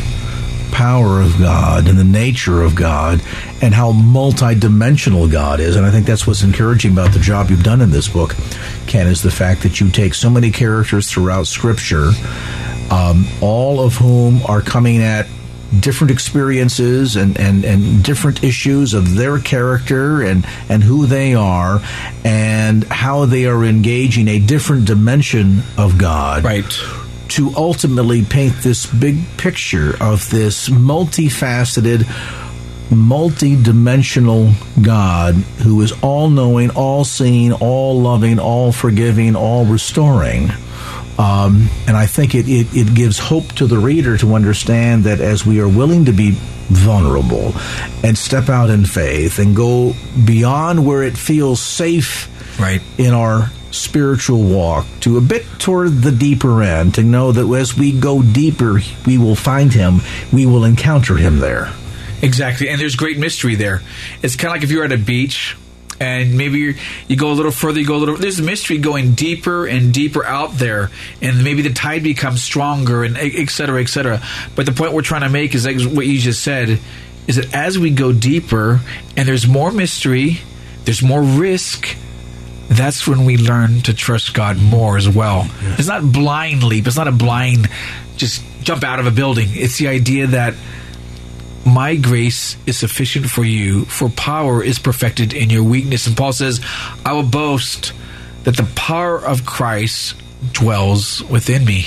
power 0.74 1.21
of 1.21 1.38
God 1.38 1.88
and 1.88 1.97
the 1.97 2.03
nature 2.03 2.61
of 2.61 2.76
God 2.76 3.21
and 3.61 3.74
how 3.74 3.91
multidimensional 3.93 5.32
God 5.32 5.59
is. 5.59 5.76
And 5.76 5.86
I 5.86 5.91
think 5.91 6.05
that's 6.05 6.28
what's 6.28 6.43
encouraging 6.43 6.91
about 6.91 7.13
the 7.13 7.19
job 7.19 7.49
you've 7.49 7.63
done 7.63 7.80
in 7.80 7.91
this 7.91 8.09
book, 8.09 8.36
Ken, 8.88 9.07
is 9.07 9.21
the 9.21 9.32
fact 9.32 9.63
that 9.63 9.80
you 9.80 9.89
take 9.89 10.13
so 10.13 10.30
many 10.30 10.51
characters 10.51 11.09
throughout 11.09 11.47
Scripture 11.47 12.11
um, 12.91 13.26
all 13.41 13.80
of 13.80 13.95
whom 13.95 14.41
are 14.45 14.61
coming 14.61 15.01
at 15.01 15.28
different 15.80 16.11
experiences 16.11 17.15
and, 17.15 17.39
and, 17.39 17.65
and 17.65 18.03
different 18.03 18.43
issues 18.43 18.93
of 18.93 19.15
their 19.15 19.39
character 19.39 20.21
and, 20.21 20.45
and 20.69 20.84
who 20.84 21.05
they 21.07 21.34
are 21.34 21.80
and 22.24 22.84
how 22.86 23.26
they 23.26 23.45
are 23.45 23.63
engaging 23.63 24.28
a 24.28 24.39
different 24.39 24.86
dimension 24.86 25.63
of 25.78 25.97
God. 25.97 26.43
Right. 26.43 27.03
To 27.30 27.51
ultimately 27.55 28.24
paint 28.24 28.53
this 28.61 28.86
big 28.86 29.15
picture 29.38 29.95
of 30.01 30.30
this 30.30 30.69
multifaceted, 30.69 32.05
multi-dimensional 32.91 34.51
God 34.82 35.34
who 35.34 35.82
is 35.82 35.93
all 36.03 36.30
knowing, 36.30 36.69
all 36.71 37.05
seeing, 37.05 37.53
all 37.53 37.99
loving, 37.99 38.39
all 38.39 38.71
forgiving, 38.71 39.36
all 39.36 39.65
restoring. 39.65 40.49
Um, 41.17 41.69
and 41.88 41.95
I 41.95 42.07
think 42.07 42.34
it, 42.36 42.47
it, 42.47 42.67
it 42.76 42.93
gives 42.93 43.19
hope 43.19 43.53
to 43.53 43.67
the 43.67 43.78
reader 43.78 44.17
to 44.17 44.34
understand 44.34 45.03
that 45.03 45.19
as 45.19 45.45
we 45.45 45.59
are 45.59 45.67
willing 45.67 46.05
to 46.05 46.11
be 46.11 46.32
vulnerable 46.69 47.53
and 48.03 48.17
step 48.17 48.49
out 48.49 48.69
in 48.69 48.86
faith 48.86 49.38
and 49.38 49.55
go 49.55 49.93
beyond 50.26 50.86
where 50.86 51.03
it 51.03 51.17
feels 51.17 51.61
safe 51.61 52.30
right. 52.59 52.82
in 52.97 53.13
our 53.13 53.51
spiritual 53.74 54.43
walk 54.43 54.86
to 54.99 55.17
a 55.17 55.21
bit 55.21 55.43
toward 55.57 55.89
the 56.01 56.11
deeper 56.11 56.61
end 56.61 56.95
to 56.95 57.03
know 57.03 57.32
that 57.32 57.51
as 57.53 57.76
we 57.76 57.91
go 57.91 58.21
deeper 58.21 58.80
we 59.05 59.17
will 59.17 59.36
find 59.36 59.74
him 59.74 59.99
we 60.32 60.45
will 60.45 60.63
encounter 60.63 61.15
him 61.15 61.39
there 61.39 61.74
exactly 62.21 62.69
and 62.69 62.80
there's 62.80 62.95
great 62.95 63.17
mystery 63.17 63.55
there 63.55 63.82
it's 64.21 64.36
kind 64.36 64.51
of 64.51 64.57
like 64.57 64.63
if 64.63 64.71
you're 64.71 64.86
at 64.86 64.91
a 64.91 64.97
beach 64.97 65.57
and 65.99 66.38
maybe 66.38 66.76
you 67.07 67.15
go 67.15 67.32
a 67.32 67.34
little 67.34 67.51
further, 67.51 67.80
you 67.80 67.86
go 67.86 67.95
a 67.95 67.97
little. 67.97 68.17
There's 68.17 68.39
a 68.39 68.43
mystery 68.43 68.78
going 68.78 69.13
deeper 69.13 69.65
and 69.65 69.93
deeper 69.93 70.26
out 70.26 70.53
there, 70.57 70.91
and 71.21 71.43
maybe 71.43 71.61
the 71.61 71.71
tide 71.74 72.03
becomes 72.03 72.43
stronger, 72.43 73.03
and 73.03 73.17
et 73.17 73.49
cetera, 73.49 73.82
et 73.82 73.88
cetera. 73.88 74.21
But 74.55 74.65
the 74.65 74.71
point 74.71 74.93
we're 74.93 75.01
trying 75.01 75.21
to 75.21 75.30
make 75.30 75.55
is 75.55 75.65
like 75.65 75.82
what 75.82 76.05
you 76.05 76.19
just 76.19 76.43
said: 76.43 76.80
is 77.28 77.36
that 77.38 77.53
as 77.53 77.80
we 77.80 77.91
go 77.91 78.11
deeper, 78.11 78.82
and 79.15 79.28
there's 79.28 79.47
more 79.47 79.71
mystery, 79.71 80.41
there's 80.86 81.01
more 81.01 81.21
risk. 81.21 81.95
That's 82.70 83.07
when 83.07 83.26
we 83.26 83.38
learn 83.38 83.82
to 83.82 83.93
trust 83.93 84.34
God 84.34 84.57
more 84.57 84.97
as 84.97 85.07
well. 85.07 85.49
It's 85.78 85.88
not 85.88 86.11
blind 86.11 86.64
leap. 86.64 86.88
It's 86.88 86.95
not 86.95 87.07
a 87.07 87.11
blind 87.11 87.68
just 88.16 88.43
jump 88.61 88.84
out 88.84 88.99
of 88.99 89.05
a 89.05 89.11
building. 89.11 89.49
It's 89.51 89.78
the 89.78 89.88
idea 89.88 90.28
that 90.28 90.53
my 91.66 91.95
grace 91.95 92.57
is 92.66 92.78
sufficient 92.78 93.30
for 93.30 93.43
you, 93.43 93.86
for 93.86 94.09
power 94.09 94.64
is 94.64 94.80
perfected 94.80 95.34
in 95.34 95.49
your 95.49 95.64
weakness. 95.64 96.07
And 96.07 96.16
Paul 96.16 96.34
says, 96.34 96.61
I 97.05 97.14
will 97.14 97.24
boast 97.24 97.93
that 98.43 98.57
the 98.57 98.70
power 98.76 99.18
of 99.18 99.45
Christ 99.45 100.16
dwells 100.51 101.24
within 101.24 101.64
me. 101.64 101.86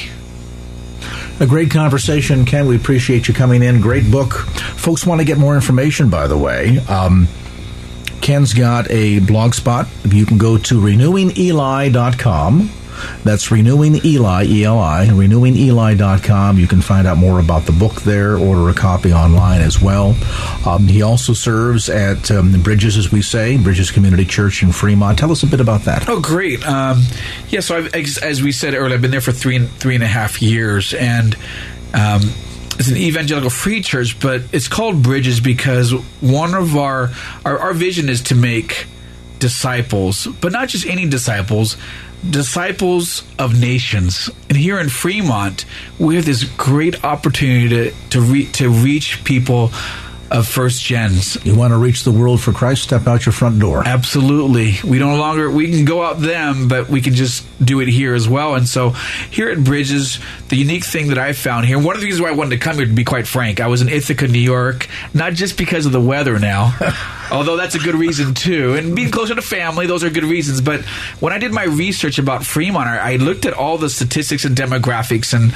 A 1.39 1.47
great 1.47 1.71
conversation, 1.71 2.47
Ken. 2.47 2.67
We 2.67 2.77
appreciate 2.77 3.29
you 3.29 3.35
coming 3.35 3.63
in. 3.63 3.83
Great 3.83 4.11
book. 4.11 4.33
Folks 4.33 5.07
want 5.07 5.21
to 5.21 5.25
get 5.27 5.37
more 5.37 5.55
information, 5.55 6.09
by 6.09 6.27
the 6.27 6.39
way. 6.39 6.79
Um, 6.89 7.29
Ken's 8.27 8.53
got 8.55 8.91
a 8.91 9.21
blog 9.21 9.55
spot. 9.55 9.87
You 10.05 10.27
can 10.27 10.37
go 10.37 10.59
to 10.59 10.81
renewingeli.com 10.81 12.71
that's 13.25 13.51
Renewing 13.51 14.05
Eli, 14.05 14.45
E-L-I, 14.47 15.07
renewingeli.com. 15.11 16.59
You 16.59 16.67
can 16.67 16.81
find 16.81 17.07
out 17.07 17.19
more 17.19 17.39
about 17.41 17.67
the 17.67 17.73
book 17.73 18.03
there, 18.03 18.37
order 18.37 18.69
a 18.69 18.75
copy 18.75 19.13
online 19.13 19.61
as 19.61 19.81
well. 19.81 20.17
Um, 20.67 20.89
he 20.89 21.03
also 21.03 21.35
serves 21.35 21.89
at 21.89 22.31
um, 22.33 22.61
Bridges, 22.63 22.97
as 22.97 23.13
we 23.13 23.23
say, 23.23 23.59
Bridges 23.59 23.91
Community 23.93 24.25
Church 24.25 24.63
in 24.63 24.73
Fremont. 24.73 25.19
Tell 25.19 25.31
us 25.31 25.43
a 25.43 25.47
bit 25.47 25.61
about 25.61 25.83
that. 25.83 26.09
Oh, 26.09 26.21
great. 26.21 26.67
Um, 26.67 27.03
yeah, 27.49 27.61
so 27.61 27.77
I've, 27.77 27.95
as 27.95 28.43
we 28.43 28.51
said 28.51 28.75
earlier, 28.75 28.95
I've 28.95 29.03
been 29.03 29.11
there 29.11 29.21
for 29.21 29.33
three 29.33 29.57
and, 29.57 29.71
three 29.71 29.95
and 29.95 30.03
a 30.03 30.09
half 30.09 30.43
years, 30.43 30.95
and 30.95 31.37
um, 31.95 32.23
it's 32.79 32.89
an 32.89 32.97
evangelical 32.97 33.51
free 33.51 33.81
church, 33.81 34.21
but 34.21 34.43
it's 34.53 34.69
called 34.69 35.03
Bridges 35.03 35.41
because 35.41 35.93
one 36.21 36.55
of 36.55 36.77
our, 36.77 37.11
our, 37.45 37.59
our 37.59 37.75
vision 37.75 38.09
is 38.09 38.23
to 38.23 38.35
make 38.35 38.87
disciples, 39.39 40.27
but 40.41 40.53
not 40.53 40.69
just 40.69 40.87
any 40.87 41.09
disciples, 41.09 41.77
disciples 42.29 43.25
of 43.39 43.59
nations. 43.59 44.31
And 44.49 44.57
here 44.57 44.79
in 44.79 44.89
Fremont, 44.89 45.65
we 45.99 46.17
have 46.17 46.25
this 46.25 46.45
great 46.45 47.05
opportunity 47.05 47.69
to 47.69 47.95
to, 48.11 48.21
re- 48.21 48.47
to 48.53 48.71
reach 48.71 49.25
people 49.25 49.71
of 50.31 50.47
first 50.49 50.83
gens. 50.83 51.37
You 51.45 51.55
want 51.55 51.73
to 51.73 51.79
reach 51.79 52.03
the 52.03 52.11
world 52.11 52.41
for 52.41 52.53
Christ? 52.53 52.83
Step 52.83 53.07
out 53.07 53.27
your 53.27 53.33
front 53.33 53.59
door. 53.59 53.83
Absolutely. 53.87 54.75
We 54.85 54.99
no 54.99 55.17
longer 55.17 55.51
we 55.51 55.71
can 55.71 55.85
go 55.85 56.03
out 56.03 56.21
them, 56.21 56.69
but 56.69 56.89
we 56.89 57.01
can 57.01 57.15
just 57.15 57.47
do 57.65 57.81
it 57.81 57.89
here 57.89 58.15
as 58.15 58.29
well. 58.29 58.55
And 58.55 58.69
so 58.69 58.91
here 59.31 59.51
at 59.51 59.63
Bridges, 59.63 60.19
the 60.49 60.57
unique 60.57 60.85
thing 60.85 61.09
that 61.09 61.19
I 61.19 61.33
found 61.33 61.67
here, 61.67 61.79
one 61.79 61.95
of 61.95 62.01
the 62.01 62.07
reasons 62.07 62.23
why 62.23 62.31
I 62.31 62.33
wanted 62.33 62.51
to 62.51 62.59
come 62.59 62.77
here, 62.77 62.87
to 62.87 62.93
be 62.93 63.05
quite 63.05 63.27
frank, 63.27 63.61
I 63.61 63.69
was 63.69 63.83
in 63.83 63.89
Ithaca, 63.89 64.29
New 64.29 64.39
York, 64.39 64.89
not 65.15 65.35
just 65.35 65.57
because 65.57 65.87
of 65.87 65.93
the 65.93 66.01
weather 66.01 66.39
now, 66.39 66.77
although 67.31 67.57
that's 67.57 67.75
a 67.75 67.79
good 67.79 67.95
reason 67.95 68.35
too, 68.35 68.75
and 68.75 68.97
being 68.97 69.11
closer 69.11 69.35
to 69.35 69.43
family, 69.43 69.87
those 69.87 70.03
are 70.05 70.11
good 70.11 70.25
reasons. 70.25 70.61
But 70.61 70.85
when 71.21 71.33
I 71.33 71.39
did 71.39 71.53
my 71.53 71.65
research 71.65 72.19
about 72.19 72.45
Fremont, 72.45 72.89
I 72.89 73.17
looked 73.17 73.47
at 73.47 73.55
all 73.55 73.79
the 73.79 73.91
statistics 73.91 74.45
and 74.45 74.57
demographics 74.57 75.35
and 75.35 75.53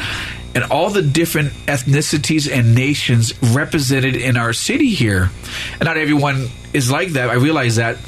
and 0.55 0.64
all 0.64 0.90
the 0.90 1.03
different 1.03 1.53
ethnicities 1.66 2.51
and 2.51 2.74
nations 2.74 3.32
represented 3.42 4.16
in 4.16 4.36
our 4.36 4.53
city 4.53 4.90
here. 4.90 5.30
And 5.74 5.84
not 5.84 5.96
everyone 5.96 6.48
is 6.72 6.90
like 6.90 7.11
that. 7.11 7.30
I 7.30 7.34
realize 7.34 7.76
that. 7.76 7.98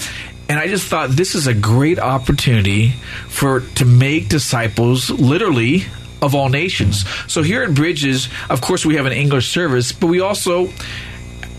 And 0.48 0.58
I 0.58 0.66
just 0.66 0.86
thought 0.86 1.10
this 1.10 1.34
is 1.34 1.46
a 1.46 1.54
great 1.54 1.98
opportunity 1.98 2.90
for 3.28 3.60
to 3.60 3.84
make 3.84 4.28
disciples 4.28 5.08
literally 5.10 5.84
of 6.20 6.34
all 6.34 6.48
nations. 6.48 7.04
So 7.26 7.42
here 7.42 7.62
at 7.62 7.74
Bridges, 7.74 8.28
of 8.50 8.60
course, 8.60 8.84
we 8.84 8.96
have 8.96 9.06
an 9.06 9.12
English 9.12 9.48
service, 9.48 9.92
but 9.92 10.08
we 10.08 10.20
also 10.20 10.66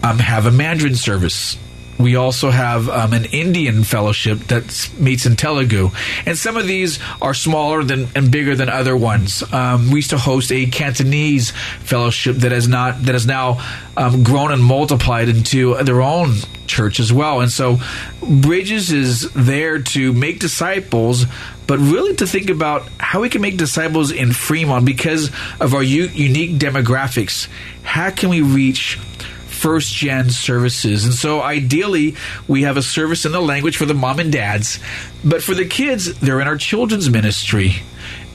um, 0.03 0.19
have 0.19 0.45
a 0.45 0.51
Mandarin 0.51 0.95
service 0.95 1.57
we 1.98 2.16
also 2.16 2.50
have 2.50 2.89
um, 2.89 3.14
an 3.14 3.26
Indian 3.26 3.84
fellowship 3.84 4.39
that 4.48 4.89
meets 4.98 5.26
in 5.26 5.36
Telugu, 5.36 5.91
and 6.26 6.38
some 6.38 6.58
of 6.58 6.68
these 6.68 7.00
are 7.22 7.34
smaller 7.34 7.84
than 7.84 8.08
and 8.16 8.32
bigger 8.32 8.56
than 8.56 8.70
other 8.70 8.96
ones. 8.98 9.44
Um, 9.54 9.89
we 9.91 9.98
used 9.98 10.10
to 10.10 10.18
host 10.18 10.52
a 10.52 10.66
Cantonese 10.66 11.52
fellowship 11.82 12.38
that 12.38 12.52
has 12.52 12.68
not 12.68 13.04
that 13.04 13.14
has 13.14 13.28
now 13.28 13.62
um, 13.96 14.24
grown 14.24 14.52
and 14.52 14.64
multiplied 14.64 15.30
into 15.30 15.76
their 15.84 16.02
own 16.02 16.36
church 16.68 17.00
as 17.00 17.14
well. 17.14 17.41
And 17.41 17.52
so, 17.52 17.80
Bridges 18.22 18.91
is 18.91 19.32
there 19.34 19.80
to 19.80 20.14
make 20.14 20.39
disciples, 20.39 21.26
but 21.68 21.80
really 21.80 22.16
to 22.16 22.28
think 22.28 22.50
about 22.50 22.88
how 22.98 23.22
we 23.22 23.30
can 23.30 23.41
make 23.41 23.58
disciples 23.58 24.12
in 24.12 24.34
Fremont 24.34 24.86
because 24.86 25.30
of 25.60 25.74
our 25.74 25.84
u- 25.84 26.10
unique 26.14 26.58
demographics. 26.58 27.48
How 27.84 28.10
can 28.10 28.30
we 28.30 28.41
reach 28.41 28.98
first 29.64 29.95
gen 29.95 30.30
services. 30.30 31.05
And 31.05 31.14
so 31.14 31.41
ideally, 31.41 32.16
we 32.49 32.64
have 32.64 32.76
a 32.76 32.82
service 32.82 33.24
in 33.24 33.32
the 33.32 33.39
language 33.39 33.78
for 33.78 33.86
the 33.86 33.93
mom 33.93 34.20
and 34.20 34.30
dads, 34.30 34.78
but 35.24 35.41
for 35.41 35.55
the 35.55 35.64
kids, 35.64 36.20
they're 36.20 36.41
in 36.41 36.49
our 36.49 36.57
children's 36.57 37.09
ministry. 37.09 37.76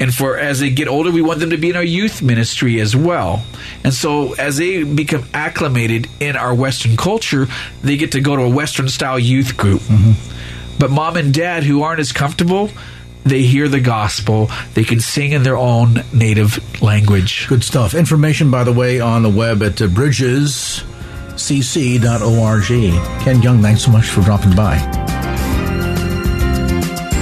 And 0.00 0.14
for 0.14 0.38
as 0.38 0.60
they 0.60 0.70
get 0.70 0.88
older, 0.88 1.10
we 1.10 1.20
want 1.20 1.40
them 1.40 1.50
to 1.50 1.58
be 1.58 1.68
in 1.68 1.76
our 1.76 1.84
youth 1.84 2.22
ministry 2.22 2.80
as 2.80 2.96
well. 2.96 3.44
And 3.84 3.92
so 3.92 4.32
as 4.36 4.56
they 4.56 4.84
become 4.84 5.24
acclimated 5.34 6.08
in 6.18 6.34
our 6.34 6.54
Western 6.54 6.96
culture, 6.96 7.46
they 7.82 7.98
get 7.98 8.12
to 8.12 8.22
go 8.22 8.34
to 8.34 8.44
a 8.44 8.48
Western 8.48 8.88
style 8.88 9.18
youth 9.18 9.54
group. 9.58 9.82
Mm-hmm. 9.82 10.78
But 10.78 10.90
mom 10.90 11.18
and 11.18 11.34
dad 11.34 11.62
who 11.62 11.82
aren't 11.82 12.00
as 12.00 12.10
comfortable, 12.10 12.70
they 13.24 13.42
hear 13.42 13.68
the 13.68 13.80
gospel. 13.80 14.50
They 14.72 14.84
can 14.84 15.00
sing 15.00 15.32
in 15.32 15.42
their 15.42 15.58
own 15.58 16.04
native 16.10 16.80
language. 16.80 17.48
Good 17.48 17.64
stuff. 17.64 17.92
Information, 17.92 18.50
by 18.50 18.64
the 18.64 18.72
way, 18.72 19.00
on 19.00 19.22
the 19.22 19.28
web 19.28 19.62
at 19.62 19.82
uh, 19.82 19.88
Bridges 19.88 20.82
cc.org. 21.38 22.68
Ken 23.22 23.42
Jung, 23.42 23.62
thanks 23.62 23.82
so 23.82 23.90
much 23.90 24.06
for 24.06 24.20
dropping 24.22 24.54
by. 24.54 25.17